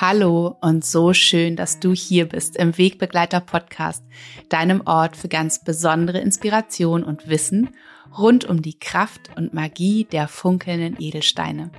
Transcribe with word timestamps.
Hallo 0.00 0.56
und 0.62 0.82
so 0.82 1.12
schön, 1.12 1.56
dass 1.56 1.78
du 1.78 1.92
hier 1.92 2.26
bist 2.26 2.56
im 2.56 2.78
Wegbegleiter 2.78 3.40
Podcast, 3.40 4.02
deinem 4.48 4.80
Ort 4.86 5.14
für 5.14 5.28
ganz 5.28 5.62
besondere 5.62 6.20
Inspiration 6.20 7.04
und 7.04 7.28
Wissen 7.28 7.68
rund 8.16 8.46
um 8.46 8.62
die 8.62 8.78
Kraft 8.78 9.28
und 9.36 9.52
Magie 9.52 10.04
der 10.10 10.26
funkelnden 10.26 10.96
Edelsteine. 10.98 11.70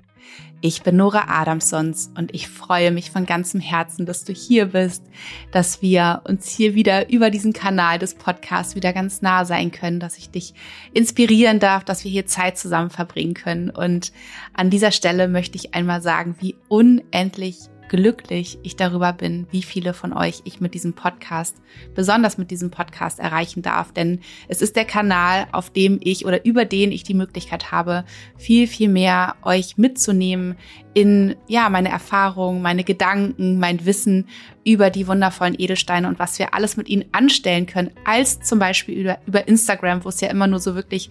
Ich 0.61 0.83
bin 0.83 0.97
Nora 0.97 1.41
Adamsons 1.41 2.11
und 2.15 2.31
ich 2.36 2.47
freue 2.47 2.91
mich 2.91 3.09
von 3.09 3.25
ganzem 3.25 3.59
Herzen, 3.59 4.05
dass 4.05 4.23
du 4.23 4.33
hier 4.33 4.67
bist, 4.67 5.03
dass 5.51 5.81
wir 5.81 6.21
uns 6.25 6.47
hier 6.47 6.75
wieder 6.75 7.09
über 7.09 7.31
diesen 7.31 7.53
Kanal 7.53 7.97
des 7.97 8.13
Podcasts 8.13 8.75
wieder 8.75 8.93
ganz 8.93 9.23
nah 9.23 9.45
sein 9.45 9.71
können, 9.71 9.99
dass 9.99 10.19
ich 10.19 10.29
dich 10.29 10.54
inspirieren 10.93 11.57
darf, 11.57 11.83
dass 11.85 12.04
wir 12.04 12.11
hier 12.11 12.27
Zeit 12.27 12.60
zusammen 12.60 12.91
verbringen 12.91 13.33
können. 13.33 13.71
Und 13.71 14.11
an 14.54 14.69
dieser 14.69 14.91
Stelle 14.91 15.27
möchte 15.27 15.57
ich 15.57 15.74
einmal 15.74 16.04
sagen, 16.04 16.35
wie 16.39 16.55
unendlich 16.68 17.57
glücklich 17.91 18.57
ich 18.63 18.77
darüber 18.77 19.11
bin, 19.11 19.47
wie 19.51 19.63
viele 19.63 19.93
von 19.93 20.13
euch 20.13 20.43
ich 20.45 20.61
mit 20.61 20.73
diesem 20.73 20.93
Podcast, 20.93 21.57
besonders 21.93 22.37
mit 22.37 22.49
diesem 22.49 22.71
Podcast 22.71 23.19
erreichen 23.19 23.63
darf. 23.63 23.91
Denn 23.91 24.21
es 24.47 24.61
ist 24.61 24.77
der 24.77 24.86
Kanal, 24.86 25.47
auf 25.51 25.71
dem 25.71 25.99
ich 26.01 26.25
oder 26.25 26.46
über 26.46 26.63
den 26.63 26.93
ich 26.93 27.04
die 27.04 27.13
Möglichkeit 27.13 27.73
habe, 27.73 28.05
viel, 28.37 28.68
viel 28.68 28.87
mehr 28.87 29.35
euch 29.43 29.77
mitzunehmen 29.77 30.55
in, 30.93 31.35
ja, 31.49 31.68
meine 31.68 31.89
Erfahrungen, 31.89 32.61
meine 32.61 32.85
Gedanken, 32.85 33.59
mein 33.59 33.85
Wissen 33.85 34.30
über 34.63 34.89
die 34.89 35.05
wundervollen 35.08 35.59
Edelsteine 35.59 36.08
und 36.08 36.17
was 36.17 36.39
wir 36.39 36.53
alles 36.53 36.77
mit 36.77 36.88
ihnen 36.88 37.03
anstellen 37.11 37.66
können, 37.66 37.91
als 38.05 38.39
zum 38.39 38.58
Beispiel 38.58 38.97
über, 38.97 39.17
über 39.27 39.49
Instagram, 39.49 40.05
wo 40.05 40.09
es 40.09 40.21
ja 40.21 40.30
immer 40.30 40.47
nur 40.47 40.59
so 40.59 40.75
wirklich 40.75 41.09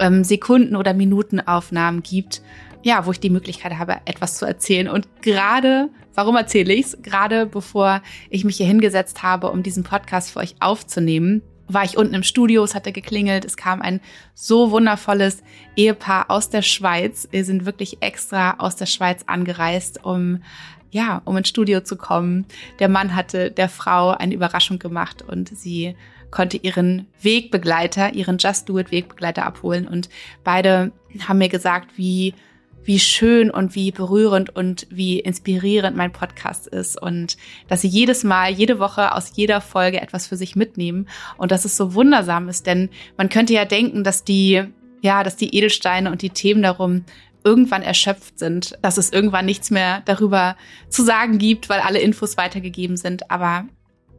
ähm, 0.00 0.24
Sekunden- 0.24 0.74
oder 0.74 0.92
Minutenaufnahmen 0.92 2.02
gibt 2.02 2.42
ja, 2.86 3.04
wo 3.04 3.10
ich 3.10 3.18
die 3.18 3.30
Möglichkeit 3.30 3.78
habe, 3.78 3.96
etwas 4.04 4.38
zu 4.38 4.46
erzählen. 4.46 4.88
Und 4.88 5.08
gerade, 5.20 5.90
warum 6.16 6.34
erzähle 6.34 6.74
ich 6.74 6.86
es? 6.86 7.02
Gerade 7.02 7.46
bevor 7.46 8.02
ich 8.30 8.44
mich 8.44 8.56
hier 8.56 8.66
hingesetzt 8.66 9.22
habe, 9.22 9.50
um 9.50 9.62
diesen 9.62 9.84
Podcast 9.84 10.32
für 10.32 10.40
euch 10.40 10.56
aufzunehmen, 10.60 11.42
war 11.68 11.84
ich 11.84 11.96
unten 11.96 12.14
im 12.14 12.22
Studio, 12.22 12.62
es 12.64 12.74
hatte 12.74 12.92
geklingelt, 12.92 13.44
es 13.44 13.56
kam 13.56 13.82
ein 13.82 14.00
so 14.34 14.70
wundervolles 14.70 15.42
Ehepaar 15.74 16.30
aus 16.30 16.48
der 16.48 16.62
Schweiz. 16.62 17.28
Wir 17.30 17.44
sind 17.44 17.66
wirklich 17.66 18.02
extra 18.02 18.56
aus 18.58 18.76
der 18.76 18.86
Schweiz 18.86 19.24
angereist, 19.26 20.04
um 20.04 20.42
ja, 20.90 21.20
um 21.24 21.36
ins 21.36 21.48
Studio 21.48 21.80
zu 21.80 21.96
kommen. 21.96 22.46
Der 22.78 22.88
Mann 22.88 23.14
hatte 23.14 23.50
der 23.50 23.68
Frau 23.68 24.10
eine 24.10 24.34
Überraschung 24.34 24.78
gemacht 24.78 25.22
und 25.22 25.48
sie 25.48 25.96
konnte 26.30 26.56
ihren 26.56 27.06
Wegbegleiter, 27.20 28.14
ihren 28.14 28.38
Just 28.38 28.68
Do 28.68 28.78
It 28.78 28.90
Wegbegleiter 28.90 29.44
abholen 29.44 29.86
und 29.86 30.08
beide 30.44 30.92
haben 31.26 31.38
mir 31.38 31.48
gesagt, 31.48 31.96
wie 31.96 32.34
wie 32.86 33.00
schön 33.00 33.50
und 33.50 33.74
wie 33.74 33.90
berührend 33.90 34.54
und 34.54 34.86
wie 34.90 35.18
inspirierend 35.18 35.96
mein 35.96 36.12
Podcast 36.12 36.66
ist 36.66 37.00
und 37.00 37.36
dass 37.68 37.82
sie 37.82 37.88
jedes 37.88 38.24
Mal, 38.24 38.52
jede 38.52 38.78
Woche 38.78 39.12
aus 39.12 39.32
jeder 39.34 39.60
Folge 39.60 40.00
etwas 40.00 40.26
für 40.26 40.36
sich 40.36 40.56
mitnehmen 40.56 41.08
und 41.36 41.50
dass 41.50 41.64
es 41.64 41.76
so 41.76 41.94
wundersam 41.94 42.48
ist, 42.48 42.66
denn 42.66 42.88
man 43.16 43.28
könnte 43.28 43.52
ja 43.52 43.64
denken, 43.64 44.04
dass 44.04 44.24
die, 44.24 44.64
ja, 45.02 45.22
dass 45.24 45.36
die 45.36 45.54
Edelsteine 45.54 46.10
und 46.10 46.22
die 46.22 46.30
Themen 46.30 46.62
darum 46.62 47.04
irgendwann 47.44 47.82
erschöpft 47.82 48.38
sind, 48.38 48.78
dass 48.82 48.98
es 48.98 49.12
irgendwann 49.12 49.46
nichts 49.46 49.70
mehr 49.70 50.02
darüber 50.04 50.56
zu 50.88 51.04
sagen 51.04 51.38
gibt, 51.38 51.68
weil 51.68 51.80
alle 51.80 52.00
Infos 52.00 52.36
weitergegeben 52.36 52.96
sind, 52.96 53.30
aber 53.30 53.66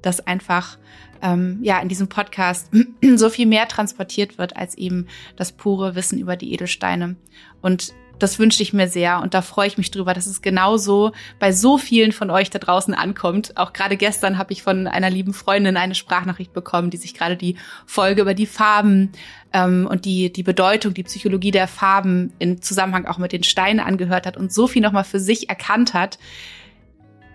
dass 0.01 0.25
einfach 0.25 0.77
ähm, 1.21 1.59
ja 1.61 1.79
in 1.79 1.89
diesem 1.89 2.07
Podcast 2.07 2.69
so 3.15 3.29
viel 3.29 3.45
mehr 3.45 3.67
transportiert 3.67 4.37
wird 4.37 4.55
als 4.55 4.77
eben 4.77 5.07
das 5.35 5.51
pure 5.51 5.95
Wissen 5.95 6.19
über 6.19 6.35
die 6.35 6.53
Edelsteine. 6.53 7.15
Und 7.61 7.93
das 8.19 8.39
wünsche 8.39 8.63
ich 8.63 8.73
mir 8.73 8.87
sehr 8.87 9.21
und 9.21 9.33
da 9.33 9.41
freue 9.41 9.67
ich 9.67 9.77
mich 9.77 9.91
drüber, 9.91 10.13
dass 10.13 10.25
es 10.25 10.41
genauso 10.41 11.11
bei 11.39 11.51
so 11.51 11.77
vielen 11.77 12.11
von 12.11 12.29
euch 12.29 12.49
da 12.49 12.59
draußen 12.59 12.93
ankommt. 12.93 13.57
Auch 13.57 13.73
gerade 13.73 13.97
gestern 13.97 14.37
habe 14.37 14.53
ich 14.53 14.63
von 14.63 14.87
einer 14.87 15.09
lieben 15.09 15.33
Freundin 15.33 15.77
eine 15.77 15.95
Sprachnachricht 15.95 16.53
bekommen, 16.53 16.89
die 16.89 16.97
sich 16.97 17.13
gerade 17.13 17.37
die 17.37 17.55
Folge 17.85 18.21
über 18.21 18.33
die 18.33 18.45
Farben 18.45 19.11
ähm, 19.53 19.87
und 19.89 20.05
die, 20.05 20.31
die 20.31 20.43
Bedeutung, 20.43 20.93
die 20.93 21.03
Psychologie 21.03 21.51
der 21.51 21.67
Farben 21.67 22.33
in 22.39 22.61
Zusammenhang 22.61 23.05
auch 23.05 23.17
mit 23.17 23.31
den 23.31 23.43
Steinen 23.43 23.79
angehört 23.79 24.25
hat 24.25 24.37
und 24.37 24.53
so 24.53 24.67
viel 24.67 24.81
nochmal 24.81 25.03
für 25.03 25.19
sich 25.19 25.49
erkannt 25.49 25.93
hat 25.93 26.17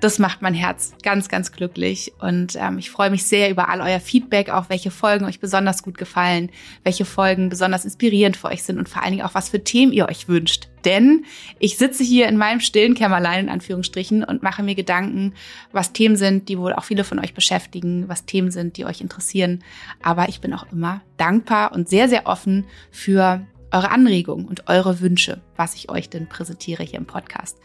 das 0.02 0.18
macht 0.18 0.42
mein 0.42 0.52
Herz 0.52 0.94
ganz, 1.04 1.28
ganz 1.28 1.52
glücklich. 1.52 2.12
Und 2.18 2.56
ähm, 2.56 2.78
ich 2.78 2.90
freue 2.90 3.10
mich 3.10 3.22
sehr 3.22 3.50
über 3.50 3.68
all 3.68 3.80
euer 3.80 4.00
Feedback, 4.00 4.50
auch 4.50 4.68
welche 4.68 4.90
Folgen 4.90 5.24
euch 5.24 5.38
besonders 5.38 5.84
gut 5.84 5.96
gefallen, 5.96 6.50
welche 6.82 7.04
Folgen 7.04 7.48
besonders 7.48 7.84
inspirierend 7.84 8.36
für 8.36 8.48
euch 8.48 8.64
sind 8.64 8.78
und 8.78 8.88
vor 8.88 9.02
allen 9.02 9.12
Dingen 9.12 9.24
auch, 9.24 9.36
was 9.36 9.50
für 9.50 9.62
Themen 9.62 9.92
ihr 9.92 10.08
euch 10.08 10.26
wünscht. 10.26 10.68
Denn 10.84 11.24
ich 11.60 11.78
sitze 11.78 12.02
hier 12.02 12.26
in 12.26 12.36
meinem 12.36 12.58
stillen 12.58 12.94
Kämmerlein 12.94 13.44
in 13.44 13.48
Anführungsstrichen 13.48 14.24
und 14.24 14.42
mache 14.42 14.64
mir 14.64 14.74
Gedanken, 14.74 15.34
was 15.70 15.92
Themen 15.92 16.16
sind, 16.16 16.48
die 16.48 16.58
wohl 16.58 16.72
auch 16.72 16.84
viele 16.84 17.04
von 17.04 17.20
euch 17.20 17.32
beschäftigen, 17.32 18.08
was 18.08 18.26
Themen 18.26 18.50
sind, 18.50 18.78
die 18.78 18.84
euch 18.84 19.00
interessieren. 19.00 19.62
Aber 20.02 20.28
ich 20.28 20.40
bin 20.40 20.52
auch 20.52 20.66
immer 20.72 21.00
dankbar 21.16 21.70
und 21.70 21.88
sehr, 21.88 22.08
sehr 22.08 22.26
offen 22.26 22.64
für 22.90 23.46
eure 23.72 23.90
Anregungen 23.90 24.46
und 24.46 24.68
eure 24.68 25.00
Wünsche, 25.00 25.40
was 25.56 25.74
ich 25.74 25.90
euch 25.90 26.08
denn 26.08 26.28
präsentiere 26.28 26.82
hier 26.82 26.98
im 26.98 27.06
Podcast. 27.06 27.58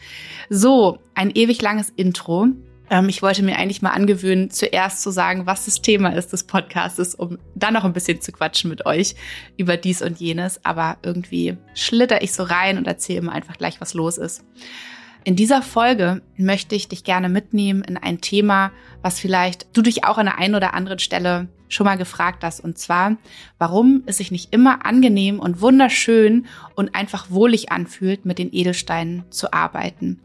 So, 0.50 1.00
ein 1.16 1.32
ewig 1.32 1.62
langes 1.62 1.90
Intro. 1.96 2.48
Ähm, 2.90 3.10
ich 3.10 3.22
wollte 3.22 3.44
mir 3.44 3.58
eigentlich 3.58 3.82
mal 3.82 3.92
angewöhnen, 3.92 4.50
zuerst 4.50 5.02
zu 5.02 5.12
sagen, 5.12 5.46
was 5.46 5.66
das 5.66 5.82
Thema 5.82 6.10
ist 6.10 6.34
des 6.34 6.46
Podcasts, 6.46 7.16
um 7.16 7.38
dann 7.56 7.74
noch 7.74 7.84
ein 7.84 7.94
bisschen 7.94 8.22
zu 8.22 8.32
quatschen 8.32 8.70
mit 8.70 8.86
euch 8.86 9.16
über 9.58 9.78
dies 9.78 10.02
und 10.02 10.20
jenes. 10.20 10.64
Aber 10.66 10.98
irgendwie 11.04 11.58
schlitter 11.74 12.22
ich 12.22 12.34
so 12.34 12.44
rein 12.44 12.78
und 12.78 12.88
erzähle 12.88 13.20
immer 13.20 13.34
einfach 13.34 13.58
gleich, 13.58 13.82
was 13.82 13.94
los 13.94 14.18
ist. 14.18 14.44
In 15.24 15.36
dieser 15.36 15.62
Folge 15.62 16.22
möchte 16.38 16.76
ich 16.76 16.88
dich 16.88 17.04
gerne 17.04 17.28
mitnehmen 17.28 17.84
in 17.84 17.98
ein 17.98 18.22
Thema, 18.22 18.72
was 19.02 19.20
vielleicht 19.20 19.68
du 19.76 19.82
dich 19.82 20.06
auch 20.06 20.18
an 20.18 20.28
der 20.28 20.38
einen 20.38 20.56
oder 20.56 20.74
anderen 20.74 21.00
Stelle 21.00 21.50
schon 21.68 21.86
mal 21.86 21.98
gefragt 21.98 22.44
hast. 22.44 22.60
Und 22.60 22.78
zwar, 22.78 23.18
warum 23.58 24.04
es 24.06 24.18
sich 24.18 24.32
nicht 24.32 24.54
immer 24.54 24.86
angenehm 24.86 25.40
und 25.40 25.62
wunderschön 25.62 26.46
und 26.76 26.96
einfach 26.96 27.30
wohlig 27.30 27.72
anfühlt, 27.72 28.26
mit 28.26 28.40
den 28.40 28.54
Edelsteinen 28.54 29.24
zu 29.30 29.54
arbeiten. 29.54 30.20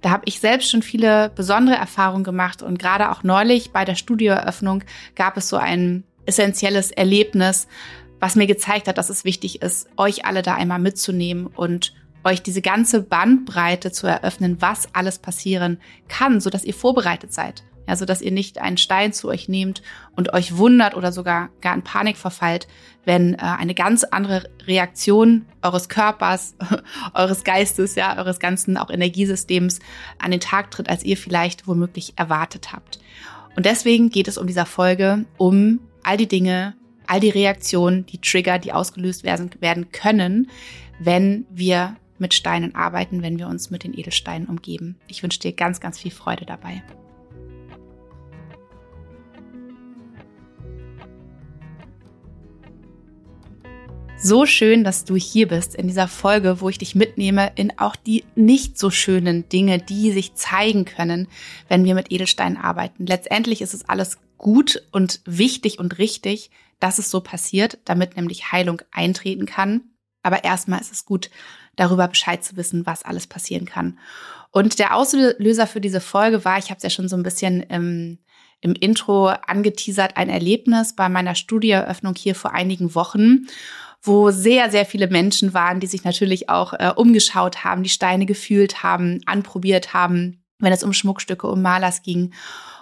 Da 0.00 0.10
habe 0.10 0.24
ich 0.26 0.40
selbst 0.40 0.70
schon 0.70 0.82
viele 0.82 1.30
besondere 1.34 1.76
Erfahrungen 1.76 2.24
gemacht 2.24 2.62
und 2.62 2.78
gerade 2.78 3.10
auch 3.10 3.22
neulich 3.24 3.72
bei 3.72 3.84
der 3.84 3.96
Studioeröffnung 3.96 4.84
gab 5.16 5.36
es 5.36 5.48
so 5.48 5.56
ein 5.56 6.04
essentielles 6.26 6.90
Erlebnis, 6.90 7.66
was 8.20 8.36
mir 8.36 8.46
gezeigt 8.46 8.88
hat, 8.88 8.98
dass 8.98 9.10
es 9.10 9.24
wichtig 9.24 9.62
ist, 9.62 9.88
euch 9.96 10.24
alle 10.24 10.42
da 10.42 10.54
einmal 10.54 10.78
mitzunehmen 10.78 11.46
und 11.46 11.94
euch 12.24 12.42
diese 12.42 12.62
ganze 12.62 13.02
Bandbreite 13.02 13.92
zu 13.92 14.06
eröffnen, 14.06 14.60
was 14.60 14.92
alles 14.94 15.18
passieren 15.18 15.78
kann, 16.08 16.40
so 16.40 16.50
dass 16.50 16.64
ihr 16.64 16.74
vorbereitet 16.74 17.32
seid. 17.32 17.62
Ja, 17.88 17.96
so 17.96 18.04
dass 18.04 18.20
ihr 18.20 18.32
nicht 18.32 18.58
einen 18.58 18.76
Stein 18.76 19.14
zu 19.14 19.28
euch 19.28 19.48
nehmt 19.48 19.82
und 20.14 20.34
euch 20.34 20.58
wundert 20.58 20.94
oder 20.94 21.10
sogar 21.10 21.48
gar 21.62 21.74
in 21.74 21.82
Panik 21.82 22.18
verfallt, 22.18 22.68
wenn 23.06 23.32
äh, 23.34 23.38
eine 23.38 23.74
ganz 23.74 24.04
andere 24.04 24.50
Reaktion 24.66 25.46
eures 25.62 25.88
Körpers, 25.88 26.54
eures 27.14 27.44
Geistes, 27.44 27.94
ja, 27.94 28.18
eures 28.18 28.40
ganzen 28.40 28.76
auch 28.76 28.90
Energiesystems 28.90 29.78
an 30.18 30.32
den 30.32 30.40
Tag 30.40 30.70
tritt, 30.70 30.90
als 30.90 31.02
ihr 31.02 31.16
vielleicht 31.16 31.66
womöglich 31.66 32.12
erwartet 32.16 32.72
habt. 32.72 33.00
Und 33.56 33.64
deswegen 33.64 34.10
geht 34.10 34.28
es 34.28 34.36
um 34.36 34.46
dieser 34.46 34.66
Folge 34.66 35.24
um 35.38 35.80
all 36.02 36.18
die 36.18 36.28
Dinge, 36.28 36.74
all 37.06 37.20
die 37.20 37.30
Reaktionen, 37.30 38.04
die 38.04 38.20
Trigger, 38.20 38.58
die 38.58 38.74
ausgelöst 38.74 39.24
werden, 39.24 39.50
werden 39.60 39.90
können, 39.92 40.50
wenn 41.00 41.46
wir 41.50 41.96
mit 42.18 42.34
Steinen 42.34 42.74
arbeiten, 42.74 43.22
wenn 43.22 43.38
wir 43.38 43.48
uns 43.48 43.70
mit 43.70 43.84
den 43.84 43.98
Edelsteinen 43.98 44.46
umgeben. 44.46 44.96
Ich 45.06 45.22
wünsche 45.22 45.40
dir 45.40 45.52
ganz, 45.52 45.80
ganz 45.80 45.98
viel 45.98 46.10
Freude 46.10 46.44
dabei. 46.44 46.82
So 54.20 54.46
schön, 54.46 54.82
dass 54.82 55.04
du 55.04 55.14
hier 55.14 55.46
bist 55.46 55.76
in 55.76 55.86
dieser 55.86 56.08
Folge, 56.08 56.60
wo 56.60 56.68
ich 56.68 56.78
dich 56.78 56.96
mitnehme 56.96 57.52
in 57.54 57.78
auch 57.78 57.94
die 57.94 58.24
nicht 58.34 58.76
so 58.76 58.90
schönen 58.90 59.48
Dinge, 59.48 59.78
die 59.78 60.10
sich 60.10 60.34
zeigen 60.34 60.84
können, 60.84 61.28
wenn 61.68 61.84
wir 61.84 61.94
mit 61.94 62.10
Edelsteinen 62.10 62.56
arbeiten. 62.56 63.06
Letztendlich 63.06 63.62
ist 63.62 63.74
es 63.74 63.88
alles 63.88 64.18
gut 64.36 64.82
und 64.90 65.20
wichtig 65.24 65.78
und 65.78 65.98
richtig, 65.98 66.50
dass 66.80 66.98
es 66.98 67.12
so 67.12 67.20
passiert, 67.20 67.78
damit 67.84 68.16
nämlich 68.16 68.50
Heilung 68.50 68.82
eintreten 68.90 69.46
kann. 69.46 69.82
Aber 70.24 70.42
erstmal 70.42 70.80
ist 70.80 70.92
es 70.92 71.04
gut, 71.04 71.30
darüber 71.76 72.08
Bescheid 72.08 72.42
zu 72.42 72.56
wissen, 72.56 72.86
was 72.86 73.04
alles 73.04 73.28
passieren 73.28 73.66
kann. 73.66 74.00
Und 74.50 74.80
der 74.80 74.96
Auslöser 74.96 75.68
für 75.68 75.80
diese 75.80 76.00
Folge 76.00 76.44
war, 76.44 76.58
ich 76.58 76.70
habe 76.70 76.78
es 76.78 76.82
ja 76.82 76.90
schon 76.90 77.08
so 77.08 77.14
ein 77.14 77.22
bisschen 77.22 77.62
im, 77.62 78.18
im 78.60 78.72
Intro 78.72 79.28
angeteasert, 79.28 80.16
ein 80.16 80.28
Erlebnis 80.28 80.96
bei 80.96 81.08
meiner 81.08 81.36
Studieeröffnung 81.36 82.16
hier 82.16 82.34
vor 82.34 82.52
einigen 82.52 82.96
Wochen 82.96 83.46
wo 84.02 84.30
sehr, 84.30 84.70
sehr 84.70 84.86
viele 84.86 85.08
Menschen 85.08 85.54
waren, 85.54 85.80
die 85.80 85.86
sich 85.86 86.04
natürlich 86.04 86.48
auch 86.48 86.72
äh, 86.72 86.92
umgeschaut 86.94 87.64
haben, 87.64 87.82
die 87.82 87.88
Steine 87.88 88.26
gefühlt 88.26 88.82
haben, 88.82 89.20
anprobiert 89.26 89.92
haben, 89.92 90.44
wenn 90.58 90.72
es 90.72 90.84
um 90.84 90.92
Schmuckstücke, 90.92 91.46
um 91.46 91.62
Malers 91.62 92.02
ging. 92.02 92.32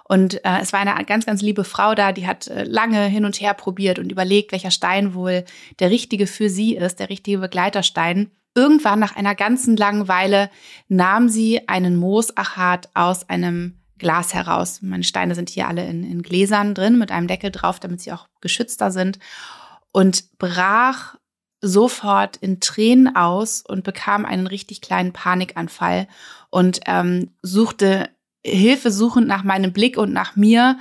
Und 0.08 0.44
äh, 0.44 0.60
es 0.60 0.72
war 0.72 0.80
eine 0.80 1.04
ganz, 1.04 1.26
ganz 1.26 1.42
liebe 1.42 1.64
Frau 1.64 1.94
da, 1.94 2.12
die 2.12 2.26
hat 2.26 2.46
äh, 2.46 2.64
lange 2.64 3.06
hin 3.06 3.24
und 3.24 3.40
her 3.40 3.54
probiert 3.54 3.98
und 3.98 4.12
überlegt, 4.12 4.52
welcher 4.52 4.70
Stein 4.70 5.14
wohl 5.14 5.44
der 5.80 5.90
richtige 5.90 6.26
für 6.26 6.48
sie 6.48 6.76
ist, 6.76 7.00
der 7.00 7.10
richtige 7.10 7.38
Begleiterstein. 7.38 8.30
irgendwann 8.54 8.98
nach 8.98 9.16
einer 9.16 9.34
ganzen 9.34 9.76
langen 9.76 10.08
Weile 10.08 10.48
nahm 10.88 11.28
sie 11.28 11.68
einen 11.68 11.96
Moosachat 11.96 12.88
aus 12.94 13.28
einem 13.28 13.80
Glas 13.98 14.32
heraus. 14.32 14.80
Meine 14.82 15.04
Steine 15.04 15.34
sind 15.34 15.50
hier 15.50 15.68
alle 15.68 15.86
in, 15.86 16.04
in 16.04 16.22
Gläsern 16.22 16.74
drin 16.74 16.98
mit 16.98 17.10
einem 17.10 17.26
Deckel 17.26 17.50
drauf, 17.50 17.80
damit 17.80 18.00
sie 18.00 18.12
auch 18.12 18.28
geschützter 18.40 18.90
sind. 18.90 19.18
Und 19.96 20.36
brach 20.36 21.14
sofort 21.62 22.36
in 22.36 22.60
Tränen 22.60 23.16
aus 23.16 23.62
und 23.66 23.82
bekam 23.82 24.26
einen 24.26 24.46
richtig 24.46 24.82
kleinen 24.82 25.14
Panikanfall 25.14 26.06
und 26.50 26.80
ähm, 26.84 27.30
suchte 27.40 28.10
Hilfe 28.44 28.90
suchend 28.90 29.26
nach 29.26 29.42
meinem 29.42 29.72
Blick 29.72 29.96
und 29.96 30.12
nach 30.12 30.36
mir 30.36 30.76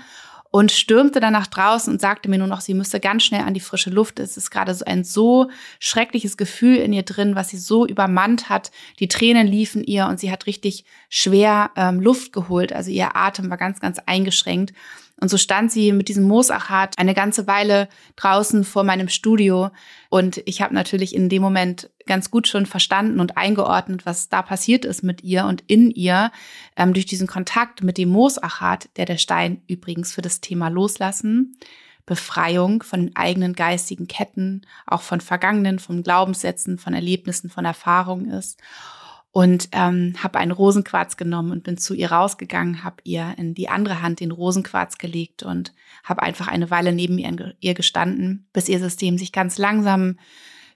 und 0.51 0.73
stürmte 0.73 1.21
dann 1.21 1.31
nach 1.31 1.47
draußen 1.47 1.93
und 1.93 2.01
sagte 2.01 2.29
mir 2.29 2.39
nur 2.39 2.49
noch, 2.49 2.59
sie 2.59 2.73
müsste 2.73 2.99
ganz 2.99 3.23
schnell 3.23 3.43
an 3.43 3.53
die 3.53 3.61
frische 3.61 3.89
Luft. 3.89 4.19
Es 4.19 4.35
ist 4.35 4.51
gerade 4.51 4.73
so 4.73 4.83
ein 4.83 5.05
so 5.05 5.49
schreckliches 5.79 6.35
Gefühl 6.35 6.75
in 6.75 6.91
ihr 6.91 7.03
drin, 7.03 7.35
was 7.35 7.47
sie 7.47 7.57
so 7.57 7.87
übermannt 7.87 8.49
hat. 8.49 8.69
Die 8.99 9.07
Tränen 9.07 9.47
liefen 9.47 9.81
ihr 9.81 10.07
und 10.07 10.19
sie 10.19 10.29
hat 10.29 10.45
richtig 10.45 10.83
schwer 11.07 11.71
ähm, 11.77 12.01
Luft 12.01 12.33
geholt. 12.33 12.73
Also 12.73 12.91
ihr 12.91 13.15
Atem 13.15 13.49
war 13.49 13.57
ganz, 13.57 13.79
ganz 13.79 13.97
eingeschränkt. 14.05 14.73
Und 15.19 15.29
so 15.29 15.37
stand 15.37 15.71
sie 15.71 15.93
mit 15.93 16.09
diesem 16.09 16.25
Moosachat 16.25 16.97
eine 16.99 17.13
ganze 17.13 17.47
Weile 17.47 17.87
draußen 18.17 18.65
vor 18.65 18.83
meinem 18.83 19.07
Studio. 19.07 19.69
Und 20.09 20.41
ich 20.45 20.61
habe 20.61 20.73
natürlich 20.73 21.15
in 21.15 21.29
dem 21.29 21.41
Moment 21.41 21.89
ganz 22.05 22.29
gut 22.31 22.47
schon 22.47 22.65
verstanden 22.65 23.21
und 23.21 23.37
eingeordnet, 23.37 24.05
was 24.05 24.27
da 24.27 24.41
passiert 24.41 24.83
ist 24.83 25.03
mit 25.03 25.23
ihr 25.23 25.45
und 25.45 25.63
in 25.67 25.89
ihr 25.89 26.31
ähm, 26.75 26.93
durch 26.93 27.05
diesen 27.05 27.27
Kontakt 27.27 27.81
mit 27.81 27.97
dem 27.97 28.09
Moosachat, 28.09 28.89
der 28.97 29.05
der 29.05 29.17
Stein 29.17 29.61
übrigens 29.67 30.13
für 30.13 30.21
das 30.21 30.41
Thema 30.41 30.67
Loslassen, 30.67 31.57
Befreiung 32.05 32.83
von 32.83 33.11
eigenen 33.15 33.53
geistigen 33.53 34.07
Ketten, 34.07 34.61
auch 34.85 35.01
von 35.01 35.21
Vergangenen, 35.21 35.79
von 35.79 36.03
Glaubenssätzen, 36.03 36.77
von 36.77 36.93
Erlebnissen, 36.93 37.49
von 37.49 37.65
Erfahrungen 37.65 38.29
ist 38.29 38.59
und 39.35 39.67
ähm, 39.73 40.13
habe 40.23 40.39
einen 40.39 40.51
Rosenquarz 40.51 41.17
genommen 41.17 41.51
und 41.51 41.65
bin 41.65 41.77
zu 41.77 41.93
ihr 41.93 42.09
rausgegangen, 42.09 42.85
habe 42.85 43.01
ihr 43.03 43.33
in 43.35 43.53
die 43.53 43.67
andere 43.67 44.01
Hand 44.01 44.21
den 44.21 44.31
Rosenquarz 44.31 44.97
gelegt 44.97 45.43
und 45.43 45.73
habe 46.05 46.23
einfach 46.23 46.47
eine 46.47 46.71
Weile 46.71 46.93
neben 46.93 47.17
ihr, 47.17 47.53
ihr, 47.59 47.73
gestanden, 47.73 48.47
bis 48.53 48.69
ihr 48.69 48.79
System 48.79 49.17
sich 49.17 49.33
ganz 49.33 49.57
langsam 49.57 50.19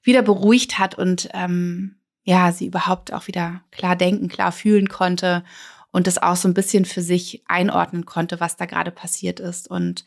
wieder 0.04 0.24
beruhigt 0.24 0.78
hat 0.78 0.94
und 0.96 1.30
ähm, 1.32 1.96
ja, 2.24 2.52
sie 2.52 2.66
überhaupt 2.66 3.14
auch 3.14 3.28
wieder 3.28 3.62
klar 3.72 3.96
denken, 3.96 4.28
klar 4.28 4.52
fühlen 4.52 4.90
konnte 4.90 5.46
und 5.92 6.06
das 6.06 6.22
auch 6.22 6.36
so 6.36 6.50
ein 6.50 6.54
bisschen 6.54 6.84
für 6.84 7.02
sich 7.02 7.44
einordnen 7.48 8.06
konnte, 8.06 8.42
was 8.42 8.58
da 8.58 8.66
gerade 8.66 8.92
passiert 8.92 9.40
ist. 9.40 9.72
Und 9.72 10.04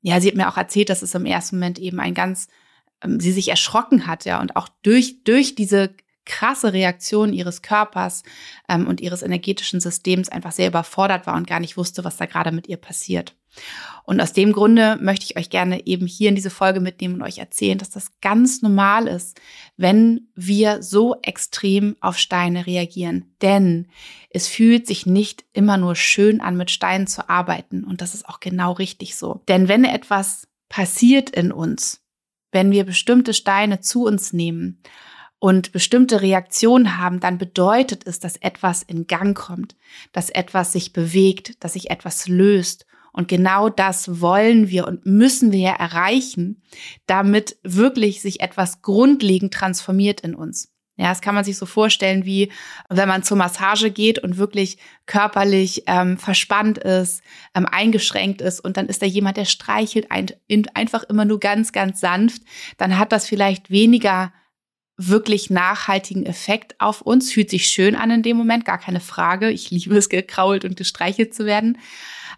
ja, 0.00 0.20
sie 0.20 0.26
hat 0.26 0.34
mir 0.34 0.48
auch 0.48 0.56
erzählt, 0.56 0.90
dass 0.90 1.02
es 1.02 1.14
im 1.14 1.24
ersten 1.24 1.54
Moment 1.54 1.78
eben 1.78 2.00
ein 2.00 2.14
ganz, 2.14 2.48
ähm, 3.00 3.20
sie 3.20 3.30
sich 3.30 3.46
erschrocken 3.46 4.08
hat, 4.08 4.24
ja, 4.24 4.40
und 4.40 4.56
auch 4.56 4.68
durch, 4.82 5.22
durch 5.22 5.54
diese 5.54 5.94
krasse 6.24 6.72
Reaktion 6.72 7.32
ihres 7.32 7.62
Körpers 7.62 8.22
ähm, 8.68 8.86
und 8.86 9.00
ihres 9.00 9.22
energetischen 9.22 9.80
Systems 9.80 10.28
einfach 10.28 10.52
sehr 10.52 10.68
überfordert 10.68 11.26
war 11.26 11.34
und 11.34 11.46
gar 11.46 11.60
nicht 11.60 11.76
wusste, 11.76 12.04
was 12.04 12.16
da 12.16 12.26
gerade 12.26 12.52
mit 12.52 12.68
ihr 12.68 12.76
passiert. 12.76 13.34
Und 14.04 14.20
aus 14.20 14.32
dem 14.32 14.52
Grunde 14.52 14.98
möchte 15.00 15.26
ich 15.26 15.36
euch 15.36 15.50
gerne 15.50 15.86
eben 15.86 16.06
hier 16.06 16.30
in 16.30 16.34
diese 16.34 16.50
Folge 16.50 16.80
mitnehmen 16.80 17.16
und 17.16 17.22
euch 17.22 17.38
erzählen, 17.38 17.78
dass 17.78 17.90
das 17.90 18.18
ganz 18.20 18.62
normal 18.62 19.06
ist, 19.06 19.40
wenn 19.76 20.28
wir 20.34 20.82
so 20.82 21.16
extrem 21.22 21.96
auf 22.00 22.18
Steine 22.18 22.66
reagieren. 22.66 23.34
Denn 23.42 23.88
es 24.30 24.48
fühlt 24.48 24.86
sich 24.86 25.06
nicht 25.06 25.44
immer 25.52 25.76
nur 25.76 25.94
schön 25.96 26.40
an, 26.40 26.56
mit 26.56 26.70
Steinen 26.70 27.06
zu 27.06 27.28
arbeiten. 27.28 27.84
Und 27.84 28.00
das 28.00 28.14
ist 28.14 28.28
auch 28.28 28.40
genau 28.40 28.72
richtig 28.72 29.16
so. 29.16 29.42
Denn 29.48 29.68
wenn 29.68 29.84
etwas 29.84 30.48
passiert 30.68 31.30
in 31.30 31.52
uns, 31.52 32.00
wenn 32.50 32.70
wir 32.70 32.84
bestimmte 32.84 33.34
Steine 33.34 33.80
zu 33.80 34.04
uns 34.04 34.32
nehmen, 34.32 34.82
und 35.42 35.72
bestimmte 35.72 36.22
Reaktionen 36.22 36.98
haben, 36.98 37.18
dann 37.18 37.36
bedeutet 37.36 38.06
es, 38.06 38.20
dass 38.20 38.36
etwas 38.36 38.84
in 38.84 39.08
Gang 39.08 39.36
kommt, 39.36 39.74
dass 40.12 40.30
etwas 40.30 40.70
sich 40.70 40.92
bewegt, 40.92 41.64
dass 41.64 41.72
sich 41.72 41.90
etwas 41.90 42.28
löst. 42.28 42.86
Und 43.12 43.26
genau 43.26 43.68
das 43.68 44.20
wollen 44.20 44.68
wir 44.68 44.86
und 44.86 45.04
müssen 45.04 45.50
wir 45.50 45.58
ja 45.58 45.72
erreichen, 45.72 46.62
damit 47.06 47.56
wirklich 47.64 48.22
sich 48.22 48.40
etwas 48.40 48.82
grundlegend 48.82 49.52
transformiert 49.52 50.20
in 50.20 50.36
uns. 50.36 50.72
Ja, 50.96 51.08
das 51.08 51.22
kann 51.22 51.34
man 51.34 51.42
sich 51.42 51.56
so 51.56 51.66
vorstellen, 51.66 52.24
wie 52.24 52.52
wenn 52.88 53.08
man 53.08 53.24
zur 53.24 53.36
Massage 53.36 53.90
geht 53.90 54.20
und 54.20 54.36
wirklich 54.36 54.78
körperlich 55.06 55.82
ähm, 55.88 56.18
verspannt 56.18 56.78
ist, 56.78 57.20
ähm, 57.56 57.66
eingeschränkt 57.66 58.40
ist 58.42 58.60
und 58.60 58.76
dann 58.76 58.86
ist 58.86 59.02
da 59.02 59.06
jemand, 59.06 59.38
der 59.38 59.46
streichelt 59.46 60.12
ein, 60.12 60.28
einfach 60.74 61.02
immer 61.02 61.24
nur 61.24 61.40
ganz, 61.40 61.72
ganz 61.72 61.98
sanft, 61.98 62.42
dann 62.76 62.96
hat 62.96 63.10
das 63.10 63.26
vielleicht 63.26 63.70
weniger 63.70 64.32
wirklich 65.08 65.50
nachhaltigen 65.50 66.26
Effekt 66.26 66.80
auf 66.80 67.00
uns. 67.00 67.32
Fühlt 67.32 67.50
sich 67.50 67.66
schön 67.66 67.94
an 67.94 68.10
in 68.10 68.22
dem 68.22 68.36
Moment, 68.36 68.64
gar 68.64 68.78
keine 68.78 69.00
Frage. 69.00 69.50
Ich 69.50 69.70
liebe 69.70 69.96
es, 69.96 70.08
gekrault 70.08 70.64
und 70.64 70.76
gestreichelt 70.76 71.34
zu 71.34 71.46
werden. 71.46 71.78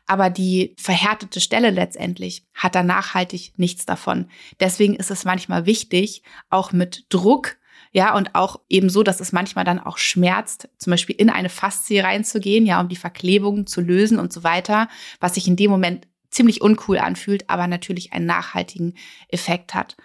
Aber 0.07 0.31
die 0.31 0.75
verhärtete 0.79 1.41
Stelle 1.41 1.71
letztendlich 1.71 2.45
hat 2.53 2.75
da 2.75 2.83
nachhaltig 2.83 3.53
nichts 3.57 3.87
davon. 3.87 4.29
Deswegen 4.61 4.95
ist 4.95 5.11
es 5.11 5.25
manchmal 5.25 5.67
wichtig, 5.67 6.23
auch 6.51 6.73
mit 6.73 7.07
Druck, 7.09 7.57
ja, 7.93 8.15
und 8.17 8.35
auch 8.35 8.61
eben 8.69 8.91
so, 8.91 9.05
dass 9.05 9.21
es 9.21 9.33
manchmal 9.33 9.65
dann 9.65 9.79
auch 9.79 9.99
schmerzt, 9.99 10.69
zum 10.79 10.91
Beispiel 10.91 11.15
in 11.15 11.31
eine 11.31 11.49
Faszie 11.49 12.01
reinzugehen, 12.01 12.67
ja, 12.67 12.81
um 12.81 12.89
die 12.89 12.97
Verklebungen 12.97 13.69
zu 13.69 13.81
lösen 13.81 14.19
und 14.19 14.33
so 14.33 14.43
weiter, 14.43 14.89
was 15.21 15.35
sich 15.35 15.47
in 15.47 15.55
dem 15.55 15.71
Moment 15.71 16.09
ziemlich 16.29 16.61
uncool 16.61 16.99
anfühlt, 16.99 17.49
aber 17.49 17.69
natürlich 17.69 18.13
einen 18.13 18.27
nachhaltigen 18.27 18.95
Effekt 19.29 19.75
hat. 19.75 19.97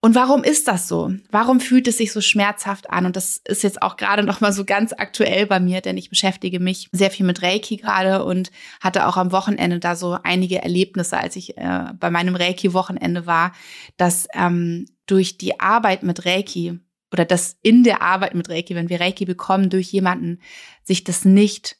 Und 0.00 0.14
warum 0.14 0.44
ist 0.44 0.68
das 0.68 0.86
so? 0.86 1.12
Warum 1.30 1.58
fühlt 1.58 1.88
es 1.88 1.98
sich 1.98 2.12
so 2.12 2.20
schmerzhaft 2.20 2.88
an? 2.90 3.04
Und 3.04 3.16
das 3.16 3.40
ist 3.44 3.64
jetzt 3.64 3.82
auch 3.82 3.96
gerade 3.96 4.22
noch 4.22 4.40
mal 4.40 4.52
so 4.52 4.64
ganz 4.64 4.92
aktuell 4.92 5.46
bei 5.46 5.58
mir, 5.58 5.80
denn 5.80 5.96
ich 5.96 6.08
beschäftige 6.08 6.60
mich 6.60 6.88
sehr 6.92 7.10
viel 7.10 7.26
mit 7.26 7.42
Reiki 7.42 7.78
gerade 7.78 8.24
und 8.24 8.52
hatte 8.80 9.08
auch 9.08 9.16
am 9.16 9.32
Wochenende 9.32 9.80
da 9.80 9.96
so 9.96 10.16
einige 10.22 10.62
Erlebnisse, 10.62 11.18
als 11.18 11.34
ich 11.34 11.56
äh, 11.56 11.86
bei 11.98 12.10
meinem 12.10 12.36
Reiki-Wochenende 12.36 13.26
war, 13.26 13.52
dass 13.96 14.28
ähm, 14.34 14.86
durch 15.06 15.36
die 15.36 15.58
Arbeit 15.58 16.04
mit 16.04 16.24
Reiki 16.24 16.78
oder 17.12 17.24
das 17.24 17.56
in 17.62 17.82
der 17.82 18.00
Arbeit 18.00 18.34
mit 18.34 18.48
Reiki, 18.48 18.76
wenn 18.76 18.90
wir 18.90 19.00
Reiki 19.00 19.24
bekommen 19.24 19.68
durch 19.68 19.90
jemanden, 19.90 20.40
sich 20.84 21.02
das 21.02 21.24
nicht 21.24 21.76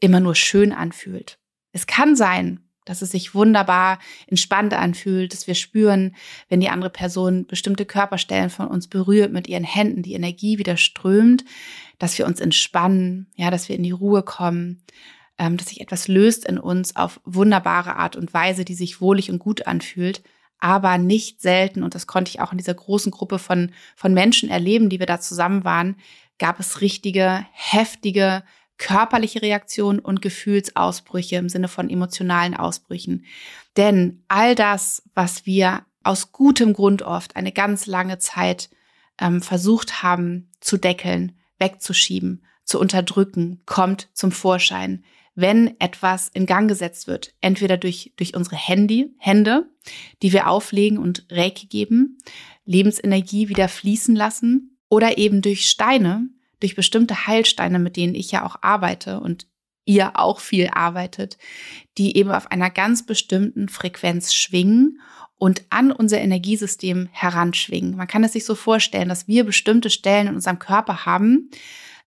immer 0.00 0.20
nur 0.20 0.34
schön 0.34 0.72
anfühlt. 0.72 1.38
Es 1.72 1.86
kann 1.86 2.16
sein, 2.16 2.60
dass 2.84 3.02
es 3.02 3.10
sich 3.10 3.34
wunderbar 3.34 3.98
entspannt 4.26 4.74
anfühlt, 4.74 5.32
dass 5.32 5.46
wir 5.46 5.54
spüren, 5.54 6.14
wenn 6.48 6.60
die 6.60 6.68
andere 6.68 6.90
Person 6.90 7.46
bestimmte 7.46 7.86
Körperstellen 7.86 8.50
von 8.50 8.66
uns 8.66 8.88
berührt 8.88 9.32
mit 9.32 9.48
ihren 9.48 9.64
Händen, 9.64 10.02
die 10.02 10.14
Energie 10.14 10.58
wieder 10.58 10.76
strömt, 10.76 11.44
dass 11.98 12.18
wir 12.18 12.26
uns 12.26 12.40
entspannen, 12.40 13.28
ja, 13.36 13.50
dass 13.50 13.68
wir 13.68 13.76
in 13.76 13.82
die 13.84 13.92
Ruhe 13.92 14.22
kommen, 14.22 14.82
ähm, 15.38 15.56
dass 15.56 15.68
sich 15.68 15.80
etwas 15.80 16.08
löst 16.08 16.44
in 16.44 16.58
uns 16.58 16.96
auf 16.96 17.20
wunderbare 17.24 17.96
Art 17.96 18.16
und 18.16 18.34
Weise, 18.34 18.64
die 18.64 18.74
sich 18.74 19.00
wohlig 19.00 19.30
und 19.30 19.38
gut 19.38 19.66
anfühlt. 19.66 20.22
Aber 20.58 20.96
nicht 20.98 21.40
selten, 21.42 21.82
und 21.82 21.94
das 21.94 22.06
konnte 22.06 22.28
ich 22.28 22.40
auch 22.40 22.52
in 22.52 22.58
dieser 22.58 22.74
großen 22.74 23.10
Gruppe 23.10 23.40
von, 23.40 23.72
von 23.96 24.14
Menschen 24.14 24.48
erleben, 24.48 24.88
die 24.88 25.00
wir 25.00 25.06
da 25.06 25.20
zusammen 25.20 25.64
waren, 25.64 25.96
gab 26.38 26.60
es 26.60 26.80
richtige, 26.80 27.44
heftige 27.52 28.44
körperliche 28.78 29.42
Reaktionen 29.42 29.98
und 29.98 30.22
Gefühlsausbrüche 30.22 31.36
im 31.36 31.48
Sinne 31.48 31.68
von 31.68 31.88
emotionalen 31.88 32.54
Ausbrüchen. 32.54 33.24
Denn 33.76 34.24
all 34.28 34.54
das, 34.54 35.02
was 35.14 35.46
wir 35.46 35.84
aus 36.02 36.32
gutem 36.32 36.72
Grund 36.72 37.02
oft 37.02 37.36
eine 37.36 37.52
ganz 37.52 37.86
lange 37.86 38.18
Zeit 38.18 38.70
ähm, 39.20 39.40
versucht 39.42 40.02
haben 40.02 40.50
zu 40.60 40.76
deckeln, 40.76 41.38
wegzuschieben, 41.58 42.44
zu 42.64 42.80
unterdrücken, 42.80 43.62
kommt 43.66 44.08
zum 44.14 44.32
Vorschein, 44.32 45.04
wenn 45.34 45.78
etwas 45.80 46.28
in 46.28 46.46
Gang 46.46 46.68
gesetzt 46.68 47.06
wird. 47.06 47.34
Entweder 47.40 47.76
durch, 47.76 48.12
durch 48.16 48.34
unsere 48.34 48.56
Handy, 48.56 49.14
Hände, 49.18 49.70
die 50.22 50.32
wir 50.32 50.48
auflegen 50.48 50.98
und 50.98 51.26
Reiki 51.30 51.66
geben, 51.66 52.18
Lebensenergie 52.64 53.48
wieder 53.48 53.68
fließen 53.68 54.14
lassen 54.14 54.78
oder 54.88 55.18
eben 55.18 55.40
durch 55.40 55.68
Steine, 55.68 56.28
durch 56.62 56.76
bestimmte 56.76 57.26
Heilsteine, 57.26 57.78
mit 57.78 57.96
denen 57.96 58.14
ich 58.14 58.30
ja 58.30 58.44
auch 58.44 58.56
arbeite 58.62 59.20
und 59.20 59.46
ihr 59.84 60.18
auch 60.18 60.40
viel 60.40 60.68
arbeitet, 60.68 61.38
die 61.98 62.16
eben 62.16 62.30
auf 62.30 62.50
einer 62.50 62.70
ganz 62.70 63.04
bestimmten 63.04 63.68
Frequenz 63.68 64.32
schwingen 64.32 65.00
und 65.38 65.64
an 65.70 65.90
unser 65.90 66.20
Energiesystem 66.20 67.08
heranschwingen. 67.10 67.96
Man 67.96 68.06
kann 68.06 68.22
es 68.22 68.32
sich 68.32 68.44
so 68.44 68.54
vorstellen, 68.54 69.08
dass 69.08 69.26
wir 69.26 69.44
bestimmte 69.44 69.90
Stellen 69.90 70.28
in 70.28 70.34
unserem 70.36 70.60
Körper 70.60 71.04
haben, 71.04 71.50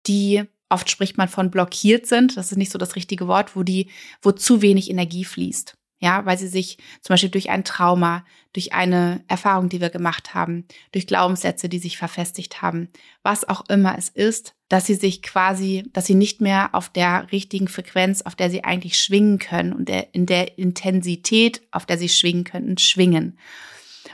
die 0.08 0.44
oft 0.70 0.90
spricht 0.90 1.18
man 1.18 1.28
von 1.28 1.52
blockiert 1.52 2.08
sind. 2.08 2.38
Das 2.38 2.52
ist 2.52 2.58
nicht 2.58 2.72
so 2.72 2.78
das 2.78 2.96
richtige 2.96 3.28
Wort, 3.28 3.56
wo 3.56 3.64
die, 3.64 3.90
wo 4.22 4.32
zu 4.32 4.62
wenig 4.62 4.90
Energie 4.90 5.26
fließt. 5.26 5.76
Ja, 6.06 6.24
weil 6.24 6.38
sie 6.38 6.48
sich 6.48 6.78
zum 7.02 7.16
Beispiel 7.16 7.32
durch 7.32 7.50
ein 7.50 7.64
Trauma, 7.64 8.24
durch 8.54 8.74
eine 8.74 9.24
Erfahrung, 9.28 9.70
die 9.70 9.82
wir 9.82 9.90
gemacht 9.90 10.36
haben, 10.36 10.68
durch 10.92 11.08
Glaubenssätze, 11.08 11.68
die 11.68 11.80
sich 11.80 11.98
verfestigt 11.98 12.62
haben, 12.62 12.90
was 13.24 13.50
auch 13.50 13.64
immer 13.70 13.98
es 13.98 14.10
ist, 14.10 14.54
dass 14.70 14.86
sie 14.86 14.94
sich 14.94 15.24
quasi, 15.24 15.90
dass 15.94 16.06
sie 16.06 16.14
nicht 16.14 16.42
mehr 16.42 16.76
auf 16.76 16.90
der 16.90 17.32
richtigen 17.32 17.68
Frequenz, 17.68 18.22
auf 18.22 18.36
der 18.36 18.52
sie 18.52 18.64
eigentlich 18.64 19.00
schwingen 19.00 19.40
können 19.40 19.74
und 19.74 19.90
der, 19.90 20.14
in 20.14 20.28
der 20.28 20.60
Intensität, 20.60 21.64
auf 21.72 21.88
der 21.88 21.98
sie 21.98 22.10
schwingen 22.10 22.44
könnten, 22.44 22.78
schwingen. 22.78 23.40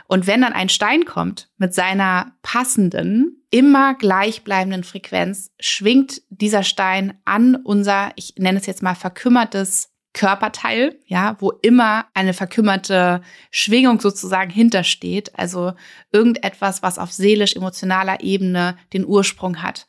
Und 0.07 0.27
wenn 0.27 0.39
dann 0.39 0.53
ein 0.53 0.69
Stein 0.69 1.03
kommt 1.03 1.49
mit 1.57 1.73
seiner 1.73 2.37
passenden 2.41 3.43
immer 3.49 3.95
gleichbleibenden 3.95 4.85
Frequenz 4.85 5.51
schwingt 5.59 6.21
dieser 6.29 6.63
Stein 6.63 7.19
an 7.25 7.57
unser, 7.57 8.13
ich 8.15 8.35
nenne 8.37 8.59
es 8.59 8.65
jetzt 8.65 8.81
mal 8.81 8.95
verkümmertes 8.95 9.90
Körperteil, 10.13 10.99
ja, 11.05 11.37
wo 11.39 11.51
immer 11.61 12.05
eine 12.13 12.33
verkümmerte 12.33 13.21
Schwingung 13.49 13.99
sozusagen 13.99 14.51
hintersteht, 14.51 15.37
also 15.37 15.73
irgendetwas, 16.11 16.83
was 16.83 16.99
auf 16.99 17.11
seelisch-emotionaler 17.11 18.21
Ebene 18.21 18.77
den 18.93 19.05
Ursprung 19.05 19.61
hat 19.61 19.87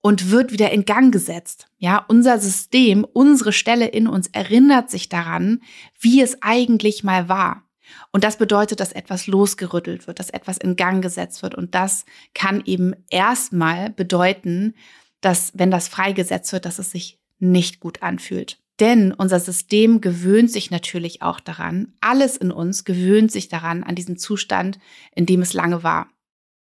und 0.00 0.30
wird 0.30 0.52
wieder 0.52 0.70
in 0.70 0.84
Gang 0.84 1.12
gesetzt. 1.12 1.68
Ja, 1.78 2.04
unser 2.08 2.38
System, 2.38 3.04
unsere 3.04 3.52
Stelle 3.52 3.86
in 3.86 4.06
uns 4.06 4.28
erinnert 4.28 4.90
sich 4.90 5.08
daran, 5.08 5.60
wie 5.98 6.22
es 6.22 6.42
eigentlich 6.42 7.04
mal 7.04 7.28
war. 7.28 7.64
Und 8.12 8.24
das 8.24 8.38
bedeutet, 8.38 8.80
dass 8.80 8.92
etwas 8.92 9.26
losgerüttelt 9.26 10.06
wird, 10.06 10.20
dass 10.20 10.30
etwas 10.30 10.58
in 10.58 10.76
Gang 10.76 11.02
gesetzt 11.02 11.42
wird. 11.42 11.54
Und 11.54 11.74
das 11.74 12.04
kann 12.34 12.62
eben 12.64 12.94
erstmal 13.10 13.90
bedeuten, 13.90 14.74
dass 15.20 15.52
wenn 15.54 15.70
das 15.70 15.88
freigesetzt 15.88 16.52
wird, 16.52 16.64
dass 16.64 16.78
es 16.78 16.92
sich 16.92 17.18
nicht 17.38 17.80
gut 17.80 18.02
anfühlt. 18.02 18.59
Denn 18.80 19.12
unser 19.12 19.38
System 19.38 20.00
gewöhnt 20.00 20.50
sich 20.50 20.70
natürlich 20.70 21.20
auch 21.22 21.38
daran, 21.38 21.92
alles 22.00 22.36
in 22.38 22.50
uns 22.50 22.84
gewöhnt 22.84 23.30
sich 23.30 23.48
daran, 23.48 23.84
an 23.84 23.94
diesen 23.94 24.16
Zustand, 24.16 24.78
in 25.14 25.26
dem 25.26 25.42
es 25.42 25.52
lange 25.52 25.82
war. 25.82 26.08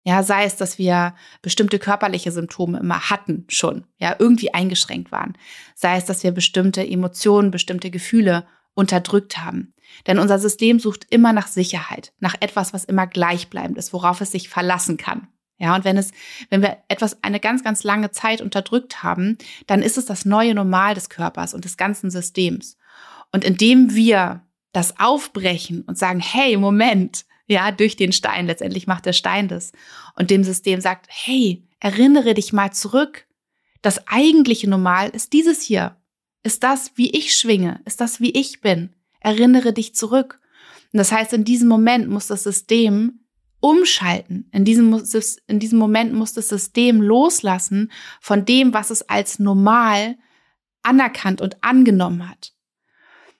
Ja, 0.04 0.22
sei 0.22 0.44
es, 0.44 0.56
dass 0.56 0.78
wir 0.78 1.14
bestimmte 1.42 1.78
körperliche 1.78 2.32
Symptome 2.32 2.78
immer 2.80 3.10
hatten 3.10 3.44
schon, 3.48 3.84
ja, 3.98 4.16
irgendwie 4.18 4.52
eingeschränkt 4.54 5.12
waren. 5.12 5.36
Sei 5.74 5.96
es, 5.96 6.06
dass 6.06 6.24
wir 6.24 6.32
bestimmte 6.32 6.86
Emotionen, 6.86 7.50
bestimmte 7.50 7.90
Gefühle 7.90 8.46
unterdrückt 8.74 9.38
haben. 9.38 9.74
Denn 10.06 10.18
unser 10.18 10.38
System 10.38 10.78
sucht 10.80 11.06
immer 11.10 11.32
nach 11.32 11.46
Sicherheit, 11.46 12.12
nach 12.20 12.36
etwas, 12.40 12.72
was 12.72 12.84
immer 12.84 13.06
gleichbleibend 13.06 13.76
ist, 13.76 13.92
worauf 13.92 14.20
es 14.20 14.32
sich 14.32 14.48
verlassen 14.48 14.96
kann. 14.96 15.28
Ja, 15.58 15.74
und 15.74 15.84
wenn 15.84 15.96
es, 15.96 16.12
wenn 16.50 16.62
wir 16.62 16.78
etwas 16.88 17.22
eine 17.22 17.40
ganz, 17.40 17.64
ganz 17.64 17.82
lange 17.82 18.12
Zeit 18.12 18.40
unterdrückt 18.40 19.02
haben, 19.02 19.38
dann 19.66 19.82
ist 19.82 19.98
es 19.98 20.06
das 20.06 20.24
neue 20.24 20.54
Normal 20.54 20.94
des 20.94 21.08
Körpers 21.08 21.52
und 21.52 21.64
des 21.64 21.76
ganzen 21.76 22.10
Systems. 22.10 22.76
Und 23.32 23.44
indem 23.44 23.94
wir 23.94 24.42
das 24.72 25.00
aufbrechen 25.00 25.82
und 25.82 25.98
sagen, 25.98 26.20
hey, 26.20 26.56
Moment, 26.56 27.24
ja, 27.46 27.72
durch 27.72 27.96
den 27.96 28.12
Stein, 28.12 28.46
letztendlich 28.46 28.86
macht 28.86 29.06
der 29.06 29.12
Stein 29.12 29.48
das, 29.48 29.72
und 30.14 30.30
dem 30.30 30.44
System 30.44 30.80
sagt, 30.80 31.06
hey, 31.08 31.66
erinnere 31.80 32.34
dich 32.34 32.52
mal 32.52 32.72
zurück. 32.72 33.26
Das 33.82 34.06
eigentliche 34.06 34.68
Normal 34.68 35.08
ist 35.10 35.32
dieses 35.32 35.62
hier. 35.62 35.96
Ist 36.42 36.62
das, 36.62 36.92
wie 36.94 37.10
ich 37.10 37.34
schwinge? 37.34 37.80
Ist 37.84 38.00
das, 38.00 38.20
wie 38.20 38.30
ich 38.30 38.60
bin? 38.60 38.94
Erinnere 39.20 39.72
dich 39.72 39.94
zurück. 39.94 40.40
Und 40.92 40.98
das 40.98 41.10
heißt, 41.10 41.32
in 41.32 41.44
diesem 41.44 41.68
Moment 41.68 42.08
muss 42.08 42.28
das 42.28 42.44
System 42.44 43.20
umschalten. 43.60 44.48
In 44.52 44.64
diesem, 44.64 45.02
in 45.46 45.58
diesem 45.58 45.78
Moment 45.78 46.12
muss 46.12 46.32
das 46.32 46.48
System 46.48 47.00
loslassen 47.00 47.90
von 48.20 48.44
dem, 48.44 48.72
was 48.72 48.90
es 48.90 49.08
als 49.08 49.38
normal 49.38 50.16
anerkannt 50.82 51.40
und 51.40 51.62
angenommen 51.62 52.28
hat. 52.28 52.52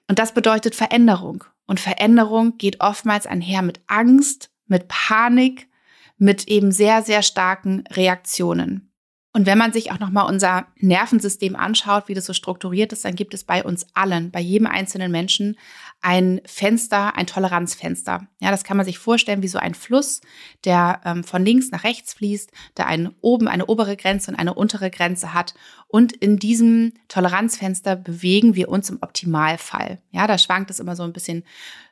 Und 0.07 0.19
das 0.19 0.33
bedeutet 0.33 0.75
Veränderung. 0.75 1.43
Und 1.65 1.79
Veränderung 1.79 2.57
geht 2.57 2.81
oftmals 2.81 3.27
einher 3.27 3.61
mit 3.61 3.79
Angst, 3.87 4.49
mit 4.65 4.87
Panik, 4.87 5.69
mit 6.17 6.47
eben 6.47 6.71
sehr, 6.71 7.03
sehr 7.03 7.21
starken 7.21 7.83
Reaktionen. 7.91 8.91
Und 9.31 9.45
wenn 9.45 9.59
man 9.59 9.71
sich 9.71 9.91
auch 9.91 9.99
nochmal 9.99 10.25
unser 10.25 10.67
Nervensystem 10.77 11.55
anschaut, 11.55 12.07
wie 12.07 12.15
das 12.15 12.25
so 12.25 12.33
strukturiert 12.33 12.91
ist, 12.91 13.05
dann 13.05 13.15
gibt 13.15 13.33
es 13.33 13.43
bei 13.43 13.63
uns 13.63 13.85
allen, 13.93 14.31
bei 14.31 14.39
jedem 14.39 14.67
einzelnen 14.67 15.11
Menschen 15.11 15.57
ein 16.01 16.41
Fenster, 16.45 17.15
ein 17.17 17.27
Toleranzfenster. 17.27 18.27
Ja, 18.39 18.51
das 18.51 18.63
kann 18.63 18.77
man 18.77 18.85
sich 18.85 18.97
vorstellen 18.97 19.41
wie 19.41 19.47
so 19.49 19.59
ein 19.59 19.73
Fluss, 19.73 20.21
der 20.63 21.01
ähm, 21.03 21.23
von 21.23 21.43
links 21.43 21.71
nach 21.71 21.83
rechts 21.83 22.13
fließt, 22.13 22.51
der 22.77 22.87
einen 22.87 23.13
oben 23.21 23.47
eine 23.47 23.65
obere 23.65 23.97
Grenze 23.97 24.31
und 24.31 24.37
eine 24.37 24.53
untere 24.53 24.89
Grenze 24.91 25.33
hat. 25.33 25.55
Und 25.87 26.13
in 26.13 26.37
diesem 26.37 26.93
Toleranzfenster 27.09 27.95
bewegen 27.95 28.55
wir 28.55 28.69
uns 28.69 28.89
im 28.89 28.99
Optimalfall. 29.01 30.01
Ja, 30.11 30.27
da 30.27 30.37
schwankt 30.37 30.71
es 30.71 30.79
immer 30.79 30.95
so 30.95 31.03
ein 31.03 31.13
bisschen 31.13 31.43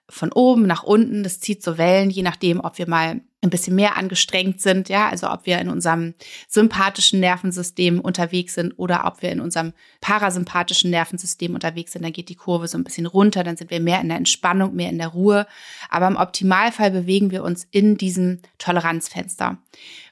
von 0.09 0.31
oben 0.31 0.65
nach 0.67 0.83
unten. 0.83 1.23
Das 1.23 1.39
zieht 1.39 1.63
so 1.63 1.77
Wellen, 1.77 2.09
je 2.09 2.23
nachdem, 2.23 2.59
ob 2.59 2.77
wir 2.77 2.87
mal 2.87 3.21
ein 3.41 3.49
bisschen 3.51 3.75
mehr 3.75 3.97
angestrengt 3.97 4.61
sind, 4.61 4.89
ja, 4.89 5.09
also 5.09 5.29
ob 5.29 5.45
wir 5.45 5.59
in 5.59 5.69
unserem 5.69 6.15
sympathischen 6.47 7.19
Nervensystem 7.19 7.99
unterwegs 7.99 8.55
sind 8.55 8.73
oder 8.77 9.05
ob 9.05 9.21
wir 9.21 9.31
in 9.31 9.41
unserem 9.41 9.73
parasympathischen 10.01 10.89
Nervensystem 10.89 11.53
unterwegs 11.53 11.91
sind, 11.91 12.03
dann 12.03 12.13
geht 12.13 12.29
die 12.29 12.35
Kurve 12.35 12.67
so 12.67 12.77
ein 12.77 12.83
bisschen 12.83 13.05
runter, 13.05 13.43
dann 13.43 13.55
sind 13.55 13.69
wir 13.69 13.79
mehr 13.79 14.01
in 14.01 14.07
der 14.07 14.17
Entspannung, 14.17 14.75
mehr 14.75 14.89
in 14.89 14.97
der 14.97 15.09
Ruhe. 15.09 15.45
Aber 15.89 16.07
im 16.07 16.15
Optimalfall 16.15 16.89
bewegen 16.89 17.29
wir 17.29 17.43
uns 17.43 17.67
in 17.69 17.97
diesem 17.97 18.39
Toleranzfenster. 18.57 19.59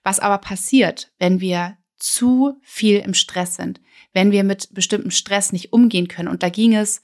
Was 0.04 0.20
aber 0.20 0.38
passiert, 0.38 1.12
wenn 1.18 1.42
wir 1.42 1.78
zu 1.98 2.60
viel 2.62 3.00
im 3.00 3.16
Stress 3.16 3.56
sind, 3.56 3.82
wenn 4.14 4.32
wir 4.32 4.44
mit 4.44 4.74
bestimmtem 4.74 5.12
Stress 5.12 5.52
nicht 5.52 5.74
umgehen 5.74 6.08
können, 6.08 6.30
und 6.30 6.44
da 6.44 6.50
ging 6.50 6.76
es 6.76 7.02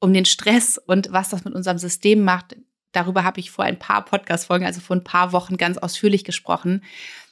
um 0.00 0.12
den 0.12 0.24
Stress 0.24 0.78
und 0.78 1.12
was 1.12 1.28
das 1.28 1.44
mit 1.44 1.54
unserem 1.54 1.78
System 1.78 2.22
macht, 2.22 2.56
darüber 2.92 3.22
habe 3.22 3.40
ich 3.40 3.50
vor 3.50 3.64
ein 3.64 3.78
paar 3.78 4.04
Podcast-Folgen, 4.04 4.66
also 4.66 4.80
vor 4.80 4.96
ein 4.96 5.04
paar 5.04 5.32
Wochen 5.32 5.56
ganz 5.56 5.78
ausführlich 5.78 6.24
gesprochen. 6.24 6.82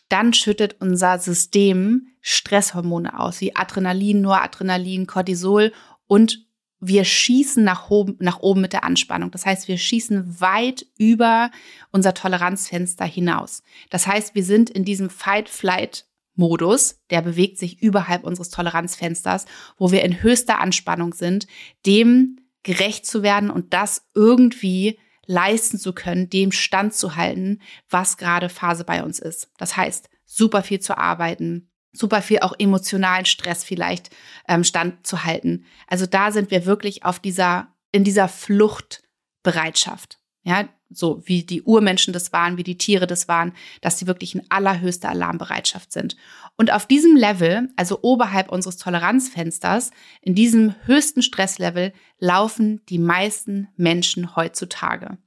Dann 0.09 0.33
schüttet 0.33 0.77
unser 0.81 1.19
System 1.19 2.09
Stresshormone 2.21 3.19
aus, 3.19 3.41
wie 3.41 3.57
Adrenalin, 3.57 4.21
Noradrenalin, 4.21 5.07
Cortisol 5.07 5.73
und 6.07 6.47
wir 6.81 7.05
schießen 7.05 7.65
nach 7.65 7.91
oben, 7.91 8.17
nach 8.21 8.41
oben 8.41 8.61
mit 8.61 8.73
der 8.73 8.85
Anspannung. 8.85 9.31
Das 9.33 9.45
heißt, 9.45 9.67
wir 9.67 9.79
schießen 9.79 10.41
weit 10.41 10.87
über 10.97 11.51
unser 11.91 12.15
Toleranzfenster 12.15 13.05
hinaus. 13.05 13.63
Das 13.91 14.07
heißt, 14.07 14.35
wir 14.35 14.45
sind 14.45 14.71
in 14.71 14.85
diesem 14.85 15.11
Fight-Flight-Modus, 15.11 17.01
der 17.11 17.23
bewegt 17.23 17.59
sich 17.59 17.83
überhalb 17.83 18.23
unseres 18.25 18.51
Toleranzfensters, 18.51 19.47
wo 19.77 19.91
wir 19.91 20.05
in 20.05 20.23
höchster 20.23 20.61
Anspannung 20.61 21.15
sind, 21.15 21.49
dem 21.85 22.39
gerecht 22.69 23.07
zu 23.07 23.23
werden 23.23 23.49
und 23.49 23.73
das 23.73 24.11
irgendwie 24.15 24.99
leisten 25.25 25.79
zu 25.79 25.95
können, 25.95 26.29
dem 26.29 26.53
Stand 26.53 26.93
zu 26.93 27.17
halten, 27.17 27.63
was 27.89 28.19
gerade 28.19 28.51
Phase 28.51 28.85
bei 28.85 29.03
uns 29.03 29.19
ist. 29.19 29.51
Das 29.57 29.75
heißt, 29.79 30.11
super 30.27 30.63
viel 30.63 30.79
zu 30.79 30.99
arbeiten, 30.99 31.71
super 31.93 32.21
viel 32.21 32.41
auch 32.41 32.53
emotionalen 32.59 33.25
Stress 33.25 33.65
vielleicht 33.65 34.11
ähm, 34.47 34.65
standzuhalten. 34.65 35.65
Also 35.87 36.05
da 36.05 36.31
sind 36.31 36.51
wir 36.51 36.67
wirklich 36.67 37.07
auf 37.07 37.21
dieser, 37.21 37.75
in 37.91 38.05
dieser 38.05 38.29
Fluchtbereitschaft. 38.29 40.19
Ja, 40.43 40.69
so 40.91 41.23
wie 41.27 41.43
die 41.43 41.63
Urmenschen 41.63 42.13
das 42.13 42.33
waren, 42.33 42.57
wie 42.57 42.63
die 42.63 42.79
Tiere 42.79 43.07
das 43.07 43.29
waren, 43.29 43.53
dass 43.81 43.99
sie 43.99 44.07
wirklich 44.07 44.35
in 44.35 44.51
allerhöchster 44.51 45.09
Alarmbereitschaft 45.09 45.93
sind. 45.93 46.17
Und 46.57 46.73
auf 46.73 46.87
diesem 46.87 47.17
Level, 47.17 47.69
also 47.77 48.01
oberhalb 48.03 48.51
unseres 48.51 48.79
Toleranzfensters, 48.79 49.91
in 50.23 50.35
diesem 50.35 50.75
höchsten 50.87 51.23
Stresslevel, 51.23 51.93
laufen 52.19 52.85
die 52.89 52.99
meisten 52.99 53.69
Menschen 53.77 54.35
heutzutage. 54.35 55.19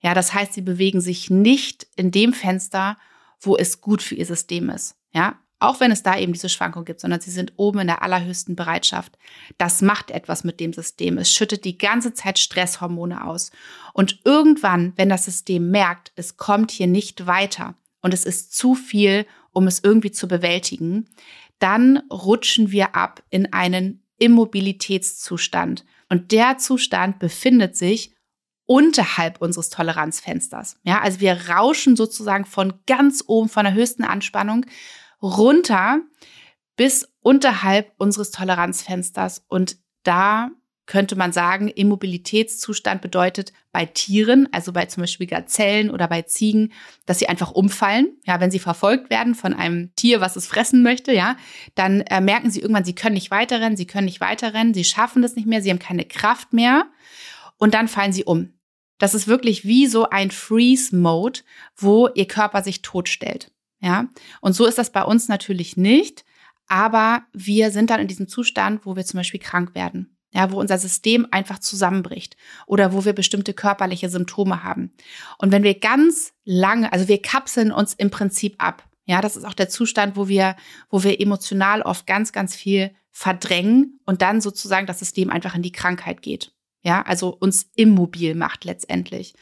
Ja, 0.00 0.14
das 0.14 0.34
heißt, 0.34 0.54
sie 0.54 0.62
bewegen 0.62 1.00
sich 1.00 1.30
nicht 1.30 1.86
in 1.96 2.10
dem 2.10 2.32
Fenster, 2.32 2.96
wo 3.40 3.56
es 3.56 3.80
gut 3.80 4.02
für 4.02 4.16
ihr 4.16 4.26
System 4.26 4.70
ist. 4.70 4.96
Ja, 5.12 5.38
auch 5.62 5.80
wenn 5.80 5.90
es 5.90 6.02
da 6.02 6.18
eben 6.18 6.32
diese 6.32 6.48
Schwankung 6.48 6.84
gibt, 6.84 7.00
sondern 7.00 7.20
sie 7.20 7.30
sind 7.30 7.52
oben 7.56 7.80
in 7.80 7.86
der 7.86 8.02
allerhöchsten 8.02 8.56
Bereitschaft. 8.56 9.16
Das 9.58 9.82
macht 9.82 10.10
etwas 10.10 10.44
mit 10.44 10.60
dem 10.60 10.72
System. 10.72 11.18
Es 11.18 11.32
schüttet 11.32 11.64
die 11.64 11.78
ganze 11.78 12.14
Zeit 12.14 12.38
Stresshormone 12.38 13.24
aus. 13.24 13.50
Und 13.92 14.20
irgendwann, 14.24 14.92
wenn 14.96 15.08
das 15.08 15.24
System 15.24 15.70
merkt, 15.70 16.12
es 16.16 16.36
kommt 16.36 16.70
hier 16.70 16.86
nicht 16.86 17.26
weiter 17.26 17.74
und 18.00 18.12
es 18.12 18.24
ist 18.24 18.54
zu 18.54 18.74
viel, 18.74 19.26
um 19.52 19.66
es 19.66 19.80
irgendwie 19.82 20.10
zu 20.10 20.28
bewältigen, 20.28 21.08
dann 21.58 21.98
rutschen 22.10 22.72
wir 22.72 22.96
ab 22.96 23.22
in 23.30 23.52
einen 23.52 24.02
Immobilitätszustand. 24.18 25.84
Und 26.08 26.32
der 26.32 26.58
Zustand 26.58 27.18
befindet 27.18 27.76
sich 27.76 28.14
unterhalb 28.66 29.40
unseres 29.40 29.68
Toleranzfensters. 29.70 30.78
Ja, 30.82 31.00
also 31.00 31.20
wir 31.20 31.48
rauschen 31.48 31.96
sozusagen 31.96 32.44
von 32.44 32.74
ganz 32.86 33.24
oben, 33.26 33.48
von 33.48 33.64
der 33.64 33.74
höchsten 33.74 34.04
Anspannung 34.04 34.66
runter 35.22 36.00
bis 36.76 37.08
unterhalb 37.20 37.92
unseres 37.98 38.30
Toleranzfensters. 38.30 39.44
Und 39.48 39.76
da 40.02 40.50
könnte 40.86 41.16
man 41.16 41.32
sagen, 41.32 41.68
Immobilitätszustand 41.68 43.00
bedeutet 43.00 43.52
bei 43.70 43.86
Tieren, 43.86 44.48
also 44.52 44.72
bei 44.72 44.86
zum 44.86 45.02
Beispiel 45.02 45.26
Gazellen 45.26 45.90
oder 45.90 46.08
bei 46.08 46.22
Ziegen, 46.22 46.72
dass 47.06 47.18
sie 47.18 47.28
einfach 47.28 47.52
umfallen. 47.52 48.16
Ja, 48.24 48.40
wenn 48.40 48.50
sie 48.50 48.58
verfolgt 48.58 49.08
werden 49.08 49.34
von 49.34 49.54
einem 49.54 49.94
Tier, 49.94 50.20
was 50.20 50.36
es 50.36 50.46
fressen 50.46 50.82
möchte, 50.82 51.12
ja, 51.12 51.36
dann 51.76 52.00
äh, 52.02 52.20
merken 52.20 52.50
sie 52.50 52.60
irgendwann, 52.60 52.84
sie 52.84 52.94
können 52.94 53.14
nicht 53.14 53.30
weiterrennen, 53.30 53.76
sie 53.76 53.86
können 53.86 54.06
nicht 54.06 54.20
weiterrennen, 54.20 54.74
sie 54.74 54.84
schaffen 54.84 55.22
das 55.22 55.36
nicht 55.36 55.46
mehr, 55.46 55.62
sie 55.62 55.70
haben 55.70 55.78
keine 55.78 56.04
Kraft 56.04 56.52
mehr 56.52 56.86
und 57.58 57.74
dann 57.74 57.88
fallen 57.88 58.12
sie 58.12 58.24
um. 58.24 58.52
Das 58.98 59.14
ist 59.14 59.28
wirklich 59.28 59.64
wie 59.64 59.86
so 59.86 60.10
ein 60.10 60.30
Freeze-Mode, 60.30 61.40
wo 61.76 62.08
ihr 62.08 62.26
Körper 62.26 62.62
sich 62.62 62.82
totstellt. 62.82 63.52
Ja, 63.82 64.08
und 64.40 64.54
so 64.54 64.64
ist 64.64 64.78
das 64.78 64.90
bei 64.90 65.02
uns 65.02 65.28
natürlich 65.28 65.76
nicht. 65.76 66.24
Aber 66.68 67.24
wir 67.32 67.70
sind 67.70 67.90
dann 67.90 68.00
in 68.00 68.08
diesem 68.08 68.28
Zustand, 68.28 68.86
wo 68.86 68.96
wir 68.96 69.04
zum 69.04 69.18
Beispiel 69.18 69.40
krank 69.40 69.74
werden. 69.74 70.16
Ja, 70.32 70.50
wo 70.50 70.58
unser 70.58 70.78
System 70.78 71.26
einfach 71.30 71.58
zusammenbricht 71.58 72.38
oder 72.66 72.94
wo 72.94 73.04
wir 73.04 73.12
bestimmte 73.12 73.52
körperliche 73.52 74.08
Symptome 74.08 74.64
haben. 74.64 74.94
Und 75.36 75.52
wenn 75.52 75.62
wir 75.62 75.78
ganz 75.78 76.32
lange, 76.44 76.90
also 76.90 77.06
wir 77.06 77.20
kapseln 77.20 77.70
uns 77.70 77.92
im 77.92 78.10
Prinzip 78.10 78.54
ab. 78.56 78.88
Ja, 79.04 79.20
das 79.20 79.36
ist 79.36 79.44
auch 79.44 79.52
der 79.52 79.68
Zustand, 79.68 80.16
wo 80.16 80.28
wir, 80.28 80.56
wo 80.88 81.02
wir 81.02 81.20
emotional 81.20 81.82
oft 81.82 82.06
ganz, 82.06 82.32
ganz 82.32 82.56
viel 82.56 82.94
verdrängen 83.10 84.00
und 84.06 84.22
dann 84.22 84.40
sozusagen 84.40 84.86
das 84.86 85.00
System 85.00 85.28
einfach 85.28 85.54
in 85.54 85.62
die 85.62 85.72
Krankheit 85.72 86.22
geht. 86.22 86.54
Ja, 86.82 87.02
also 87.02 87.28
uns 87.28 87.70
immobil 87.76 88.34
macht 88.34 88.64
letztendlich. 88.64 89.34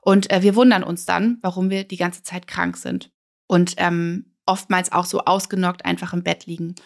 Und 0.00 0.30
äh, 0.30 0.42
wir 0.42 0.54
wundern 0.56 0.84
uns 0.84 1.04
dann, 1.04 1.36
warum 1.42 1.68
wir 1.68 1.84
die 1.84 1.98
ganze 1.98 2.22
Zeit 2.22 2.46
krank 2.46 2.78
sind. 2.78 3.10
Und 3.50 3.74
ähm, 3.78 4.26
oftmals 4.46 4.92
auch 4.92 5.04
so 5.04 5.24
ausgenockt 5.24 5.84
einfach 5.84 6.12
im 6.12 6.22
Bett 6.22 6.46
liegen. 6.46 6.76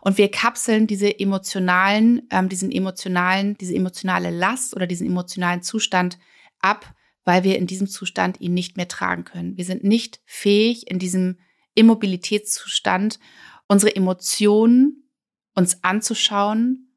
Und 0.00 0.16
wir 0.16 0.30
kapseln 0.30 0.86
diese 0.86 1.20
emotionalen, 1.20 2.22
ähm, 2.30 2.48
diesen 2.48 2.72
emotionalen, 2.72 3.58
diese 3.58 3.74
emotionale 3.74 4.30
Last 4.30 4.74
oder 4.74 4.86
diesen 4.86 5.06
emotionalen 5.06 5.62
Zustand 5.62 6.18
ab, 6.60 6.94
weil 7.24 7.44
wir 7.44 7.58
in 7.58 7.66
diesem 7.66 7.88
Zustand 7.88 8.40
ihn 8.40 8.54
nicht 8.54 8.78
mehr 8.78 8.88
tragen 8.88 9.24
können. 9.24 9.58
Wir 9.58 9.66
sind 9.66 9.84
nicht 9.84 10.18
fähig, 10.24 10.90
in 10.90 10.98
diesem 10.98 11.36
Immobilitätszustand 11.74 13.18
unsere 13.68 13.94
Emotionen 13.94 15.10
uns 15.54 15.84
anzuschauen, 15.84 16.96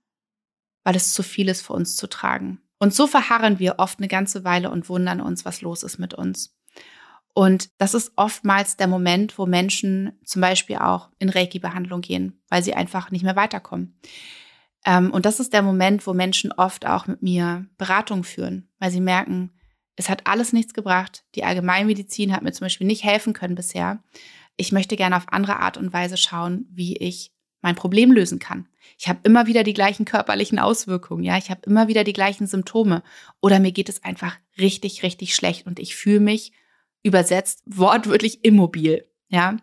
weil 0.86 0.96
es 0.96 1.12
zu 1.12 1.22
viel 1.22 1.50
ist 1.50 1.63
für 1.63 1.74
uns 1.74 1.98
zu 1.98 2.07
tragen. 2.07 2.62
Und 2.79 2.93
so 2.93 3.07
verharren 3.07 3.60
wir 3.60 3.75
oft 3.79 4.00
eine 4.00 4.07
ganze 4.07 4.46
Weile 4.46 4.72
und 4.72 4.88
wundern 4.88 5.19
uns, 5.19 5.43
was 5.43 5.60
los 5.60 5.84
ist 5.84 5.98
mit 5.98 6.13
uns. 6.13 6.57
Und 7.38 7.70
das 7.77 7.94
ist 7.94 8.13
oftmals 8.15 8.77
der 8.77 8.88
Moment, 8.88 9.38
wo 9.38 9.46
Menschen 9.46 10.13
zum 10.24 10.41
Beispiel 10.41 10.77
auch 10.77 11.12
in 11.20 11.29
Reiki-Behandlung 11.29 12.01
gehen, 12.01 12.41
weil 12.50 12.63
sie 12.63 12.74
einfach 12.74 13.12
nicht 13.12 13.22
mehr 13.24 13.36
weiterkommen. 13.36 13.96
Ähm, 14.84 15.12
und 15.12 15.27
das 15.27 15.39
ist 15.39 15.53
der 15.53 15.62
Moment, 15.62 16.08
wo 16.08 16.15
Menschen 16.15 16.51
oft 16.51 16.88
auch 16.88 17.06
mit 17.06 17.22
mir 17.22 17.67
Beratung 17.77 18.24
führen, 18.24 18.67
weil 18.79 18.89
sie 18.89 19.01
merken, 19.01 19.51
es 19.96 20.10
hat 20.10 20.25
alles 20.25 20.51
nichts 20.51 20.74
gebracht. 20.74 21.25
Die 21.36 21.44
Allgemeinmedizin 21.44 22.34
hat 22.34 22.41
mir 22.41 22.53
zum 22.53 22.65
Beispiel 22.65 22.88
nicht 22.88 23.03
helfen 23.03 23.34
können 23.34 23.53
bisher. 23.53 24.01
Ich 24.56 24.72
möchte 24.72 24.96
gerne 24.96 25.15
auf 25.15 25.27
andere 25.27 25.60
Art 25.60 25.77
und 25.77 25.94
Weise 25.94 26.17
schauen, 26.17 26.65
wie 26.72 26.98
ich 26.98 27.34
mein 27.62 27.75
Problem 27.75 28.12
lösen 28.12 28.39
kann. 28.39 28.67
Ich 28.98 29.08
habe 29.10 29.20
immer 29.22 29.46
wieder 29.46 29.63
die 29.63 29.74
gleichen 29.74 30.06
körperlichen 30.06 30.58
Auswirkungen, 30.58 31.24
ja, 31.24 31.38
ich 31.38 31.51
habe 31.51 31.62
immer 31.67 31.88
wieder 31.88 32.03
die 32.03 32.13
gleichen 32.13 32.48
Symptome 32.48 33.03
oder 33.41 33.60
mir 33.60 33.74
geht 33.74 33.89
es 33.89 34.03
einfach 34.03 34.36
richtig, 34.58 35.03
richtig 35.03 35.36
schlecht 35.36 35.67
und 35.67 35.77
ich 35.77 35.96
fühle 35.96 36.20
mich 36.20 36.51
übersetzt 37.04 37.63
wortwörtlich 37.66 38.44
immobil, 38.44 39.06
ja. 39.30 39.58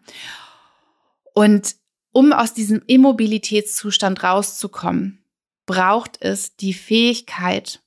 Und 1.35 1.77
um 2.13 2.33
aus 2.33 2.55
diesem 2.55 2.83
Immobilitätszustand 2.87 4.23
rauszukommen, 4.23 5.25
braucht 5.67 6.21
es 6.21 6.57
die 6.57 6.75
Fähigkeit, 6.75 7.83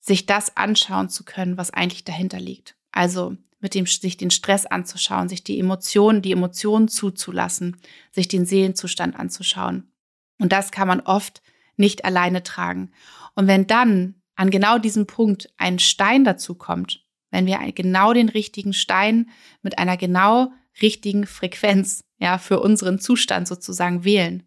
sich 0.00 0.26
das 0.26 0.56
anschauen 0.56 1.08
zu 1.08 1.24
können, 1.24 1.56
was 1.56 1.72
eigentlich 1.72 2.04
dahinter 2.04 2.40
liegt. 2.40 2.76
Also 2.92 3.36
mit 3.60 3.74
dem, 3.74 3.86
sich 3.86 4.16
den 4.16 4.30
Stress 4.30 4.66
anzuschauen, 4.66 5.28
sich 5.28 5.44
die 5.44 5.58
Emotionen, 5.58 6.22
die 6.22 6.32
Emotionen 6.32 6.88
zuzulassen, 6.88 7.76
sich 8.10 8.26
den 8.26 8.46
Seelenzustand 8.46 9.18
anzuschauen. 9.18 9.92
Und 10.38 10.52
das 10.52 10.70
kann 10.70 10.88
man 10.88 11.00
oft 11.00 11.42
nicht 11.76 12.04
alleine 12.04 12.42
tragen. 12.42 12.90
Und 13.34 13.46
wenn 13.46 13.66
dann 13.66 14.22
an 14.34 14.50
genau 14.50 14.78
diesem 14.78 15.06
Punkt 15.06 15.52
ein 15.58 15.78
Stein 15.78 16.24
dazu 16.24 16.54
kommt, 16.54 17.04
wenn 17.30 17.46
wir 17.46 17.58
genau 17.72 18.12
den 18.12 18.28
richtigen 18.28 18.72
Stein 18.72 19.30
mit 19.62 19.78
einer 19.78 19.96
genau 19.96 20.52
richtigen 20.82 21.26
Frequenz, 21.26 22.04
ja, 22.18 22.38
für 22.38 22.60
unseren 22.60 22.98
Zustand 22.98 23.48
sozusagen 23.48 24.04
wählen, 24.04 24.42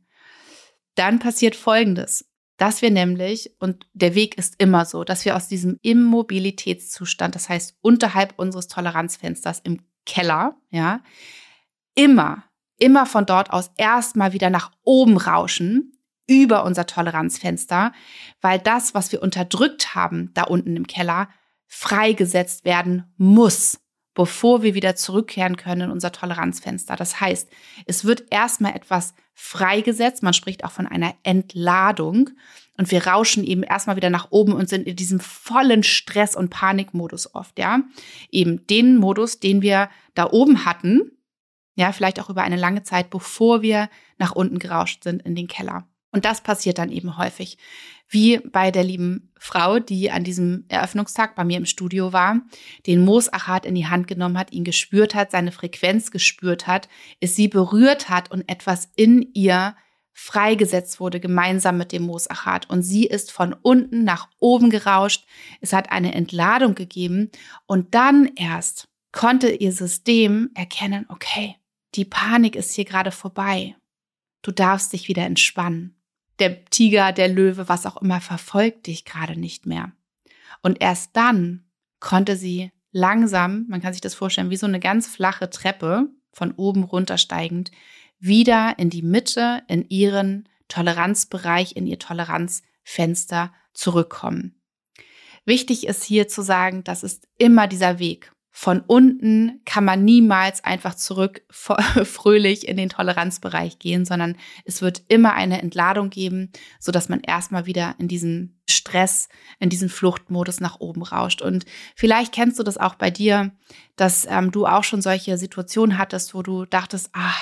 dann 0.95 1.19
passiert 1.19 1.55
Folgendes 1.55 2.25
dass 2.57 2.81
wir 2.81 2.91
nämlich, 2.91 3.51
und 3.59 3.87
der 3.93 4.15
Weg 4.15 4.37
ist 4.37 4.55
immer 4.57 4.85
so, 4.85 5.03
dass 5.03 5.25
wir 5.25 5.35
aus 5.35 5.47
diesem 5.47 5.79
Immobilitätszustand, 5.81 7.35
das 7.35 7.49
heißt 7.49 7.77
unterhalb 7.81 8.33
unseres 8.37 8.67
Toleranzfensters 8.67 9.59
im 9.59 9.81
Keller, 10.05 10.55
ja, 10.69 11.01
immer, 11.95 12.43
immer 12.77 13.05
von 13.05 13.25
dort 13.25 13.51
aus 13.51 13.71
erstmal 13.77 14.33
wieder 14.33 14.49
nach 14.49 14.71
oben 14.83 15.17
rauschen, 15.17 15.91
über 16.25 16.63
unser 16.63 16.85
Toleranzfenster, 16.85 17.91
weil 18.39 18.59
das, 18.59 18.93
was 18.93 19.11
wir 19.11 19.21
unterdrückt 19.21 19.93
haben, 19.93 20.31
da 20.33 20.43
unten 20.43 20.77
im 20.77 20.87
Keller, 20.87 21.27
freigesetzt 21.73 22.65
werden 22.65 23.13
muss 23.17 23.79
bevor 24.13 24.61
wir 24.61 24.73
wieder 24.73 24.95
zurückkehren 24.95 25.57
können 25.57 25.81
in 25.81 25.91
unser 25.91 26.11
Toleranzfenster. 26.11 26.95
Das 26.95 27.19
heißt, 27.19 27.49
es 27.85 28.05
wird 28.05 28.25
erstmal 28.29 28.75
etwas 28.75 29.15
freigesetzt. 29.33 30.21
Man 30.21 30.33
spricht 30.33 30.63
auch 30.63 30.71
von 30.71 30.87
einer 30.87 31.15
Entladung. 31.23 32.29
Und 32.77 32.89
wir 32.91 33.05
rauschen 33.05 33.43
eben 33.43 33.63
erstmal 33.63 33.95
wieder 33.95 34.09
nach 34.09 34.31
oben 34.31 34.53
und 34.53 34.67
sind 34.67 34.87
in 34.87 34.95
diesem 34.95 35.19
vollen 35.19 35.83
Stress- 35.83 36.35
und 36.35 36.49
Panikmodus 36.49 37.33
oft, 37.35 37.59
ja. 37.59 37.81
Eben 38.31 38.65
den 38.65 38.97
Modus, 38.97 39.39
den 39.39 39.61
wir 39.61 39.89
da 40.15 40.31
oben 40.31 40.65
hatten, 40.65 41.11
ja, 41.75 41.91
vielleicht 41.91 42.19
auch 42.19 42.29
über 42.29 42.41
eine 42.41 42.55
lange 42.55 42.83
Zeit, 42.83 43.09
bevor 43.09 43.61
wir 43.61 43.89
nach 44.17 44.31
unten 44.31 44.57
gerauscht 44.57 45.03
sind 45.03 45.21
in 45.23 45.35
den 45.35 45.47
Keller. 45.47 45.87
Und 46.11 46.25
das 46.25 46.41
passiert 46.41 46.77
dann 46.77 46.91
eben 46.91 47.17
häufig. 47.17 47.57
Wie 48.13 48.37
bei 48.37 48.69
der 48.69 48.83
lieben 48.83 49.31
Frau, 49.39 49.79
die 49.79 50.11
an 50.11 50.23
diesem 50.23 50.65
Eröffnungstag 50.67 51.33
bei 51.33 51.43
mir 51.43 51.57
im 51.57 51.65
Studio 51.65 52.13
war, 52.13 52.41
den 52.85 53.03
Moosachat 53.03 53.65
in 53.65 53.73
die 53.73 53.87
Hand 53.87 54.07
genommen 54.07 54.37
hat, 54.37 54.53
ihn 54.53 54.63
gespürt 54.63 55.15
hat, 55.15 55.31
seine 55.31 55.51
Frequenz 55.51 56.11
gespürt 56.11 56.67
hat, 56.67 56.89
es 57.21 57.35
sie 57.35 57.47
berührt 57.47 58.09
hat 58.09 58.29
und 58.29 58.47
etwas 58.47 58.91
in 58.95 59.31
ihr 59.33 59.75
freigesetzt 60.11 60.99
wurde, 60.99 61.19
gemeinsam 61.19 61.79
mit 61.79 61.91
dem 61.91 62.03
Moosachat. 62.03 62.69
Und 62.69 62.83
sie 62.83 63.07
ist 63.07 63.31
von 63.31 63.51
unten 63.51 64.03
nach 64.03 64.29
oben 64.37 64.69
gerauscht. 64.69 65.25
Es 65.59 65.73
hat 65.73 65.91
eine 65.91 66.13
Entladung 66.13 66.75
gegeben. 66.75 67.31
Und 67.65 67.95
dann 67.95 68.29
erst 68.35 68.89
konnte 69.11 69.49
ihr 69.49 69.71
System 69.71 70.51
erkennen, 70.53 71.07
okay, 71.09 71.55
die 71.95 72.05
Panik 72.05 72.55
ist 72.55 72.75
hier 72.75 72.85
gerade 72.85 73.11
vorbei. 73.11 73.75
Du 74.43 74.51
darfst 74.51 74.93
dich 74.93 75.07
wieder 75.07 75.23
entspannen 75.23 75.95
der 76.43 76.65
Tiger, 76.65 77.13
der 77.13 77.29
Löwe, 77.29 77.69
was 77.69 77.85
auch 77.85 78.01
immer, 78.01 78.19
verfolgt 78.19 78.87
dich 78.87 79.05
gerade 79.05 79.39
nicht 79.39 79.65
mehr. 79.65 79.93
Und 80.61 80.81
erst 80.81 81.15
dann 81.15 81.63
konnte 82.01 82.35
sie 82.35 82.71
langsam, 82.91 83.65
man 83.69 83.81
kann 83.81 83.93
sich 83.93 84.01
das 84.01 84.13
vorstellen, 84.13 84.49
wie 84.49 84.57
so 84.57 84.65
eine 84.65 84.81
ganz 84.81 85.07
flache 85.07 85.49
Treppe 85.49 86.09
von 86.33 86.51
oben 86.51 86.83
runtersteigend, 86.83 87.71
wieder 88.19 88.77
in 88.77 88.89
die 88.89 89.03
Mitte, 89.03 89.63
in 89.69 89.87
ihren 89.87 90.49
Toleranzbereich, 90.67 91.77
in 91.77 91.87
ihr 91.87 91.99
Toleranzfenster 91.99 93.53
zurückkommen. 93.73 94.61
Wichtig 95.45 95.87
ist 95.87 96.03
hier 96.03 96.27
zu 96.27 96.41
sagen, 96.41 96.83
das 96.83 97.03
ist 97.03 97.29
immer 97.37 97.67
dieser 97.67 97.99
Weg 97.99 98.33
von 98.55 98.81
unten 98.81 99.61
kann 99.65 99.83
man 99.83 100.05
niemals 100.05 100.63
einfach 100.63 100.93
zurück 100.93 101.41
fröhlich 101.49 102.67
in 102.67 102.77
den 102.77 102.87
Toleranzbereich 102.87 103.79
gehen, 103.79 104.05
sondern 104.05 104.37
es 104.63 104.83
wird 104.83 105.01
immer 105.07 105.33
eine 105.33 105.59
Entladung 105.59 106.11
geben, 106.11 106.51
so 106.79 106.91
dass 106.91 107.09
man 107.09 107.21
erstmal 107.21 107.65
wieder 107.65 107.95
in 107.97 108.07
diesen 108.07 108.61
Stress, 108.69 109.27
in 109.59 109.71
diesen 109.71 109.89
Fluchtmodus 109.89 110.59
nach 110.59 110.79
oben 110.79 111.01
rauscht. 111.01 111.41
Und 111.41 111.65
vielleicht 111.95 112.31
kennst 112.31 112.59
du 112.59 112.63
das 112.63 112.77
auch 112.77 112.93
bei 112.93 113.09
dir, 113.09 113.51
dass 113.95 114.27
ähm, 114.29 114.51
du 114.51 114.67
auch 114.67 114.83
schon 114.83 115.01
solche 115.01 115.39
Situationen 115.39 115.97
hattest, 115.97 116.35
wo 116.35 116.43
du 116.43 116.65
dachtest, 116.65 117.09
ah, 117.13 117.33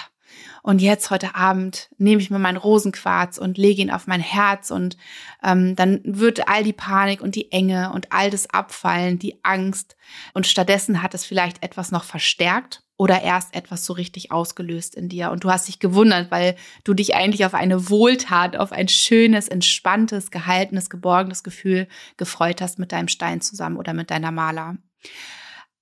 und 0.63 0.81
jetzt 0.81 1.09
heute 1.09 1.35
Abend 1.35 1.89
nehme 1.97 2.21
ich 2.21 2.29
mir 2.29 2.39
meinen 2.39 2.57
Rosenquarz 2.57 3.37
und 3.37 3.57
lege 3.57 3.81
ihn 3.81 3.91
auf 3.91 4.07
mein 4.07 4.21
Herz 4.21 4.71
und 4.71 4.97
ähm, 5.43 5.75
dann 5.75 6.01
wird 6.03 6.47
all 6.47 6.63
die 6.63 6.73
Panik 6.73 7.21
und 7.21 7.35
die 7.35 7.51
Enge 7.51 7.91
und 7.93 8.11
all 8.11 8.29
das 8.29 8.49
abfallen, 8.49 9.19
die 9.19 9.43
Angst 9.43 9.95
und 10.33 10.47
stattdessen 10.47 11.01
hat 11.01 11.13
es 11.13 11.25
vielleicht 11.25 11.63
etwas 11.63 11.91
noch 11.91 12.03
verstärkt 12.03 12.83
oder 13.01 13.23
erst 13.23 13.55
etwas 13.55 13.83
so 13.83 13.93
richtig 13.93 14.31
ausgelöst 14.31 14.93
in 14.93 15.09
dir 15.09 15.31
und 15.31 15.43
du 15.43 15.49
hast 15.49 15.67
dich 15.67 15.79
gewundert, 15.79 16.29
weil 16.29 16.55
du 16.83 16.93
dich 16.93 17.15
eigentlich 17.15 17.45
auf 17.45 17.55
eine 17.55 17.89
Wohltat, 17.89 18.55
auf 18.55 18.71
ein 18.71 18.87
schönes, 18.87 19.47
entspanntes, 19.47 20.29
gehaltenes, 20.29 20.89
geborgenes 20.89 21.41
Gefühl 21.41 21.87
gefreut 22.17 22.61
hast 22.61 22.77
mit 22.77 22.91
deinem 22.91 23.07
Stein 23.07 23.41
zusammen 23.41 23.77
oder 23.77 23.93
mit 23.93 24.11
deiner 24.11 24.31
Maler. 24.31 24.77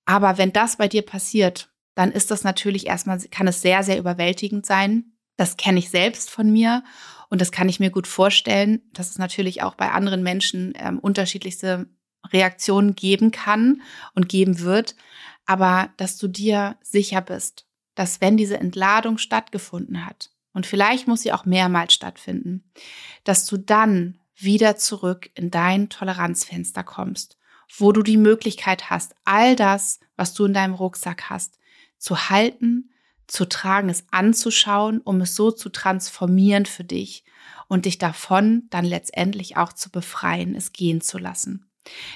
Aber 0.05 0.37
wenn 0.37 0.53
das 0.53 0.77
bei 0.77 0.87
dir 0.87 1.01
passiert, 1.01 1.69
dann 1.99 2.13
ist 2.13 2.31
das 2.31 2.45
natürlich 2.45 2.87
erstmal, 2.87 3.19
kann 3.29 3.49
es 3.49 3.61
sehr, 3.61 3.83
sehr 3.83 3.99
überwältigend 3.99 4.65
sein. 4.65 5.11
Das 5.35 5.57
kenne 5.57 5.79
ich 5.79 5.89
selbst 5.89 6.29
von 6.29 6.49
mir 6.49 6.81
und 7.29 7.41
das 7.41 7.51
kann 7.51 7.67
ich 7.67 7.81
mir 7.81 7.89
gut 7.89 8.07
vorstellen, 8.07 8.81
dass 8.93 9.09
es 9.09 9.17
natürlich 9.17 9.63
auch 9.63 9.75
bei 9.75 9.91
anderen 9.91 10.23
Menschen 10.23 10.71
ähm, 10.77 10.99
unterschiedlichste 10.99 11.89
Reaktionen 12.31 12.95
geben 12.95 13.31
kann 13.31 13.81
und 14.15 14.29
geben 14.29 14.61
wird. 14.61 14.95
Aber 15.45 15.89
dass 15.97 16.17
du 16.17 16.29
dir 16.29 16.77
sicher 16.81 17.19
bist, 17.19 17.67
dass 17.95 18.21
wenn 18.21 18.37
diese 18.37 18.57
Entladung 18.57 19.17
stattgefunden 19.17 20.05
hat, 20.05 20.31
und 20.53 20.65
vielleicht 20.65 21.05
muss 21.05 21.23
sie 21.23 21.33
auch 21.33 21.43
mehrmals 21.43 21.93
stattfinden, 21.93 22.71
dass 23.25 23.45
du 23.45 23.57
dann 23.57 24.21
wieder 24.35 24.77
zurück 24.77 25.29
in 25.33 25.51
dein 25.51 25.89
Toleranzfenster 25.89 26.83
kommst, 26.85 27.37
wo 27.77 27.91
du 27.91 28.03
die 28.03 28.15
Möglichkeit 28.15 28.89
hast, 28.89 29.15
all 29.25 29.57
das, 29.57 29.99
was 30.15 30.33
du 30.33 30.45
in 30.45 30.53
deinem 30.53 30.75
Rucksack 30.75 31.29
hast, 31.29 31.58
zu 31.99 32.29
halten, 32.29 32.89
zu 33.27 33.45
tragen, 33.47 33.89
es 33.89 34.05
anzuschauen, 34.09 35.01
um 35.01 35.21
es 35.21 35.35
so 35.35 35.51
zu 35.51 35.69
transformieren 35.69 36.65
für 36.65 36.83
dich 36.83 37.23
und 37.67 37.85
dich 37.85 37.99
davon 37.99 38.63
dann 38.71 38.85
letztendlich 38.85 39.57
auch 39.57 39.71
zu 39.71 39.91
befreien, 39.91 40.55
es 40.55 40.73
gehen 40.73 41.01
zu 41.01 41.19
lassen. 41.19 41.69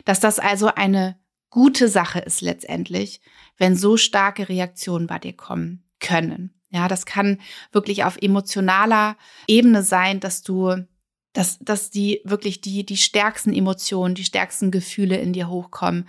Dass 0.05 0.19
das 0.19 0.39
also 0.39 0.67
eine 0.73 1.19
gute 1.49 1.87
Sache 1.87 2.19
ist 2.19 2.41
letztendlich, 2.41 3.21
wenn 3.57 3.75
so 3.75 3.95
starke 3.95 4.49
Reaktionen 4.49 5.05
bei 5.05 5.19
dir 5.19 5.33
kommen. 5.33 5.83
können. 5.99 6.53
Ja, 6.69 6.87
das 6.87 7.05
kann 7.05 7.39
wirklich 7.71 8.03
auf 8.03 8.17
emotionaler 8.19 9.15
Ebene 9.47 9.83
sein, 9.83 10.19
dass 10.19 10.41
du 10.41 10.85
dass, 11.33 11.57
dass 11.59 11.89
die 11.89 12.21
wirklich 12.25 12.61
die, 12.61 12.85
die 12.85 12.97
stärksten 12.97 13.53
Emotionen, 13.53 14.13
die 14.15 14.23
stärksten 14.23 14.69
Gefühle 14.69 15.17
in 15.17 15.33
dir 15.33 15.49
hochkommen. 15.49 16.07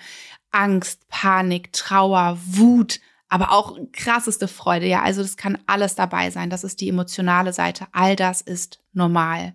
Angst, 0.50 1.08
Panik, 1.08 1.72
Trauer, 1.72 2.38
Wut, 2.44 3.00
aber 3.34 3.50
auch 3.50 3.76
krasseste 3.90 4.46
Freude. 4.46 4.86
Ja, 4.86 5.02
also 5.02 5.20
das 5.20 5.36
kann 5.36 5.58
alles 5.66 5.96
dabei 5.96 6.30
sein. 6.30 6.50
Das 6.50 6.62
ist 6.62 6.80
die 6.80 6.88
emotionale 6.88 7.52
Seite. 7.52 7.88
All 7.90 8.14
das 8.14 8.40
ist 8.40 8.78
normal. 8.92 9.54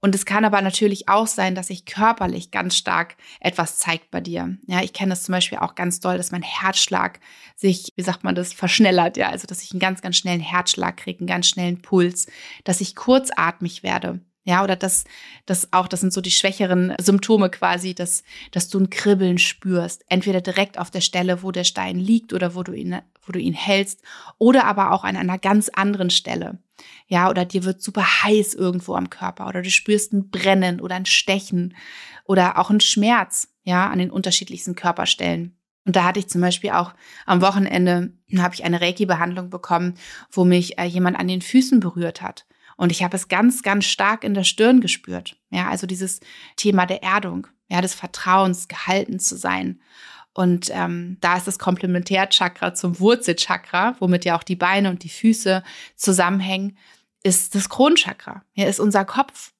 Und 0.00 0.14
es 0.14 0.24
kann 0.24 0.44
aber 0.44 0.62
natürlich 0.62 1.08
auch 1.08 1.26
sein, 1.26 1.56
dass 1.56 1.66
sich 1.66 1.86
körperlich 1.86 2.52
ganz 2.52 2.76
stark 2.76 3.16
etwas 3.40 3.78
zeigt 3.78 4.12
bei 4.12 4.20
dir. 4.20 4.56
Ja, 4.68 4.80
ich 4.82 4.92
kenne 4.92 5.10
das 5.10 5.24
zum 5.24 5.32
Beispiel 5.32 5.58
auch 5.58 5.74
ganz 5.74 5.98
doll, 5.98 6.18
dass 6.18 6.30
mein 6.30 6.42
Herzschlag 6.42 7.18
sich, 7.56 7.92
wie 7.96 8.02
sagt 8.02 8.22
man 8.22 8.36
das, 8.36 8.52
verschnellert. 8.52 9.16
Ja, 9.16 9.30
also 9.30 9.48
dass 9.48 9.64
ich 9.64 9.72
einen 9.72 9.80
ganz, 9.80 10.02
ganz 10.02 10.16
schnellen 10.16 10.40
Herzschlag 10.40 10.98
kriege, 10.98 11.18
einen 11.18 11.26
ganz 11.26 11.48
schnellen 11.48 11.82
Puls, 11.82 12.28
dass 12.62 12.80
ich 12.80 12.94
kurzatmig 12.94 13.82
werde. 13.82 14.20
Ja, 14.44 14.64
oder 14.64 14.74
das, 14.74 15.04
das 15.44 15.72
auch, 15.72 15.86
das 15.86 16.00
sind 16.00 16.14
so 16.14 16.22
die 16.22 16.30
schwächeren 16.30 16.94
Symptome 16.98 17.50
quasi, 17.50 17.94
dass, 17.94 18.22
dass 18.52 18.68
du 18.68 18.80
ein 18.80 18.88
Kribbeln 18.88 19.36
spürst. 19.36 20.02
Entweder 20.08 20.40
direkt 20.40 20.78
auf 20.78 20.90
der 20.90 21.02
Stelle, 21.02 21.42
wo 21.42 21.52
der 21.52 21.64
Stein 21.64 21.98
liegt 21.98 22.32
oder 22.32 22.54
wo 22.54 22.62
du 22.62 22.72
ihn, 22.72 23.00
wo 23.22 23.32
du 23.32 23.38
ihn 23.38 23.52
hältst, 23.52 24.00
oder 24.38 24.64
aber 24.64 24.92
auch 24.92 25.04
an 25.04 25.16
einer 25.16 25.38
ganz 25.38 25.68
anderen 25.68 26.08
Stelle. 26.08 26.58
Ja, 27.06 27.28
oder 27.28 27.44
dir 27.44 27.64
wird 27.64 27.82
super 27.82 28.22
heiß 28.22 28.54
irgendwo 28.54 28.94
am 28.94 29.10
Körper 29.10 29.46
oder 29.46 29.60
du 29.60 29.70
spürst 29.70 30.14
ein 30.14 30.30
Brennen 30.30 30.80
oder 30.80 30.94
ein 30.94 31.06
Stechen 31.06 31.76
oder 32.24 32.58
auch 32.58 32.70
ein 32.70 32.80
Schmerz, 32.80 33.48
ja, 33.64 33.88
an 33.88 33.98
den 33.98 34.10
unterschiedlichsten 34.10 34.74
Körperstellen. 34.74 35.56
Und 35.84 35.96
da 35.96 36.04
hatte 36.04 36.20
ich 36.20 36.28
zum 36.28 36.40
Beispiel 36.40 36.70
auch 36.70 36.94
am 37.26 37.42
Wochenende, 37.42 38.12
habe 38.38 38.54
ich 38.54 38.64
eine 38.64 38.80
Reiki-Behandlung 38.80 39.50
bekommen, 39.50 39.94
wo 40.30 40.44
mich 40.44 40.78
äh, 40.78 40.84
jemand 40.84 41.18
an 41.18 41.28
den 41.28 41.42
Füßen 41.42 41.80
berührt 41.80 42.22
hat. 42.22 42.46
Und 42.80 42.92
ich 42.92 43.02
habe 43.02 43.14
es 43.14 43.28
ganz, 43.28 43.62
ganz 43.62 43.84
stark 43.84 44.24
in 44.24 44.32
der 44.32 44.42
Stirn 44.42 44.80
gespürt. 44.80 45.36
Ja, 45.50 45.68
also 45.68 45.86
dieses 45.86 46.20
Thema 46.56 46.86
der 46.86 47.02
Erdung, 47.02 47.46
ja, 47.68 47.82
des 47.82 47.92
Vertrauens, 47.92 48.68
gehalten 48.68 49.20
zu 49.20 49.36
sein. 49.36 49.82
Und 50.32 50.70
ähm, 50.72 51.18
da 51.20 51.36
ist 51.36 51.46
das 51.46 51.58
Komplementärchakra 51.58 52.72
zum 52.72 52.98
Wurzelchakra, 52.98 53.96
womit 53.98 54.24
ja 54.24 54.34
auch 54.34 54.42
die 54.42 54.56
Beine 54.56 54.88
und 54.88 55.04
die 55.04 55.10
Füße 55.10 55.62
zusammenhängen, 55.94 56.78
ist 57.22 57.54
das 57.54 57.68
Kronchakra. 57.68 58.46
Ja, 58.54 58.66
ist 58.66 58.80
unser 58.80 59.04
Kopf. 59.04 59.52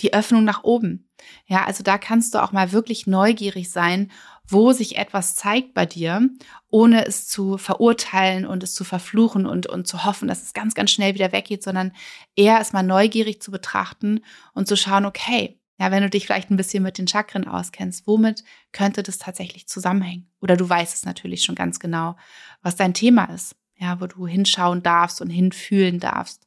Die 0.00 0.14
Öffnung 0.14 0.44
nach 0.44 0.62
oben. 0.62 1.08
Ja, 1.46 1.64
also 1.64 1.82
da 1.82 1.98
kannst 1.98 2.32
du 2.34 2.40
auch 2.40 2.52
mal 2.52 2.70
wirklich 2.70 3.08
neugierig 3.08 3.72
sein 3.72 4.12
wo 4.48 4.72
sich 4.72 4.96
etwas 4.96 5.34
zeigt 5.34 5.74
bei 5.74 5.86
dir, 5.86 6.28
ohne 6.68 7.06
es 7.06 7.26
zu 7.26 7.58
verurteilen 7.58 8.46
und 8.46 8.62
es 8.62 8.74
zu 8.74 8.84
verfluchen 8.84 9.46
und, 9.46 9.66
und 9.66 9.86
zu 9.86 10.04
hoffen, 10.04 10.28
dass 10.28 10.42
es 10.42 10.52
ganz, 10.52 10.74
ganz 10.74 10.90
schnell 10.90 11.14
wieder 11.14 11.32
weggeht, 11.32 11.62
sondern 11.62 11.92
eher 12.36 12.60
es 12.60 12.72
mal 12.72 12.82
neugierig 12.82 13.42
zu 13.42 13.50
betrachten 13.50 14.20
und 14.54 14.68
zu 14.68 14.76
schauen, 14.76 15.04
okay, 15.04 15.58
ja, 15.78 15.90
wenn 15.90 16.02
du 16.02 16.10
dich 16.10 16.24
vielleicht 16.24 16.50
ein 16.50 16.56
bisschen 16.56 16.82
mit 16.82 16.96
den 16.96 17.08
Chakren 17.08 17.46
auskennst, 17.46 18.06
womit 18.06 18.44
könnte 18.72 19.02
das 19.02 19.18
tatsächlich 19.18 19.68
zusammenhängen? 19.68 20.30
Oder 20.40 20.56
du 20.56 20.66
weißt 20.66 20.94
es 20.94 21.04
natürlich 21.04 21.44
schon 21.44 21.54
ganz 21.54 21.80
genau, 21.80 22.16
was 22.62 22.76
dein 22.76 22.94
Thema 22.94 23.24
ist, 23.24 23.56
ja, 23.76 24.00
wo 24.00 24.06
du 24.06 24.26
hinschauen 24.26 24.82
darfst 24.82 25.20
und 25.20 25.28
hinfühlen 25.28 26.00
darfst. 26.00 26.46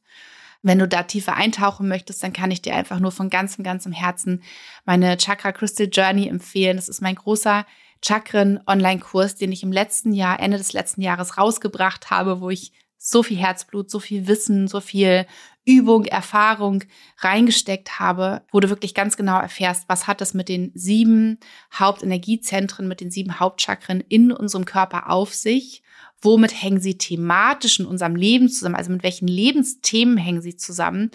Wenn 0.62 0.78
du 0.78 0.88
da 0.88 1.04
tiefer 1.04 1.36
eintauchen 1.36 1.88
möchtest, 1.88 2.22
dann 2.22 2.32
kann 2.32 2.50
ich 2.50 2.60
dir 2.60 2.74
einfach 2.74 2.98
nur 2.98 3.12
von 3.12 3.30
ganzem, 3.30 3.64
ganzem 3.64 3.92
Herzen 3.92 4.42
meine 4.84 5.16
Chakra 5.16 5.52
Crystal 5.52 5.88
Journey 5.90 6.28
empfehlen. 6.28 6.76
Das 6.76 6.88
ist 6.88 7.00
mein 7.00 7.14
großer 7.14 7.64
Chakren-Online-Kurs, 8.02 9.36
den 9.36 9.52
ich 9.52 9.62
im 9.62 9.72
letzten 9.72 10.12
Jahr, 10.12 10.40
Ende 10.40 10.58
des 10.58 10.72
letzten 10.72 11.02
Jahres 11.02 11.38
rausgebracht 11.38 12.10
habe, 12.10 12.40
wo 12.40 12.50
ich 12.50 12.72
so 13.02 13.22
viel 13.22 13.38
Herzblut, 13.38 13.90
so 13.90 13.98
viel 13.98 14.26
Wissen, 14.26 14.68
so 14.68 14.80
viel 14.80 15.26
Übung, 15.64 16.04
Erfahrung 16.04 16.84
reingesteckt 17.18 17.98
habe, 17.98 18.42
wo 18.52 18.60
du 18.60 18.68
wirklich 18.68 18.94
ganz 18.94 19.16
genau 19.16 19.38
erfährst, 19.38 19.84
was 19.88 20.06
hat 20.06 20.20
es 20.20 20.34
mit 20.34 20.48
den 20.48 20.70
sieben 20.74 21.38
Hauptenergiezentren, 21.72 22.88
mit 22.88 23.00
den 23.00 23.10
sieben 23.10 23.40
Hauptchakren 23.40 24.02
in 24.02 24.32
unserem 24.32 24.66
Körper 24.66 25.08
auf 25.10 25.34
sich, 25.34 25.82
womit 26.20 26.62
hängen 26.62 26.80
sie 26.80 26.98
thematisch 26.98 27.80
in 27.80 27.86
unserem 27.86 28.16
Leben 28.16 28.50
zusammen, 28.50 28.74
also 28.74 28.92
mit 28.92 29.02
welchen 29.02 29.28
Lebensthemen 29.28 30.18
hängen 30.18 30.42
sie 30.42 30.56
zusammen? 30.56 31.10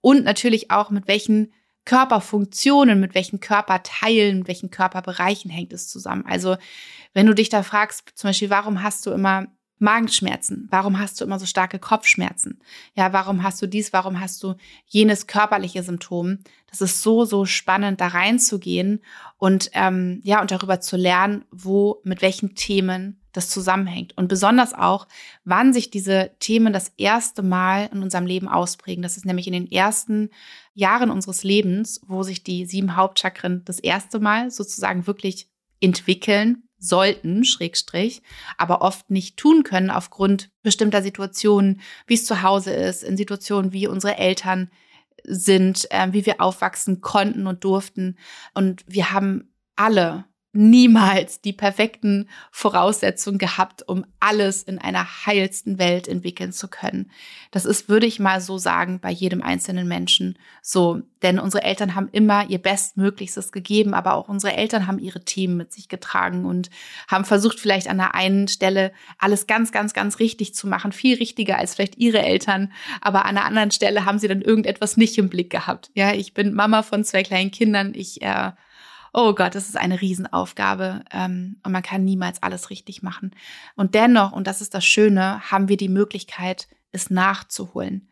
Und 0.00 0.24
natürlich 0.24 0.70
auch 0.70 0.90
mit 0.90 1.06
welchen 1.06 1.52
Körperfunktionen, 1.86 3.00
mit 3.00 3.14
welchen 3.14 3.40
Körperteilen, 3.40 4.40
mit 4.40 4.48
welchen 4.48 4.70
Körperbereichen 4.70 5.50
hängt 5.50 5.72
es 5.72 5.88
zusammen. 5.88 6.26
Also 6.26 6.56
wenn 7.14 7.26
du 7.26 7.34
dich 7.34 7.48
da 7.48 7.62
fragst, 7.62 8.12
zum 8.14 8.28
Beispiel, 8.28 8.50
warum 8.50 8.82
hast 8.82 9.06
du 9.06 9.12
immer 9.12 9.46
Magenschmerzen? 9.78 10.68
Warum 10.70 10.98
hast 10.98 11.20
du 11.20 11.24
immer 11.24 11.38
so 11.38 11.46
starke 11.46 11.78
Kopfschmerzen? 11.78 12.60
Ja, 12.94 13.12
warum 13.12 13.42
hast 13.42 13.60
du 13.60 13.66
dies? 13.66 13.92
Warum 13.92 14.20
hast 14.20 14.42
du 14.42 14.54
jenes 14.86 15.26
körperliche 15.26 15.82
Symptom? 15.82 16.38
Das 16.70 16.80
ist 16.80 17.02
so, 17.02 17.24
so 17.24 17.44
spannend, 17.44 18.00
da 18.00 18.08
reinzugehen 18.08 19.02
und 19.38 19.70
ähm, 19.74 20.20
ja, 20.24 20.40
und 20.40 20.50
darüber 20.50 20.80
zu 20.80 20.96
lernen, 20.96 21.44
wo, 21.50 22.00
mit 22.04 22.22
welchen 22.22 22.54
Themen 22.54 23.20
das 23.36 23.48
zusammenhängt. 23.48 24.16
Und 24.16 24.28
besonders 24.28 24.74
auch, 24.74 25.06
wann 25.44 25.72
sich 25.72 25.90
diese 25.90 26.30
Themen 26.40 26.72
das 26.72 26.92
erste 26.96 27.42
Mal 27.42 27.88
in 27.92 28.02
unserem 28.02 28.26
Leben 28.26 28.48
ausprägen. 28.48 29.02
Das 29.02 29.16
ist 29.16 29.26
nämlich 29.26 29.46
in 29.46 29.52
den 29.52 29.70
ersten 29.70 30.30
Jahren 30.74 31.10
unseres 31.10 31.44
Lebens, 31.44 32.00
wo 32.06 32.22
sich 32.22 32.42
die 32.42 32.66
sieben 32.66 32.96
Hauptchakren 32.96 33.62
das 33.64 33.78
erste 33.78 34.18
Mal 34.18 34.50
sozusagen 34.50 35.06
wirklich 35.06 35.48
entwickeln 35.80 36.62
sollten, 36.78 37.44
Schrägstrich, 37.44 38.22
aber 38.58 38.82
oft 38.82 39.10
nicht 39.10 39.36
tun 39.36 39.62
können 39.62 39.90
aufgrund 39.90 40.50
bestimmter 40.62 41.02
Situationen, 41.02 41.80
wie 42.06 42.14
es 42.14 42.26
zu 42.26 42.42
Hause 42.42 42.72
ist, 42.72 43.02
in 43.02 43.16
Situationen, 43.16 43.72
wie 43.72 43.86
unsere 43.86 44.16
Eltern 44.18 44.70
sind, 45.24 45.90
äh, 45.90 46.08
wie 46.12 46.26
wir 46.26 46.40
aufwachsen 46.40 47.00
konnten 47.00 47.46
und 47.46 47.64
durften. 47.64 48.16
Und 48.54 48.84
wir 48.86 49.12
haben 49.12 49.52
alle 49.74 50.24
niemals 50.56 51.40
die 51.40 51.52
perfekten 51.52 52.28
Voraussetzungen 52.50 53.38
gehabt, 53.38 53.86
um 53.86 54.04
alles 54.20 54.62
in 54.62 54.78
einer 54.78 55.26
heilsten 55.26 55.78
Welt 55.78 56.08
entwickeln 56.08 56.52
zu 56.52 56.68
können. 56.68 57.10
Das 57.50 57.64
ist, 57.64 57.88
würde 57.88 58.06
ich 58.06 58.18
mal 58.18 58.40
so 58.40 58.58
sagen, 58.58 58.98
bei 59.00 59.10
jedem 59.10 59.42
einzelnen 59.42 59.86
Menschen 59.86 60.38
so. 60.62 61.02
Denn 61.22 61.38
unsere 61.38 61.64
Eltern 61.64 61.94
haben 61.94 62.08
immer 62.12 62.48
ihr 62.48 62.58
Bestmöglichstes 62.58 63.52
gegeben, 63.52 63.94
aber 63.94 64.14
auch 64.14 64.28
unsere 64.28 64.54
Eltern 64.54 64.86
haben 64.86 64.98
ihre 64.98 65.24
Themen 65.24 65.56
mit 65.56 65.72
sich 65.72 65.88
getragen 65.88 66.44
und 66.44 66.70
haben 67.08 67.24
versucht, 67.24 67.58
vielleicht 67.58 67.88
an 67.88 67.98
der 67.98 68.14
einen 68.14 68.48
Stelle 68.48 68.92
alles 69.18 69.46
ganz, 69.46 69.72
ganz, 69.72 69.94
ganz 69.94 70.18
richtig 70.18 70.54
zu 70.54 70.66
machen. 70.66 70.92
Viel 70.92 71.16
richtiger 71.16 71.58
als 71.58 71.74
vielleicht 71.74 71.96
ihre 71.98 72.20
Eltern. 72.20 72.72
Aber 73.00 73.24
an 73.24 73.34
der 73.36 73.44
anderen 73.44 73.70
Stelle 73.70 74.04
haben 74.04 74.18
sie 74.18 74.28
dann 74.28 74.42
irgendetwas 74.42 74.96
nicht 74.96 75.18
im 75.18 75.28
Blick 75.28 75.50
gehabt. 75.50 75.90
Ja, 75.94 76.12
ich 76.12 76.34
bin 76.34 76.54
Mama 76.54 76.82
von 76.82 77.04
zwei 77.04 77.22
kleinen 77.22 77.50
Kindern. 77.50 77.92
Ich 77.94 78.22
äh, 78.22 78.52
oh 79.16 79.34
Gott, 79.34 79.54
das 79.54 79.68
ist 79.68 79.78
eine 79.78 80.00
Riesenaufgabe 80.00 81.02
ähm, 81.10 81.56
und 81.64 81.72
man 81.72 81.82
kann 81.82 82.04
niemals 82.04 82.42
alles 82.42 82.70
richtig 82.70 83.02
machen. 83.02 83.34
Und 83.74 83.94
dennoch, 83.94 84.32
und 84.32 84.46
das 84.46 84.60
ist 84.60 84.74
das 84.74 84.84
Schöne, 84.84 85.40
haben 85.50 85.68
wir 85.68 85.78
die 85.78 85.88
Möglichkeit, 85.88 86.68
es 86.92 87.10
nachzuholen. 87.10 88.10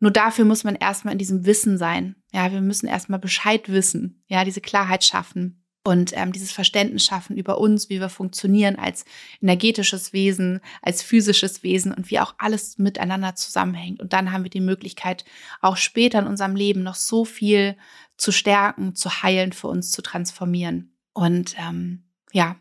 Nur 0.00 0.10
dafür 0.10 0.46
muss 0.46 0.64
man 0.64 0.74
erstmal 0.74 1.12
in 1.12 1.18
diesem 1.18 1.44
Wissen 1.44 1.76
sein. 1.76 2.16
Ja, 2.32 2.50
wir 2.50 2.62
müssen 2.62 2.88
erstmal 2.88 3.20
Bescheid 3.20 3.68
wissen, 3.68 4.24
ja, 4.26 4.44
diese 4.44 4.62
Klarheit 4.62 5.04
schaffen 5.04 5.61
und 5.84 6.12
ähm, 6.14 6.32
dieses 6.32 6.52
Verständnis 6.52 7.04
schaffen 7.04 7.36
über 7.36 7.58
uns, 7.58 7.88
wie 7.88 8.00
wir 8.00 8.08
funktionieren 8.08 8.76
als 8.76 9.04
energetisches 9.40 10.12
Wesen, 10.12 10.60
als 10.80 11.02
physisches 11.02 11.64
Wesen 11.64 11.92
und 11.92 12.10
wie 12.10 12.20
auch 12.20 12.34
alles 12.38 12.78
miteinander 12.78 13.34
zusammenhängt. 13.34 14.00
Und 14.00 14.12
dann 14.12 14.30
haben 14.30 14.44
wir 14.44 14.50
die 14.50 14.60
Möglichkeit, 14.60 15.24
auch 15.60 15.76
später 15.76 16.20
in 16.20 16.28
unserem 16.28 16.54
Leben 16.54 16.84
noch 16.84 16.94
so 16.94 17.24
viel 17.24 17.76
zu 18.16 18.30
stärken, 18.30 18.94
zu 18.94 19.22
heilen, 19.22 19.52
für 19.52 19.66
uns 19.66 19.90
zu 19.90 20.02
transformieren. 20.02 20.94
Und 21.14 21.56
ähm, 21.58 22.04
ja, 22.32 22.56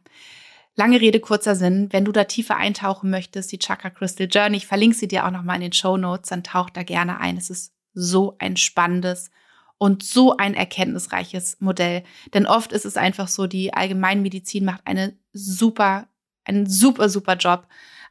lange 0.76 1.00
Rede, 1.00 1.20
kurzer 1.20 1.56
Sinn. 1.56 1.90
Wenn 1.92 2.06
du 2.06 2.12
da 2.12 2.24
tiefer 2.24 2.58
eintauchen 2.58 3.12
möchtest, 3.12 3.52
die 3.52 3.60
Chakra 3.60 3.92
Crystal 3.92 4.28
Journey, 4.30 4.58
ich 4.58 4.68
verlinke 4.68 4.98
sie 4.98 5.08
dir 5.08 5.28
auch 5.28 5.32
nochmal 5.32 5.58
in 5.58 5.62
den 5.62 5.74
Show 5.74 5.96
Notes, 5.96 6.30
dann 6.30 6.44
tauch 6.44 6.72
da 6.72 6.82
gerne 6.82 7.20
ein. 7.20 7.38
Es 7.38 7.52
ist 7.52 7.74
so 7.94 8.36
ein 8.40 8.58
spannendes 8.58 9.30
und 9.82 10.04
so 10.04 10.38
ein 10.38 10.54
erkenntnisreiches 10.54 11.58
Modell. 11.60 12.04
Denn 12.36 12.46
oft 12.46 12.72
ist 12.72 12.86
es 12.86 12.98
einfach 12.98 13.28
so, 13.28 13.48
die 13.48 13.74
Allgemeinmedizin 13.74 14.64
macht 14.64 14.86
eine 14.86 15.18
super, 15.34 16.08
einen 16.46 16.70
super, 16.70 17.10
super 17.10 17.36
Job. 17.36 17.68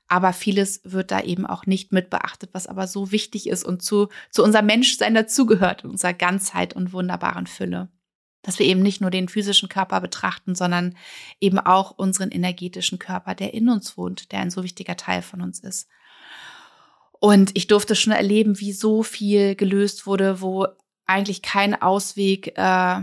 Aber 0.08 0.32
vieles 0.32 0.80
wird 0.82 1.12
da 1.12 1.20
eben 1.20 1.46
auch 1.46 1.66
nicht 1.66 1.92
mit 1.92 2.10
beachtet, 2.10 2.50
was 2.54 2.66
aber 2.66 2.88
so 2.88 3.12
wichtig 3.12 3.48
ist 3.48 3.62
und 3.62 3.82
zu, 3.82 4.08
zu 4.32 4.42
unserem 4.42 4.66
Menschsein 4.66 5.14
dazugehört, 5.14 5.84
in 5.84 5.90
unserer 5.90 6.12
Ganzheit 6.12 6.74
und 6.74 6.92
wunderbaren 6.92 7.46
Fülle. 7.46 7.88
Dass 8.42 8.58
wir 8.58 8.66
eben 8.66 8.82
nicht 8.82 9.00
nur 9.00 9.12
den 9.12 9.28
physischen 9.28 9.68
Körper 9.68 10.00
betrachten, 10.00 10.56
sondern 10.56 10.96
eben 11.38 11.60
auch 11.60 11.92
unseren 11.92 12.32
energetischen 12.32 12.98
Körper, 12.98 13.36
der 13.36 13.54
in 13.54 13.68
uns 13.68 13.96
wohnt, 13.96 14.32
der 14.32 14.40
ein 14.40 14.50
so 14.50 14.64
wichtiger 14.64 14.96
Teil 14.96 15.22
von 15.22 15.40
uns 15.40 15.60
ist. 15.60 15.88
Und 17.20 17.52
ich 17.54 17.68
durfte 17.68 17.94
schon 17.94 18.14
erleben, 18.14 18.58
wie 18.58 18.72
so 18.72 19.04
viel 19.04 19.54
gelöst 19.54 20.06
wurde, 20.06 20.40
wo 20.40 20.66
eigentlich 21.10 21.42
kein 21.42 21.80
Ausweg 21.80 22.56
äh, 22.56 23.00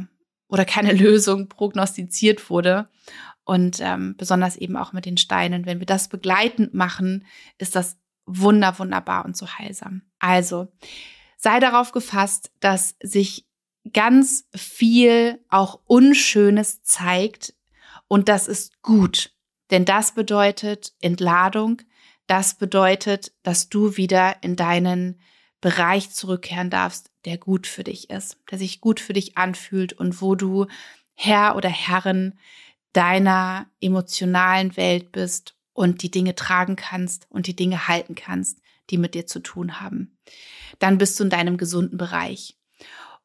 oder 0.48 0.66
keine 0.66 0.94
Lösung 0.94 1.50
prognostiziert 1.50 2.50
wurde. 2.50 2.90
Und 3.44 3.80
ähm, 3.80 4.16
besonders 4.18 4.58
eben 4.58 4.76
auch 4.76 4.92
mit 4.92 5.06
den 5.06 5.18
Steinen. 5.18 5.66
Wenn 5.66 5.80
wir 5.80 5.86
das 5.86 6.10
begleitend 6.10 6.74
machen, 6.74 7.26
ist 7.58 7.78
das 7.78 7.98
wunder, 8.26 8.78
wunderbar 8.78 9.24
und 9.24 9.38
so 9.38 9.48
heilsam. 9.48 10.02
Also, 10.20 10.68
sei 11.38 11.62
darauf 11.62 11.94
gefasst, 11.94 12.52
dass 12.60 12.96
sich 13.02 13.48
ganz 13.94 14.50
viel 14.54 15.40
auch 15.48 15.80
Unschönes 15.86 16.84
zeigt 16.84 17.54
und 18.08 18.30
das 18.30 18.48
ist 18.48 18.82
gut. 18.82 19.32
Denn 19.72 19.86
das 19.86 20.14
bedeutet 20.14 20.94
Entladung, 21.02 21.82
das 22.26 22.56
bedeutet, 22.56 23.32
dass 23.44 23.70
du 23.70 23.98
wieder 23.98 24.36
in 24.42 24.56
deinen 24.56 25.20
Bereich 25.62 26.12
zurückkehren 26.12 26.70
darfst, 26.70 27.12
der 27.26 27.38
gut 27.38 27.68
für 27.68 27.84
dich 27.84 28.10
ist, 28.10 28.38
der 28.50 28.58
sich 28.58 28.82
gut 28.82 29.00
für 29.00 29.14
dich 29.14 29.38
anfühlt 29.38 29.94
und 29.94 30.22
wo 30.22 30.36
du 30.36 30.68
Herr 31.14 31.56
oder 31.56 31.70
Herrin 31.70 32.38
deiner 32.94 33.68
emotionalen 33.82 34.78
Welt 34.78 35.12
bist 35.12 35.56
und 35.74 36.02
die 36.04 36.12
Dinge 36.12 36.36
tragen 36.36 36.76
kannst 36.76 37.28
und 37.30 37.48
die 37.48 37.56
Dinge 37.56 37.88
halten 37.88 38.16
kannst, 38.16 38.60
die 38.90 38.98
mit 38.98 39.14
dir 39.14 39.28
zu 39.28 39.40
tun 39.40 39.80
haben. 39.80 40.18
Dann 40.80 40.98
bist 40.98 41.20
du 41.20 41.24
in 41.24 41.30
deinem 41.30 41.58
gesunden 41.58 41.98
Bereich. 41.98 42.58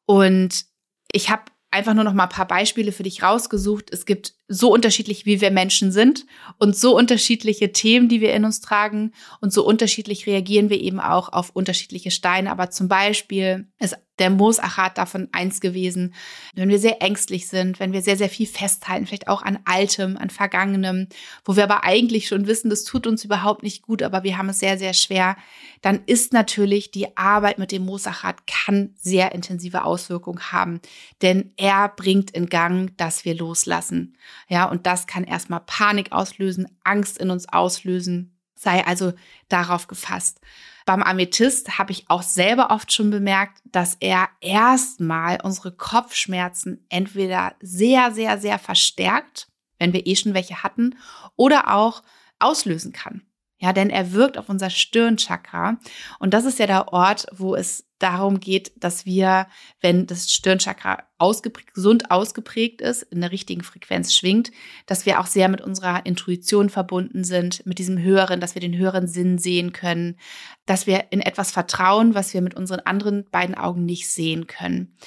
Und 0.05 0.65
ich 1.11 1.29
habe 1.29 1.43
einfach 1.71 1.93
nur 1.93 2.03
noch 2.03 2.13
mal 2.13 2.23
ein 2.23 2.29
paar 2.29 2.47
Beispiele 2.47 2.91
für 2.91 3.03
dich 3.03 3.23
rausgesucht. 3.23 3.91
Es 3.91 4.05
gibt 4.05 4.35
so 4.47 4.71
unterschiedlich, 4.71 5.25
wie 5.25 5.41
wir 5.41 5.51
Menschen 5.51 5.91
sind 5.91 6.25
und 6.57 6.75
so 6.75 6.95
unterschiedliche 6.97 7.71
Themen, 7.71 8.09
die 8.09 8.21
wir 8.21 8.33
in 8.33 8.45
uns 8.45 8.61
tragen 8.61 9.13
und 9.41 9.53
so 9.53 9.65
unterschiedlich 9.65 10.27
reagieren 10.27 10.69
wir 10.69 10.79
eben 10.81 10.99
auch 10.99 11.31
auf 11.31 11.51
unterschiedliche 11.51 12.11
Steine. 12.11 12.51
Aber 12.51 12.69
zum 12.69 12.87
Beispiel 12.87 13.67
ist 13.79 13.95
der 14.19 14.29
Moosachat 14.29 14.97
davon 14.97 15.27
eins 15.31 15.59
gewesen, 15.59 16.13
wenn 16.53 16.69
wir 16.69 16.77
sehr 16.77 17.01
ängstlich 17.01 17.47
sind, 17.47 17.79
wenn 17.79 17.93
wir 17.93 18.01
sehr, 18.01 18.17
sehr 18.17 18.29
viel 18.29 18.45
festhalten, 18.45 19.07
vielleicht 19.07 19.27
auch 19.27 19.41
an 19.41 19.59
Altem, 19.65 20.17
an 20.17 20.29
Vergangenem, 20.29 21.07
wo 21.43 21.55
wir 21.55 21.63
aber 21.63 21.83
eigentlich 21.83 22.27
schon 22.27 22.45
wissen, 22.45 22.69
das 22.69 22.83
tut 22.83 23.07
uns 23.07 23.25
überhaupt 23.25 23.63
nicht 23.63 23.81
gut, 23.81 24.03
aber 24.03 24.23
wir 24.23 24.37
haben 24.37 24.49
es 24.49 24.59
sehr, 24.59 24.77
sehr 24.77 24.93
schwer, 24.93 25.35
dann 25.81 26.01
ist 26.05 26.31
natürlich 26.31 26.91
die 26.91 27.17
Arbeit 27.17 27.57
mit 27.57 27.71
dem 27.71 27.85
Moosachat 27.85 28.45
kann 28.45 28.93
sehr 28.99 29.33
intensive 29.33 29.83
Auswirkungen 29.83 30.51
haben, 30.51 30.79
denn 31.21 31.51
er 31.57 31.89
bringt 31.89 32.31
in 32.31 32.47
Gang, 32.47 32.95
dass 32.97 33.25
wir 33.25 33.35
loslassen. 33.35 34.15
Ja, 34.47 34.65
und 34.65 34.85
das 34.85 35.07
kann 35.07 35.23
erstmal 35.23 35.61
Panik 35.61 36.11
auslösen, 36.11 36.67
Angst 36.83 37.17
in 37.17 37.29
uns 37.29 37.47
auslösen. 37.49 38.37
Sei 38.55 38.85
also 38.85 39.13
darauf 39.49 39.87
gefasst. 39.87 40.39
Beim 40.85 41.03
Amethyst 41.03 41.77
habe 41.77 41.91
ich 41.91 42.09
auch 42.09 42.23
selber 42.23 42.71
oft 42.71 42.91
schon 42.91 43.09
bemerkt, 43.09 43.61
dass 43.65 43.95
er 43.99 44.29
erstmal 44.41 45.39
unsere 45.41 45.71
Kopfschmerzen 45.71 46.85
entweder 46.89 47.55
sehr, 47.61 48.11
sehr, 48.11 48.37
sehr 48.37 48.59
verstärkt, 48.59 49.47
wenn 49.79 49.93
wir 49.93 50.05
eh 50.05 50.15
schon 50.15 50.33
welche 50.33 50.63
hatten, 50.63 50.97
oder 51.35 51.73
auch 51.73 52.03
auslösen 52.39 52.91
kann. 52.91 53.21
Ja, 53.59 53.71
denn 53.71 53.89
er 53.89 54.11
wirkt 54.11 54.37
auf 54.37 54.49
unser 54.49 54.69
Stirnchakra. 54.69 55.77
Und 56.19 56.33
das 56.33 56.43
ist 56.43 56.59
ja 56.59 56.67
der 56.67 56.91
Ort, 56.91 57.27
wo 57.31 57.55
es 57.55 57.85
darum 58.03 58.39
geht, 58.39 58.73
dass 58.75 59.05
wir, 59.05 59.47
wenn 59.79 60.05
das 60.05 60.29
Stirnchakra 60.29 61.03
ausgeprägt, 61.17 61.73
gesund 61.73 62.11
ausgeprägt 62.11 62.81
ist, 62.81 63.03
in 63.03 63.21
der 63.21 63.31
richtigen 63.31 63.63
Frequenz 63.63 64.13
schwingt, 64.13 64.51
dass 64.85 65.05
wir 65.05 65.21
auch 65.21 65.25
sehr 65.25 65.47
mit 65.47 65.61
unserer 65.61 66.05
Intuition 66.05 66.69
verbunden 66.69 67.23
sind, 67.23 67.65
mit 67.65 67.79
diesem 67.79 67.97
höheren, 67.97 68.41
dass 68.41 68.55
wir 68.55 68.61
den 68.61 68.77
höheren 68.77 69.07
Sinn 69.07 69.37
sehen 69.37 69.71
können, 69.71 70.17
dass 70.65 70.85
wir 70.85 71.05
in 71.11 71.21
etwas 71.21 71.51
vertrauen, 71.51 72.13
was 72.13 72.33
wir 72.33 72.41
mit 72.41 72.55
unseren 72.55 72.81
anderen 72.81 73.25
beiden 73.31 73.55
Augen 73.55 73.85
nicht 73.85 74.09
sehen 74.09 74.47
können. 74.47 74.97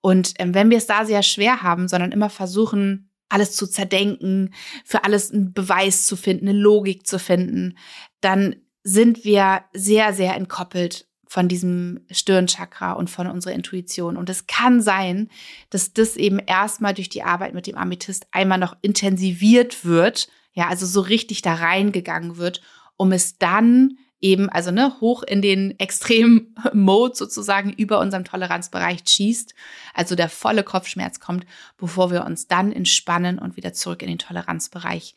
Und 0.00 0.34
ähm, 0.38 0.52
wenn 0.52 0.68
wir 0.68 0.78
es 0.78 0.86
da 0.86 1.04
sehr 1.04 1.22
schwer 1.22 1.62
haben, 1.62 1.86
sondern 1.86 2.10
immer 2.10 2.28
versuchen, 2.28 3.10
alles 3.28 3.54
zu 3.54 3.66
zerdenken, 3.66 4.52
für 4.84 5.04
alles 5.04 5.30
einen 5.30 5.52
Beweis 5.54 6.06
zu 6.06 6.16
finden, 6.16 6.48
eine 6.48 6.58
Logik 6.58 7.06
zu 7.06 7.18
finden, 7.18 7.78
dann 8.20 8.56
sind 8.82 9.24
wir 9.24 9.62
sehr, 9.72 10.12
sehr 10.12 10.34
entkoppelt 10.34 11.06
von 11.32 11.48
diesem 11.48 12.00
Stirnchakra 12.10 12.92
und 12.92 13.08
von 13.08 13.26
unserer 13.26 13.54
Intuition. 13.54 14.18
Und 14.18 14.28
es 14.28 14.46
kann 14.46 14.82
sein, 14.82 15.30
dass 15.70 15.94
das 15.94 16.18
eben 16.18 16.38
erstmal 16.38 16.92
durch 16.92 17.08
die 17.08 17.22
Arbeit 17.22 17.54
mit 17.54 17.66
dem 17.66 17.78
Amethyst 17.78 18.26
einmal 18.32 18.58
noch 18.58 18.76
intensiviert 18.82 19.86
wird, 19.86 20.28
ja, 20.52 20.68
also 20.68 20.84
so 20.84 21.00
richtig 21.00 21.40
da 21.40 21.54
reingegangen 21.54 22.36
wird, 22.36 22.60
um 22.98 23.12
es 23.12 23.38
dann 23.38 23.96
eben, 24.20 24.50
also 24.50 24.72
ne, 24.72 25.00
hoch 25.00 25.22
in 25.22 25.40
den 25.40 25.78
extremen 25.80 26.54
Mode 26.74 27.14
sozusagen 27.16 27.72
über 27.72 27.98
unserem 27.98 28.24
Toleranzbereich 28.24 29.00
schießt, 29.08 29.54
also 29.94 30.14
der 30.14 30.28
volle 30.28 30.64
Kopfschmerz 30.64 31.18
kommt, 31.18 31.46
bevor 31.78 32.10
wir 32.10 32.26
uns 32.26 32.46
dann 32.46 32.72
entspannen 32.72 33.38
und 33.38 33.56
wieder 33.56 33.72
zurück 33.72 34.02
in 34.02 34.08
den 34.08 34.18
Toleranzbereich 34.18 35.14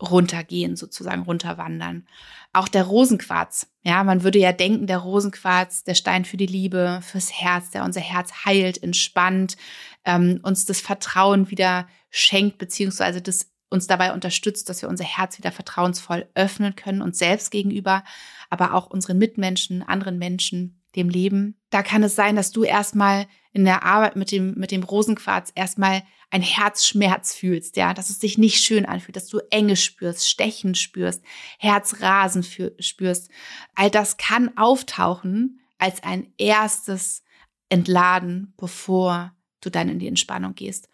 runtergehen, 0.00 0.76
sozusagen 0.76 1.22
runterwandern. 1.22 2.06
Auch 2.52 2.68
der 2.68 2.84
Rosenquarz. 2.84 3.68
Ja, 3.82 4.02
man 4.04 4.22
würde 4.22 4.38
ja 4.38 4.52
denken, 4.52 4.86
der 4.86 4.98
Rosenquarz, 4.98 5.84
der 5.84 5.94
Stein 5.94 6.24
für 6.24 6.36
die 6.36 6.46
Liebe, 6.46 7.00
fürs 7.02 7.32
Herz, 7.32 7.70
der 7.70 7.84
unser 7.84 8.00
Herz 8.00 8.44
heilt, 8.44 8.82
entspannt, 8.82 9.56
ähm, 10.04 10.40
uns 10.42 10.64
das 10.64 10.80
Vertrauen 10.80 11.50
wieder 11.50 11.86
schenkt, 12.10 12.58
beziehungsweise 12.58 13.22
das 13.22 13.50
uns 13.70 13.86
dabei 13.86 14.12
unterstützt, 14.12 14.68
dass 14.68 14.82
wir 14.82 14.88
unser 14.88 15.04
Herz 15.04 15.38
wieder 15.38 15.52
vertrauensvoll 15.52 16.28
öffnen 16.34 16.74
können, 16.74 17.02
uns 17.02 17.18
selbst 17.18 17.52
gegenüber, 17.52 18.02
aber 18.48 18.74
auch 18.74 18.90
unseren 18.90 19.18
Mitmenschen, 19.18 19.82
anderen 19.82 20.18
Menschen, 20.18 20.82
dem 20.96 21.08
Leben. 21.08 21.56
Da 21.70 21.84
kann 21.84 22.02
es 22.02 22.16
sein, 22.16 22.34
dass 22.34 22.50
du 22.50 22.64
erstmal 22.64 23.28
in 23.52 23.64
der 23.64 23.84
Arbeit 23.84 24.16
mit 24.16 24.30
dem, 24.30 24.54
mit 24.54 24.70
dem 24.70 24.82
Rosenquarz 24.82 25.52
erstmal 25.54 26.02
ein 26.30 26.42
Herzschmerz 26.42 27.34
fühlst, 27.34 27.76
ja, 27.76 27.92
dass 27.92 28.10
es 28.10 28.20
sich 28.20 28.38
nicht 28.38 28.62
schön 28.62 28.86
anfühlt, 28.86 29.16
dass 29.16 29.26
du 29.26 29.40
Enge 29.50 29.76
spürst, 29.76 30.28
Stechen 30.28 30.76
spürst, 30.76 31.22
Herzrasen 31.58 32.44
spürst. 32.78 33.30
All 33.74 33.90
das 33.90 34.16
kann 34.16 34.56
auftauchen 34.56 35.60
als 35.78 36.02
ein 36.04 36.32
erstes 36.38 37.24
Entladen, 37.68 38.54
bevor 38.56 39.34
du 39.60 39.70
dann 39.70 39.88
in 39.88 39.98
die 39.98 40.08
Entspannung 40.08 40.54
gehst. 40.54 40.88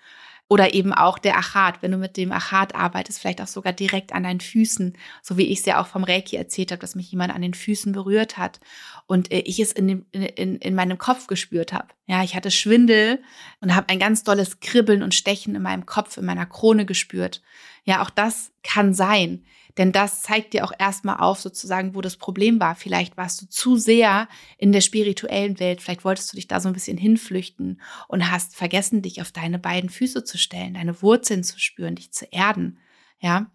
Oder 0.48 0.74
eben 0.74 0.92
auch 0.92 1.18
der 1.18 1.36
Achat, 1.36 1.82
wenn 1.82 1.90
du 1.90 1.98
mit 1.98 2.16
dem 2.16 2.30
Achat 2.30 2.74
arbeitest, 2.74 3.18
vielleicht 3.18 3.40
auch 3.40 3.48
sogar 3.48 3.72
direkt 3.72 4.12
an 4.12 4.22
deinen 4.22 4.40
Füßen, 4.40 4.96
so 5.20 5.36
wie 5.36 5.46
ich 5.46 5.58
es 5.58 5.66
ja 5.66 5.80
auch 5.80 5.88
vom 5.88 6.04
Reiki 6.04 6.36
erzählt 6.36 6.70
habe, 6.70 6.80
dass 6.80 6.94
mich 6.94 7.10
jemand 7.10 7.34
an 7.34 7.42
den 7.42 7.54
Füßen 7.54 7.92
berührt 7.92 8.38
hat 8.38 8.60
und 9.06 9.32
äh, 9.32 9.40
ich 9.40 9.58
es 9.58 9.72
in, 9.72 9.88
dem, 9.88 10.06
in, 10.12 10.56
in 10.56 10.74
meinem 10.76 10.98
Kopf 10.98 11.26
gespürt 11.26 11.72
habe. 11.72 11.88
Ja, 12.06 12.22
ich 12.22 12.36
hatte 12.36 12.52
Schwindel 12.52 13.22
und 13.60 13.74
habe 13.74 13.88
ein 13.88 13.98
ganz 13.98 14.22
dolles 14.22 14.60
Kribbeln 14.60 15.02
und 15.02 15.14
Stechen 15.14 15.56
in 15.56 15.62
meinem 15.62 15.84
Kopf, 15.84 16.16
in 16.16 16.24
meiner 16.24 16.46
Krone 16.46 16.86
gespürt. 16.86 17.42
Ja, 17.86 18.02
auch 18.02 18.10
das 18.10 18.52
kann 18.62 18.92
sein. 18.92 19.44
Denn 19.78 19.92
das 19.92 20.22
zeigt 20.22 20.54
dir 20.54 20.64
auch 20.64 20.72
erstmal 20.76 21.18
auf, 21.18 21.38
sozusagen, 21.38 21.94
wo 21.94 22.00
das 22.00 22.16
Problem 22.16 22.58
war. 22.58 22.74
Vielleicht 22.74 23.16
warst 23.16 23.40
du 23.40 23.46
zu 23.46 23.76
sehr 23.76 24.28
in 24.58 24.72
der 24.72 24.80
spirituellen 24.80 25.60
Welt. 25.60 25.80
Vielleicht 25.80 26.04
wolltest 26.04 26.32
du 26.32 26.36
dich 26.36 26.48
da 26.48 26.60
so 26.60 26.68
ein 26.68 26.74
bisschen 26.74 26.98
hinflüchten 26.98 27.80
und 28.08 28.30
hast 28.30 28.56
vergessen, 28.56 29.02
dich 29.02 29.20
auf 29.20 29.32
deine 29.32 29.58
beiden 29.58 29.88
Füße 29.88 30.24
zu 30.24 30.36
stellen, 30.36 30.74
deine 30.74 31.00
Wurzeln 31.00 31.44
zu 31.44 31.60
spüren, 31.60 31.94
dich 31.94 32.10
zu 32.12 32.26
erden. 32.32 32.78
Ja. 33.20 33.50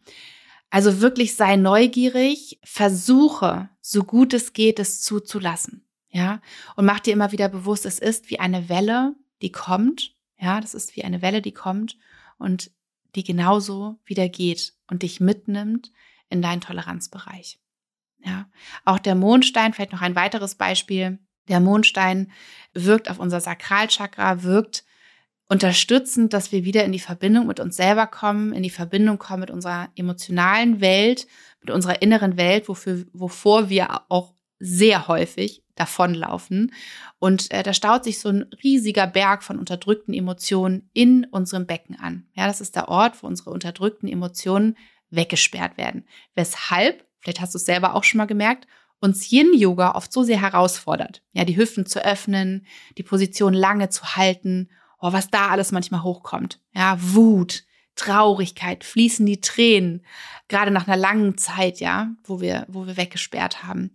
Also 0.70 1.02
wirklich 1.02 1.36
sei 1.36 1.58
neugierig, 1.58 2.60
versuche, 2.64 3.70
so 3.82 4.04
gut 4.04 4.34
es 4.34 4.54
geht, 4.54 4.80
es 4.80 5.02
zuzulassen. 5.02 5.86
Ja. 6.10 6.40
Und 6.78 6.86
mach 6.86 7.02
dir 7.02 7.14
immer 7.14 7.34
wieder 7.34 7.50
bewusst, 7.50 7.86
es 7.86 8.00
ist 8.00 8.30
wie 8.30 8.40
eine 8.40 8.70
Welle, 8.70 9.16
die 9.42 9.52
kommt. 9.52 10.16
Ja, 10.40 10.62
das 10.62 10.74
ist 10.74 10.96
wie 10.96 11.04
eine 11.04 11.22
Welle, 11.22 11.42
die 11.42 11.54
kommt 11.54 11.98
und 12.38 12.72
die 13.16 13.24
genauso 13.24 14.00
wieder 14.06 14.30
geht 14.30 14.74
und 14.88 15.04
dich 15.04 15.20
mitnimmt 15.20 15.92
in 16.30 16.42
deinen 16.42 16.62
Toleranzbereich. 16.62 17.60
Ja, 18.24 18.48
auch 18.86 19.00
der 19.00 19.16
Mondstein, 19.16 19.74
vielleicht 19.74 19.92
noch 19.92 20.02
ein 20.02 20.16
weiteres 20.16 20.56
Beispiel. 20.56 21.20
Der 21.48 21.60
Mondstein 21.60 22.32
wirkt 22.74 23.10
auf 23.10 23.20
unser 23.20 23.42
Sakralchakra, 23.42 24.44
wirkt 24.44 24.86
unterstützend, 25.48 26.32
dass 26.34 26.52
wir 26.52 26.64
wieder 26.64 26.86
in 26.86 26.94
die 26.94 27.00
Verbindung 27.00 27.48
mit 27.48 27.60
uns 27.60 27.76
selber 27.76 28.08
kommen, 28.08 28.54
in 28.54 28.64
die 28.64 28.70
Verbindung 28.70 29.18
kommen 29.18 29.42
mit 29.42 29.52
unserer 29.52 29.90
emotionalen 29.96 30.80
Welt, 30.80 31.28
mit 31.60 31.72
unserer 31.72 32.02
inneren 32.02 32.38
Welt, 32.38 32.70
wofür, 32.70 33.06
wovor 33.12 33.70
wir 33.70 34.02
auch 34.10 34.34
sehr 34.60 35.08
häufig 35.08 35.64
davonlaufen. 35.76 36.74
Und 37.20 37.52
äh, 37.52 37.64
da 37.64 37.74
staut 37.74 38.04
sich 38.04 38.20
so 38.20 38.30
ein 38.30 38.44
riesiger 38.64 39.08
Berg 39.08 39.44
von 39.44 39.60
unterdrückten 39.60 40.14
Emotionen 40.14 40.90
in 40.94 41.26
unserem 41.26 41.66
Becken 41.66 42.00
an. 42.00 42.28
Ja, 42.34 42.48
das 42.48 42.62
ist 42.62 42.76
der 42.76 42.90
Ort, 42.90 43.22
wo 43.22 43.28
unsere 43.28 43.50
unterdrückten 43.52 44.08
Emotionen 44.08 44.78
weggesperrt 45.10 45.78
werden. 45.78 46.06
Weshalb, 46.36 47.06
vielleicht 47.20 47.42
hast 47.42 47.54
du 47.54 47.58
es 47.58 47.66
selber 47.66 47.96
auch 47.96 48.04
schon 48.04 48.18
mal 48.20 48.26
gemerkt, 48.26 48.68
uns 49.00 49.32
Yin-Yoga 49.32 49.96
oft 49.96 50.14
so 50.14 50.24
sehr 50.24 50.40
herausfordert. 50.40 51.22
Ja, 51.34 51.44
die 51.44 51.58
Hüften 51.58 51.86
zu 51.86 52.04
öffnen, 52.06 52.66
die 52.98 53.04
Position 53.04 53.54
lange 53.54 53.90
zu 53.90 54.16
halten. 54.16 54.70
Oh, 55.00 55.12
was 55.12 55.30
da 55.30 55.48
alles 55.48 55.72
manchmal 55.72 56.04
hochkommt. 56.04 56.60
Ja, 56.74 56.98
Wut, 57.00 57.64
Traurigkeit, 57.96 58.84
fließen 58.84 59.26
die 59.26 59.42
Tränen, 59.42 60.06
gerade 60.48 60.72
nach 60.72 60.88
einer 60.88 60.98
langen 60.98 61.38
Zeit, 61.38 61.80
ja, 61.80 62.12
wo 62.24 62.40
wir, 62.42 62.66
wo 62.70 62.86
wir 62.86 62.98
weggesperrt 62.98 63.64
haben. 63.64 63.92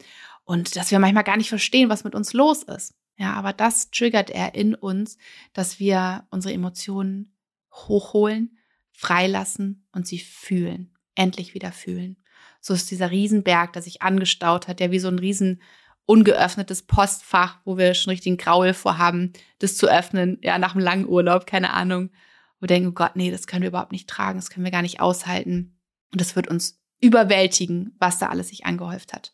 Und 0.46 0.76
dass 0.76 0.90
wir 0.90 0.98
manchmal 0.98 1.24
gar 1.24 1.36
nicht 1.36 1.50
verstehen, 1.50 1.90
was 1.90 2.04
mit 2.04 2.14
uns 2.14 2.32
los 2.32 2.62
ist. 2.62 2.94
Ja, 3.18 3.34
aber 3.34 3.52
das 3.52 3.90
triggert 3.90 4.30
er 4.30 4.54
in 4.54 4.74
uns, 4.74 5.18
dass 5.52 5.78
wir 5.78 6.26
unsere 6.30 6.54
Emotionen 6.54 7.36
hochholen, 7.72 8.56
freilassen 8.92 9.86
und 9.92 10.06
sie 10.06 10.18
fühlen 10.18 10.96
endlich 11.16 11.54
wieder 11.54 11.72
fühlen. 11.72 12.16
So 12.60 12.74
ist 12.74 12.90
dieser 12.90 13.10
Riesenberg, 13.10 13.72
der 13.72 13.82
sich 13.82 14.02
angestaut 14.02 14.68
hat, 14.68 14.80
der 14.80 14.92
wie 14.92 14.98
so 14.98 15.08
ein 15.08 15.18
riesen 15.18 15.62
ungeöffnetes 16.04 16.82
Postfach, 16.82 17.58
wo 17.64 17.76
wir 17.76 17.94
schon 17.94 18.12
richtig 18.12 18.38
Graul 18.38 18.74
vorhaben, 18.74 19.32
das 19.58 19.76
zu 19.76 19.88
öffnen, 19.88 20.38
ja, 20.42 20.58
nach 20.58 20.74
einem 20.74 20.84
langen 20.84 21.08
Urlaub, 21.08 21.46
keine 21.46 21.72
Ahnung. 21.72 22.10
Wo 22.58 22.62
wir 22.62 22.68
denken, 22.68 22.90
oh 22.90 22.92
Gott, 22.92 23.16
nee, 23.16 23.30
das 23.30 23.46
können 23.46 23.62
wir 23.62 23.68
überhaupt 23.68 23.92
nicht 23.92 24.08
tragen, 24.08 24.38
das 24.38 24.50
können 24.50 24.64
wir 24.64 24.70
gar 24.70 24.82
nicht 24.82 25.00
aushalten. 25.00 25.78
Und 26.12 26.20
das 26.20 26.36
wird 26.36 26.48
uns 26.48 26.80
überwältigen, 27.00 27.96
was 27.98 28.18
da 28.18 28.28
alles 28.28 28.48
sich 28.48 28.64
angehäuft 28.64 29.12
hat. 29.12 29.32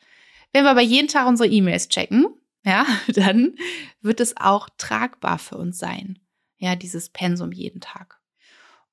Wenn 0.52 0.64
wir 0.64 0.70
aber 0.70 0.82
jeden 0.82 1.08
Tag 1.08 1.26
unsere 1.26 1.48
E-Mails 1.48 1.88
checken, 1.88 2.26
ja, 2.64 2.86
dann 3.08 3.56
wird 4.00 4.20
es 4.20 4.36
auch 4.36 4.68
tragbar 4.78 5.38
für 5.38 5.56
uns 5.56 5.78
sein. 5.78 6.18
Ja, 6.58 6.76
dieses 6.76 7.08
Pensum 7.08 7.52
jeden 7.52 7.80
Tag. 7.80 8.20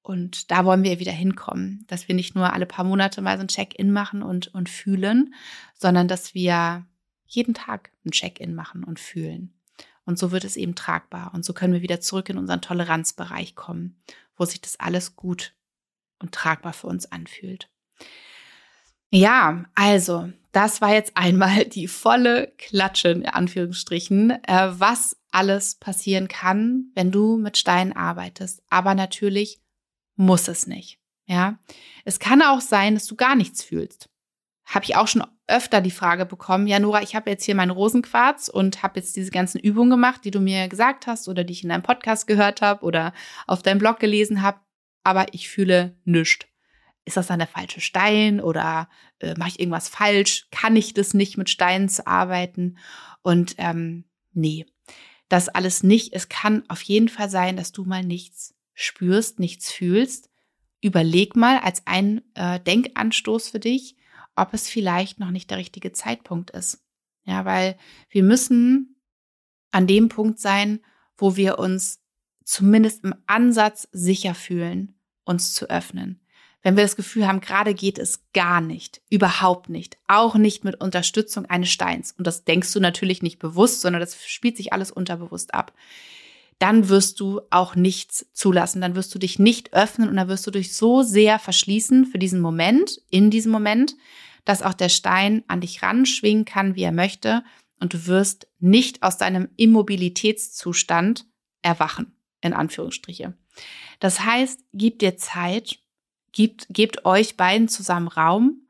Und 0.01 0.49
da 0.49 0.65
wollen 0.65 0.83
wir 0.83 0.99
wieder 0.99 1.11
hinkommen, 1.11 1.85
dass 1.87 2.07
wir 2.07 2.15
nicht 2.15 2.33
nur 2.33 2.51
alle 2.51 2.65
paar 2.65 2.85
Monate 2.85 3.21
mal 3.21 3.37
so 3.37 3.43
ein 3.43 3.47
Check-in 3.47 3.91
machen 3.91 4.23
und, 4.23 4.47
und 4.55 4.69
fühlen, 4.69 5.35
sondern 5.75 6.07
dass 6.07 6.33
wir 6.33 6.85
jeden 7.27 7.53
Tag 7.53 7.91
ein 8.05 8.11
Check-in 8.11 8.55
machen 8.55 8.83
und 8.83 8.99
fühlen. 8.99 9.53
Und 10.05 10.17
so 10.17 10.31
wird 10.31 10.45
es 10.45 10.57
eben 10.57 10.73
tragbar. 10.73 11.31
Und 11.35 11.45
so 11.45 11.53
können 11.53 11.73
wir 11.73 11.83
wieder 11.83 12.01
zurück 12.01 12.29
in 12.29 12.39
unseren 12.39 12.61
Toleranzbereich 12.61 13.53
kommen, 13.53 14.01
wo 14.35 14.45
sich 14.45 14.61
das 14.61 14.79
alles 14.79 15.15
gut 15.15 15.53
und 16.17 16.31
tragbar 16.31 16.73
für 16.73 16.87
uns 16.87 17.11
anfühlt. 17.11 17.69
Ja, 19.11 19.65
also, 19.75 20.31
das 20.51 20.81
war 20.81 20.93
jetzt 20.93 21.15
einmal 21.15 21.65
die 21.65 21.87
volle 21.87 22.53
Klatsche 22.57 23.09
in 23.09 23.25
Anführungsstrichen, 23.25 24.31
äh, 24.31 24.69
was 24.71 25.17
alles 25.31 25.75
passieren 25.75 26.27
kann, 26.27 26.91
wenn 26.95 27.11
du 27.11 27.37
mit 27.37 27.57
Steinen 27.57 27.93
arbeitest. 27.93 28.63
Aber 28.69 28.95
natürlich 28.95 29.61
muss 30.15 30.47
es 30.47 30.67
nicht. 30.67 30.99
Ja, 31.27 31.59
es 32.05 32.19
kann 32.19 32.41
auch 32.41 32.61
sein, 32.61 32.95
dass 32.95 33.05
du 33.05 33.15
gar 33.15 33.35
nichts 33.35 33.63
fühlst. 33.63 34.09
Habe 34.65 34.85
ich 34.85 34.95
auch 34.95 35.07
schon 35.07 35.23
öfter 35.47 35.81
die 35.81 35.91
Frage 35.91 36.25
bekommen, 36.25 36.67
ja 36.67 36.79
Nora, 36.79 37.01
ich 37.01 37.15
habe 37.15 37.29
jetzt 37.29 37.43
hier 37.43 37.55
meinen 37.55 37.71
Rosenquarz 37.71 38.47
und 38.49 38.81
habe 38.81 38.99
jetzt 38.99 39.15
diese 39.15 39.31
ganzen 39.31 39.59
Übungen 39.59 39.91
gemacht, 39.91 40.21
die 40.23 40.31
du 40.31 40.39
mir 40.39 40.67
gesagt 40.67 41.05
hast 41.05 41.27
oder 41.27 41.43
die 41.43 41.53
ich 41.53 41.63
in 41.63 41.69
deinem 41.69 41.83
Podcast 41.83 42.25
gehört 42.25 42.61
habe 42.61 42.83
oder 42.83 43.13
auf 43.45 43.61
deinem 43.61 43.79
Blog 43.79 43.99
gelesen 43.99 44.41
habe, 44.41 44.59
aber 45.03 45.33
ich 45.33 45.49
fühle 45.49 45.97
nichts. 46.03 46.48
Ist 47.09 47.17
das 47.17 47.25
dann 47.25 47.39
der 47.39 47.47
falsche 47.47 47.81
Stein 47.81 48.39
oder 48.39 48.87
äh, 49.17 49.33
mache 49.35 49.49
ich 49.49 49.59
irgendwas 49.59 49.89
falsch? 49.89 50.47
Kann 50.51 50.75
ich 50.75 50.93
das 50.93 51.15
nicht 51.15 51.37
mit 51.37 51.49
Steinen 51.49 51.89
zu 51.89 52.05
arbeiten? 52.05 52.77
Und 53.23 53.55
ähm, 53.57 54.05
nee, 54.31 54.67
das 55.27 55.49
alles 55.49 55.81
nicht. 55.81 56.13
Es 56.13 56.29
kann 56.29 56.61
auf 56.69 56.83
jeden 56.83 57.09
Fall 57.09 57.27
sein, 57.27 57.57
dass 57.57 57.71
du 57.71 57.83
mal 57.83 58.03
nichts 58.03 58.53
spürst, 58.75 59.39
nichts 59.39 59.71
fühlst. 59.71 60.29
Überleg 60.81 61.35
mal 61.35 61.57
als 61.57 61.81
ein 61.87 62.21
äh, 62.35 62.59
Denkanstoß 62.59 63.49
für 63.49 63.59
dich, 63.59 63.95
ob 64.35 64.53
es 64.53 64.69
vielleicht 64.69 65.19
noch 65.19 65.31
nicht 65.31 65.49
der 65.49 65.57
richtige 65.57 65.91
Zeitpunkt 65.91 66.51
ist. 66.51 66.85
Ja, 67.25 67.43
weil 67.43 67.75
wir 68.11 68.21
müssen 68.21 69.01
an 69.71 69.87
dem 69.87 70.09
Punkt 70.09 70.37
sein, 70.37 70.85
wo 71.17 71.35
wir 71.35 71.57
uns 71.57 72.03
zumindest 72.43 73.03
im 73.03 73.15
Ansatz 73.25 73.87
sicher 73.93 74.35
fühlen, 74.35 74.93
uns 75.23 75.55
zu 75.55 75.71
öffnen. 75.71 76.21
Wenn 76.61 76.75
wir 76.75 76.83
das 76.83 76.97
Gefühl 76.97 77.25
haben, 77.25 77.39
gerade 77.39 77.73
geht 77.73 77.97
es 77.97 78.31
gar 78.33 78.59
nicht, 78.59 79.01
überhaupt 79.09 79.69
nicht, 79.69 79.97
auch 80.07 80.35
nicht 80.35 80.65
mit 80.65 80.81
Unterstützung 80.81 81.45
eines 81.45 81.69
Steins, 81.69 82.13
und 82.17 82.27
das 82.27 82.43
denkst 82.43 82.73
du 82.73 82.79
natürlich 82.79 83.21
nicht 83.21 83.39
bewusst, 83.39 83.81
sondern 83.81 84.01
das 84.01 84.25
spielt 84.27 84.57
sich 84.57 84.73
alles 84.73 84.91
unterbewusst 84.91 85.53
ab, 85.53 85.73
dann 86.59 86.89
wirst 86.89 87.21
du 87.21 87.39
auch 87.49 87.75
nichts 87.75 88.27
zulassen, 88.33 88.81
dann 88.81 88.95
wirst 88.95 89.15
du 89.15 89.19
dich 89.19 89.39
nicht 89.39 89.73
öffnen 89.73 90.09
und 90.09 90.17
dann 90.17 90.27
wirst 90.27 90.45
du 90.45 90.51
dich 90.51 90.75
so 90.75 91.03
sehr 91.03 91.39
verschließen 91.39 92.05
für 92.05 92.19
diesen 92.19 92.41
Moment, 92.41 93.01
in 93.09 93.31
diesem 93.31 93.53
Moment, 93.53 93.95
dass 94.43 94.61
auch 94.61 94.73
der 94.73 94.89
Stein 94.89 95.43
an 95.47 95.61
dich 95.61 95.81
ranschwingen 95.81 96.43
kann, 96.43 96.75
wie 96.75 96.83
er 96.83 96.91
möchte, 96.91 97.43
und 97.79 97.93
du 97.93 98.07
wirst 98.07 98.47
nicht 98.59 99.03
aus 99.03 99.17
deinem 99.17 99.47
Immobilitätszustand 99.55 101.25
erwachen, 101.61 102.17
in 102.41 102.51
Anführungsstriche. 102.51 103.37
Das 104.01 104.19
heißt, 104.25 104.59
gib 104.73 104.99
dir 104.99 105.15
Zeit, 105.15 105.79
Gebt, 106.39 106.67
gebt 106.69 107.03
euch 107.03 107.35
beiden 107.35 107.67
zusammen 107.67 108.07
Raum, 108.07 108.61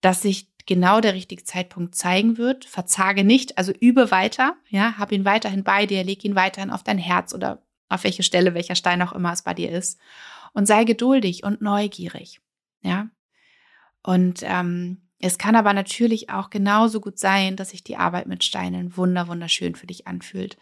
dass 0.00 0.22
sich 0.22 0.46
genau 0.64 1.00
der 1.00 1.12
richtige 1.12 1.42
Zeitpunkt 1.42 1.96
zeigen 1.96 2.38
wird. 2.38 2.66
Verzage 2.66 3.24
nicht, 3.24 3.58
also 3.58 3.72
übe 3.72 4.12
weiter, 4.12 4.54
ja, 4.68 4.96
hab 4.96 5.10
ihn 5.10 5.24
weiterhin 5.24 5.64
bei 5.64 5.86
dir, 5.86 6.04
leg 6.04 6.24
ihn 6.24 6.36
weiterhin 6.36 6.70
auf 6.70 6.84
dein 6.84 6.98
Herz 6.98 7.34
oder 7.34 7.60
auf 7.88 8.04
welche 8.04 8.22
Stelle, 8.22 8.54
welcher 8.54 8.76
Stein 8.76 9.02
auch 9.02 9.12
immer 9.12 9.32
es 9.32 9.42
bei 9.42 9.54
dir 9.54 9.72
ist. 9.72 9.98
Und 10.52 10.66
sei 10.66 10.84
geduldig 10.84 11.42
und 11.42 11.60
neugierig, 11.60 12.40
ja. 12.82 13.08
Und 14.04 14.44
ähm, 14.44 15.02
es 15.18 15.36
kann 15.36 15.56
aber 15.56 15.72
natürlich 15.72 16.30
auch 16.30 16.48
genauso 16.48 17.00
gut 17.00 17.18
sein, 17.18 17.56
dass 17.56 17.70
sich 17.70 17.82
die 17.82 17.96
Arbeit 17.96 18.28
mit 18.28 18.44
Steinen 18.44 18.96
wunder 18.96 19.26
wunderschön 19.26 19.74
für 19.74 19.88
dich 19.88 20.06
anfühlt. 20.06 20.56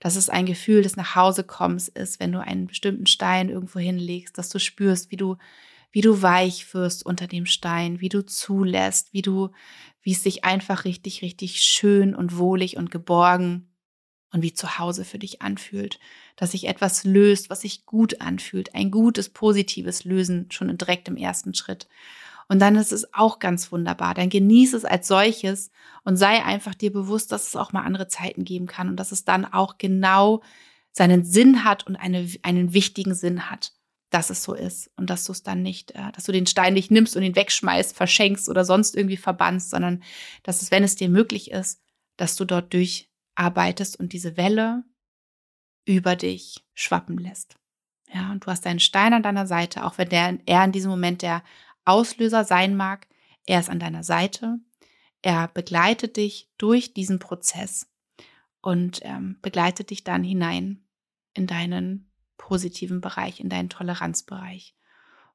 Dass 0.00 0.16
es 0.16 0.28
ein 0.28 0.44
Gefühl 0.44 0.82
des 0.82 0.96
Nachhausekommens 0.96 1.88
ist, 1.88 2.20
wenn 2.20 2.32
du 2.32 2.42
einen 2.42 2.66
bestimmten 2.66 3.06
Stein 3.06 3.48
irgendwo 3.48 3.78
hinlegst, 3.78 4.36
dass 4.36 4.50
du 4.50 4.58
spürst, 4.58 5.10
wie 5.10 5.16
du 5.16 5.38
wie 5.90 6.00
du 6.00 6.22
weich 6.22 6.72
wirst 6.74 7.04
unter 7.04 7.26
dem 7.26 7.46
Stein, 7.46 8.00
wie 8.00 8.08
du 8.08 8.24
zulässt, 8.24 9.12
wie 9.12 9.22
du, 9.22 9.50
wie 10.02 10.12
es 10.12 10.22
sich 10.22 10.44
einfach 10.44 10.84
richtig, 10.84 11.22
richtig 11.22 11.60
schön 11.60 12.14
und 12.14 12.36
wohlig 12.36 12.76
und 12.76 12.90
geborgen 12.90 13.74
und 14.32 14.42
wie 14.42 14.52
zu 14.52 14.78
Hause 14.78 15.04
für 15.04 15.18
dich 15.18 15.40
anfühlt, 15.40 15.98
dass 16.36 16.52
sich 16.52 16.66
etwas 16.66 17.04
löst, 17.04 17.48
was 17.48 17.62
sich 17.62 17.86
gut 17.86 18.20
anfühlt, 18.20 18.74
ein 18.74 18.90
gutes, 18.90 19.30
positives 19.30 20.04
Lösen 20.04 20.50
schon 20.50 20.76
direkt 20.76 21.08
im 21.08 21.16
ersten 21.16 21.54
Schritt. 21.54 21.88
Und 22.50 22.60
dann 22.60 22.76
ist 22.76 22.92
es 22.92 23.12
auch 23.12 23.38
ganz 23.40 23.72
wunderbar. 23.72 24.14
Dann 24.14 24.30
genieße 24.30 24.76
es 24.76 24.84
als 24.86 25.06
solches 25.06 25.70
und 26.04 26.16
sei 26.16 26.42
einfach 26.42 26.74
dir 26.74 26.92
bewusst, 26.92 27.30
dass 27.30 27.48
es 27.48 27.56
auch 27.56 27.72
mal 27.72 27.82
andere 27.82 28.08
Zeiten 28.08 28.44
geben 28.44 28.66
kann 28.66 28.88
und 28.88 28.96
dass 28.96 29.12
es 29.12 29.24
dann 29.24 29.44
auch 29.44 29.76
genau 29.76 30.42
seinen 30.92 31.24
Sinn 31.24 31.64
hat 31.64 31.86
und 31.86 31.96
eine, 31.96 32.26
einen 32.42 32.72
wichtigen 32.72 33.14
Sinn 33.14 33.50
hat 33.50 33.72
dass 34.10 34.30
es 34.30 34.42
so 34.42 34.54
ist 34.54 34.90
und 34.96 35.10
dass 35.10 35.24
du 35.24 35.32
es 35.32 35.42
dann 35.42 35.62
nicht, 35.62 35.92
äh, 35.92 36.12
dass 36.12 36.24
du 36.24 36.32
den 36.32 36.46
Stein 36.46 36.74
nicht 36.74 36.90
nimmst 36.90 37.16
und 37.16 37.22
ihn 37.22 37.36
wegschmeißt, 37.36 37.94
verschenkst 37.94 38.48
oder 38.48 38.64
sonst 38.64 38.96
irgendwie 38.96 39.16
verbannst, 39.16 39.70
sondern 39.70 40.02
dass 40.42 40.62
es, 40.62 40.70
wenn 40.70 40.84
es 40.84 40.96
dir 40.96 41.08
möglich 41.08 41.50
ist, 41.50 41.82
dass 42.16 42.36
du 42.36 42.44
dort 42.44 42.72
durcharbeitest 42.72 43.98
und 43.98 44.12
diese 44.12 44.36
Welle 44.36 44.84
über 45.84 46.16
dich 46.16 46.64
schwappen 46.74 47.18
lässt. 47.18 47.56
Ja, 48.12 48.32
und 48.32 48.44
du 48.44 48.50
hast 48.50 48.64
deinen 48.64 48.80
Stein 48.80 49.12
an 49.12 49.22
deiner 49.22 49.46
Seite, 49.46 49.84
auch 49.84 49.98
wenn 49.98 50.08
der, 50.08 50.38
er 50.46 50.64
in 50.64 50.72
diesem 50.72 50.90
Moment 50.90 51.22
der 51.22 51.42
Auslöser 51.84 52.44
sein 52.44 52.76
mag, 52.76 53.06
er 53.46 53.60
ist 53.60 53.70
an 53.70 53.78
deiner 53.78 54.04
Seite, 54.04 54.58
er 55.22 55.48
begleitet 55.48 56.16
dich 56.16 56.50
durch 56.58 56.94
diesen 56.94 57.18
Prozess 57.18 57.90
und 58.60 59.00
ähm, 59.02 59.38
begleitet 59.42 59.90
dich 59.90 60.04
dann 60.04 60.22
hinein 60.24 60.86
in 61.34 61.46
deinen 61.46 62.07
positiven 62.38 63.02
Bereich, 63.02 63.40
in 63.40 63.50
deinen 63.50 63.68
Toleranzbereich, 63.68 64.74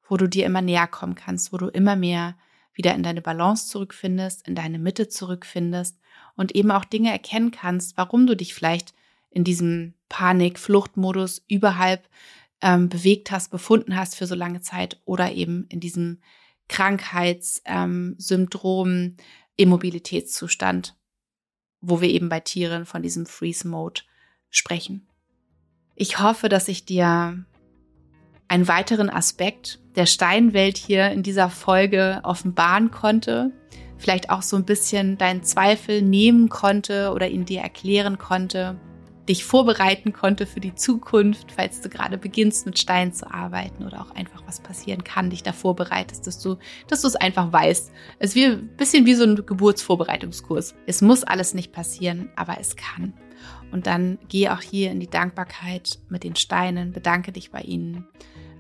wo 0.08 0.18
du 0.18 0.28
dir 0.28 0.46
immer 0.46 0.62
näher 0.62 0.88
kommen 0.88 1.16
kannst, 1.16 1.54
wo 1.54 1.58
du 1.58 1.68
immer 1.68 1.96
mehr 1.96 2.36
wieder 2.74 2.96
in 2.96 3.04
deine 3.04 3.22
Balance 3.22 3.68
zurückfindest, 3.68 4.48
in 4.48 4.56
deine 4.56 4.80
Mitte 4.80 5.08
zurückfindest 5.08 6.00
und 6.36 6.56
eben 6.56 6.72
auch 6.72 6.86
Dinge 6.86 7.12
erkennen 7.12 7.52
kannst, 7.52 7.96
warum 7.98 8.26
du 8.26 8.36
dich 8.36 8.56
vielleicht 8.56 8.96
in 9.30 9.44
diesem 9.44 9.94
Panik-Fluchtmodus 10.10 11.44
überhalb 11.48 12.10
ähm, 12.62 12.90
bewegt 12.90 13.30
hast, 13.32 13.52
befunden 13.52 13.96
hast 13.96 14.16
für 14.16 14.26
so 14.26 14.34
lange 14.36 14.62
Zeit 14.62 15.00
oder 15.06 15.34
eben 15.34 15.68
in 15.70 15.80
diesem 15.80 16.20
Krankheitssyndrom, 16.68 18.88
ähm, 18.88 19.18
Immobilitätszustand, 19.56 20.96
wo 21.82 22.02
wir 22.02 22.10
eben 22.10 22.30
bei 22.30 22.40
Tieren 22.40 22.88
von 22.88 23.04
diesem 23.04 23.28
Freeze-Mode 23.28 24.02
sprechen. 24.50 25.08
Ich 25.96 26.20
hoffe, 26.20 26.50
dass 26.50 26.68
ich 26.68 26.86
dir 26.86 27.46
einen 28.48 28.68
weiteren 28.68 29.10
Aspekt 29.10 29.80
der 29.96 30.06
Steinwelt 30.08 30.78
hier 30.78 31.12
in 31.12 31.22
dieser 31.22 31.50
Folge 31.50 32.20
offenbaren 32.24 32.90
konnte, 32.90 33.52
vielleicht 33.98 34.30
auch 34.32 34.42
so 34.42 34.58
ein 34.58 34.66
bisschen 34.66 35.18
deinen 35.18 35.44
Zweifel 35.44 36.02
nehmen 36.02 36.50
konnte 36.50 37.12
oder 37.14 37.30
ihn 37.30 37.46
dir 37.46 37.62
erklären 37.62 38.18
konnte, 38.18 38.80
dich 39.30 39.46
vorbereiten 39.46 40.12
konnte 40.14 40.46
für 40.46 40.60
die 40.60 40.76
Zukunft, 40.76 41.52
falls 41.52 41.80
du 41.80 41.90
gerade 41.90 42.18
beginnst 42.18 42.66
mit 42.66 42.78
Steinen 42.80 43.14
zu 43.14 43.32
arbeiten 43.32 43.86
oder 43.86 44.02
auch 44.02 44.12
einfach 44.12 44.44
was 44.46 44.60
passieren 44.60 45.04
kann, 45.04 45.30
dich 45.30 45.44
da 45.44 45.54
vorbereitest, 45.54 46.28
dass 46.28 46.40
du, 46.40 46.58
dass 46.88 47.02
du 47.02 47.08
es 47.08 47.16
einfach 47.16 47.54
weißt. 47.54 47.92
Es 48.20 48.32
ist 48.32 48.36
wie 48.36 48.46
ein 48.46 48.68
bisschen 48.76 49.06
wie 49.06 49.14
so 49.14 49.24
ein 49.24 49.46
Geburtsvorbereitungskurs. 49.46 50.76
Es 50.88 51.02
muss 51.02 51.24
alles 51.24 51.54
nicht 51.54 51.72
passieren, 51.72 52.30
aber 52.36 52.58
es 52.60 52.76
kann. 52.76 53.14
Und 53.74 53.88
dann 53.88 54.20
gehe 54.30 54.54
auch 54.54 54.62
hier 54.62 54.92
in 54.92 55.00
die 55.00 55.10
Dankbarkeit 55.10 55.98
mit 56.08 56.24
den 56.24 56.36
Steinen, 56.36 56.92
bedanke 56.92 57.32
dich 57.32 57.50
bei 57.50 57.62
ihnen, 57.62 58.06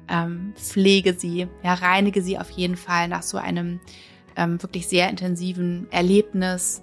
ähm, 0.09 0.53
pflege 0.55 1.13
sie, 1.13 1.47
ja, 1.61 1.75
reinige 1.75 2.23
sie 2.23 2.39
auf 2.39 2.49
jeden 2.49 2.75
Fall 2.75 3.07
nach 3.09 3.21
so 3.21 3.37
einem 3.37 3.79
ähm, 4.35 4.61
wirklich 4.63 4.87
sehr 4.87 5.11
intensiven 5.11 5.85
Erlebnis. 5.91 6.81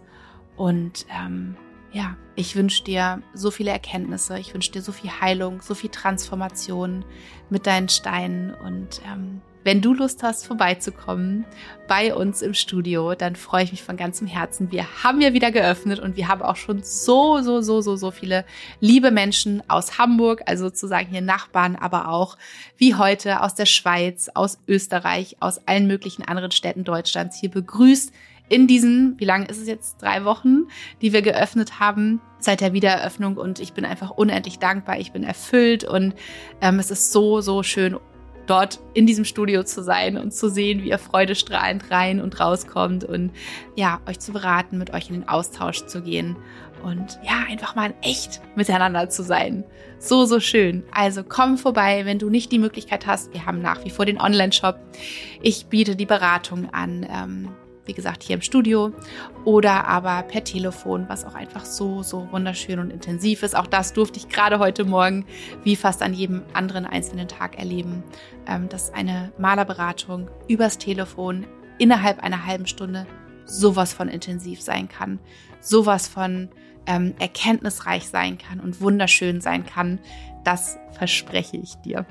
Und 0.56 1.06
ähm, 1.10 1.56
ja, 1.92 2.16
ich 2.36 2.54
wünsche 2.54 2.84
dir 2.84 3.20
so 3.34 3.50
viele 3.50 3.72
Erkenntnisse, 3.72 4.38
ich 4.38 4.54
wünsche 4.54 4.70
dir 4.70 4.82
so 4.82 4.92
viel 4.92 5.10
Heilung, 5.10 5.60
so 5.60 5.74
viel 5.74 5.90
Transformation 5.90 7.04
mit 7.50 7.66
deinen 7.66 7.88
Steinen 7.88 8.54
und 8.54 9.02
ähm, 9.12 9.40
wenn 9.64 9.80
du 9.80 9.92
Lust 9.92 10.22
hast, 10.22 10.46
vorbeizukommen 10.46 11.44
bei 11.86 12.14
uns 12.14 12.40
im 12.40 12.54
Studio, 12.54 13.14
dann 13.14 13.36
freue 13.36 13.64
ich 13.64 13.72
mich 13.72 13.82
von 13.82 13.96
ganzem 13.96 14.26
Herzen. 14.26 14.70
Wir 14.70 14.86
haben 15.02 15.20
ja 15.20 15.32
wieder 15.32 15.50
geöffnet 15.50 15.98
und 15.98 16.16
wir 16.16 16.28
haben 16.28 16.42
auch 16.42 16.56
schon 16.56 16.82
so, 16.82 17.42
so, 17.42 17.60
so, 17.60 17.80
so, 17.80 17.96
so 17.96 18.10
viele 18.10 18.44
liebe 18.80 19.10
Menschen 19.10 19.62
aus 19.68 19.98
Hamburg, 19.98 20.42
also 20.46 20.64
sozusagen 20.64 21.08
hier 21.08 21.20
Nachbarn, 21.20 21.76
aber 21.76 22.08
auch 22.08 22.38
wie 22.76 22.94
heute 22.94 23.42
aus 23.42 23.54
der 23.54 23.66
Schweiz, 23.66 24.30
aus 24.32 24.58
Österreich, 24.66 25.36
aus 25.40 25.66
allen 25.66 25.86
möglichen 25.86 26.24
anderen 26.24 26.52
Städten 26.52 26.84
Deutschlands 26.84 27.38
hier 27.38 27.50
begrüßt 27.50 28.12
in 28.50 28.66
diesen, 28.66 29.14
wie 29.18 29.24
lange 29.24 29.46
ist 29.46 29.60
es 29.60 29.68
jetzt, 29.68 30.02
drei 30.02 30.24
Wochen, 30.24 30.66
die 31.00 31.12
wir 31.12 31.22
geöffnet 31.22 31.78
haben 31.78 32.20
seit 32.40 32.60
der 32.60 32.72
Wiedereröffnung. 32.72 33.36
Und 33.36 33.60
ich 33.60 33.72
bin 33.72 33.84
einfach 33.84 34.10
unendlich 34.10 34.58
dankbar, 34.58 34.98
ich 34.98 35.12
bin 35.12 35.22
erfüllt 35.22 35.84
und 35.84 36.14
ähm, 36.60 36.78
es 36.78 36.90
ist 36.90 37.12
so, 37.12 37.40
so 37.40 37.62
schön 37.62 37.96
dort 38.50 38.80
in 38.94 39.06
diesem 39.06 39.24
Studio 39.24 39.62
zu 39.62 39.82
sein 39.82 40.16
und 40.16 40.34
zu 40.34 40.48
sehen, 40.48 40.82
wie 40.82 40.90
ihr 40.90 40.98
freudestrahlend 40.98 41.90
rein 41.90 42.20
und 42.20 42.40
rauskommt 42.40 43.04
und 43.04 43.30
ja, 43.76 44.00
euch 44.08 44.18
zu 44.18 44.32
beraten, 44.32 44.76
mit 44.76 44.92
euch 44.92 45.08
in 45.08 45.14
den 45.14 45.28
Austausch 45.28 45.86
zu 45.86 46.02
gehen 46.02 46.36
und 46.82 47.18
ja, 47.22 47.44
einfach 47.48 47.74
mal 47.74 47.94
echt 48.02 48.40
miteinander 48.56 49.08
zu 49.08 49.22
sein. 49.22 49.64
So, 49.98 50.24
so 50.24 50.40
schön. 50.40 50.82
Also 50.92 51.22
komm 51.22 51.58
vorbei, 51.58 52.04
wenn 52.06 52.18
du 52.18 52.30
nicht 52.30 52.50
die 52.52 52.58
Möglichkeit 52.58 53.06
hast. 53.06 53.32
Wir 53.32 53.46
haben 53.46 53.60
nach 53.60 53.84
wie 53.84 53.90
vor 53.90 54.06
den 54.06 54.20
Online-Shop. 54.20 54.78
Ich 55.42 55.66
biete 55.66 55.94
die 55.94 56.06
Beratung 56.06 56.70
an. 56.70 57.06
Ähm, 57.08 57.48
wie 57.86 57.92
gesagt, 57.92 58.22
hier 58.22 58.34
im 58.34 58.42
Studio 58.42 58.92
oder 59.44 59.86
aber 59.86 60.22
per 60.22 60.44
Telefon, 60.44 61.06
was 61.08 61.24
auch 61.24 61.34
einfach 61.34 61.64
so, 61.64 62.02
so 62.02 62.28
wunderschön 62.30 62.78
und 62.78 62.90
intensiv 62.90 63.42
ist. 63.42 63.56
Auch 63.56 63.66
das 63.66 63.92
durfte 63.92 64.18
ich 64.18 64.28
gerade 64.28 64.58
heute 64.58 64.84
Morgen, 64.84 65.26
wie 65.64 65.76
fast 65.76 66.02
an 66.02 66.14
jedem 66.14 66.42
anderen 66.52 66.86
einzelnen 66.86 67.28
Tag 67.28 67.58
erleben, 67.58 68.02
ähm, 68.46 68.68
dass 68.68 68.92
eine 68.92 69.32
Malerberatung 69.38 70.30
übers 70.48 70.78
Telefon 70.78 71.46
innerhalb 71.78 72.22
einer 72.22 72.46
halben 72.46 72.66
Stunde 72.66 73.06
sowas 73.44 73.92
von 73.92 74.08
intensiv 74.08 74.60
sein 74.60 74.88
kann, 74.88 75.18
sowas 75.60 76.06
von 76.08 76.50
ähm, 76.86 77.14
erkenntnisreich 77.18 78.08
sein 78.08 78.38
kann 78.38 78.60
und 78.60 78.80
wunderschön 78.80 79.40
sein 79.40 79.64
kann. 79.66 79.98
Das 80.44 80.78
verspreche 80.92 81.56
ich 81.56 81.74
dir. 81.76 82.06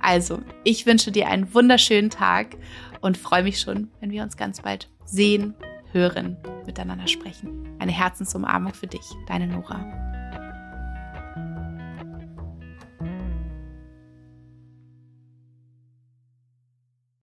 Also, 0.00 0.40
ich 0.62 0.86
wünsche 0.86 1.10
dir 1.10 1.26
einen 1.26 1.52
wunderschönen 1.52 2.10
Tag 2.10 2.56
und 3.02 3.18
freue 3.18 3.42
mich 3.42 3.60
schon, 3.60 3.90
wenn 4.00 4.10
wir 4.10 4.22
uns 4.22 4.38
ganz 4.38 4.62
bald 4.62 4.88
sehen, 5.04 5.54
hören, 5.92 6.38
miteinander 6.64 7.08
sprechen. 7.08 7.68
Eine 7.78 7.92
Herzensumarmung 7.92 8.72
für 8.72 8.86
dich, 8.86 9.04
deine 9.26 9.46
Nora. 9.46 10.11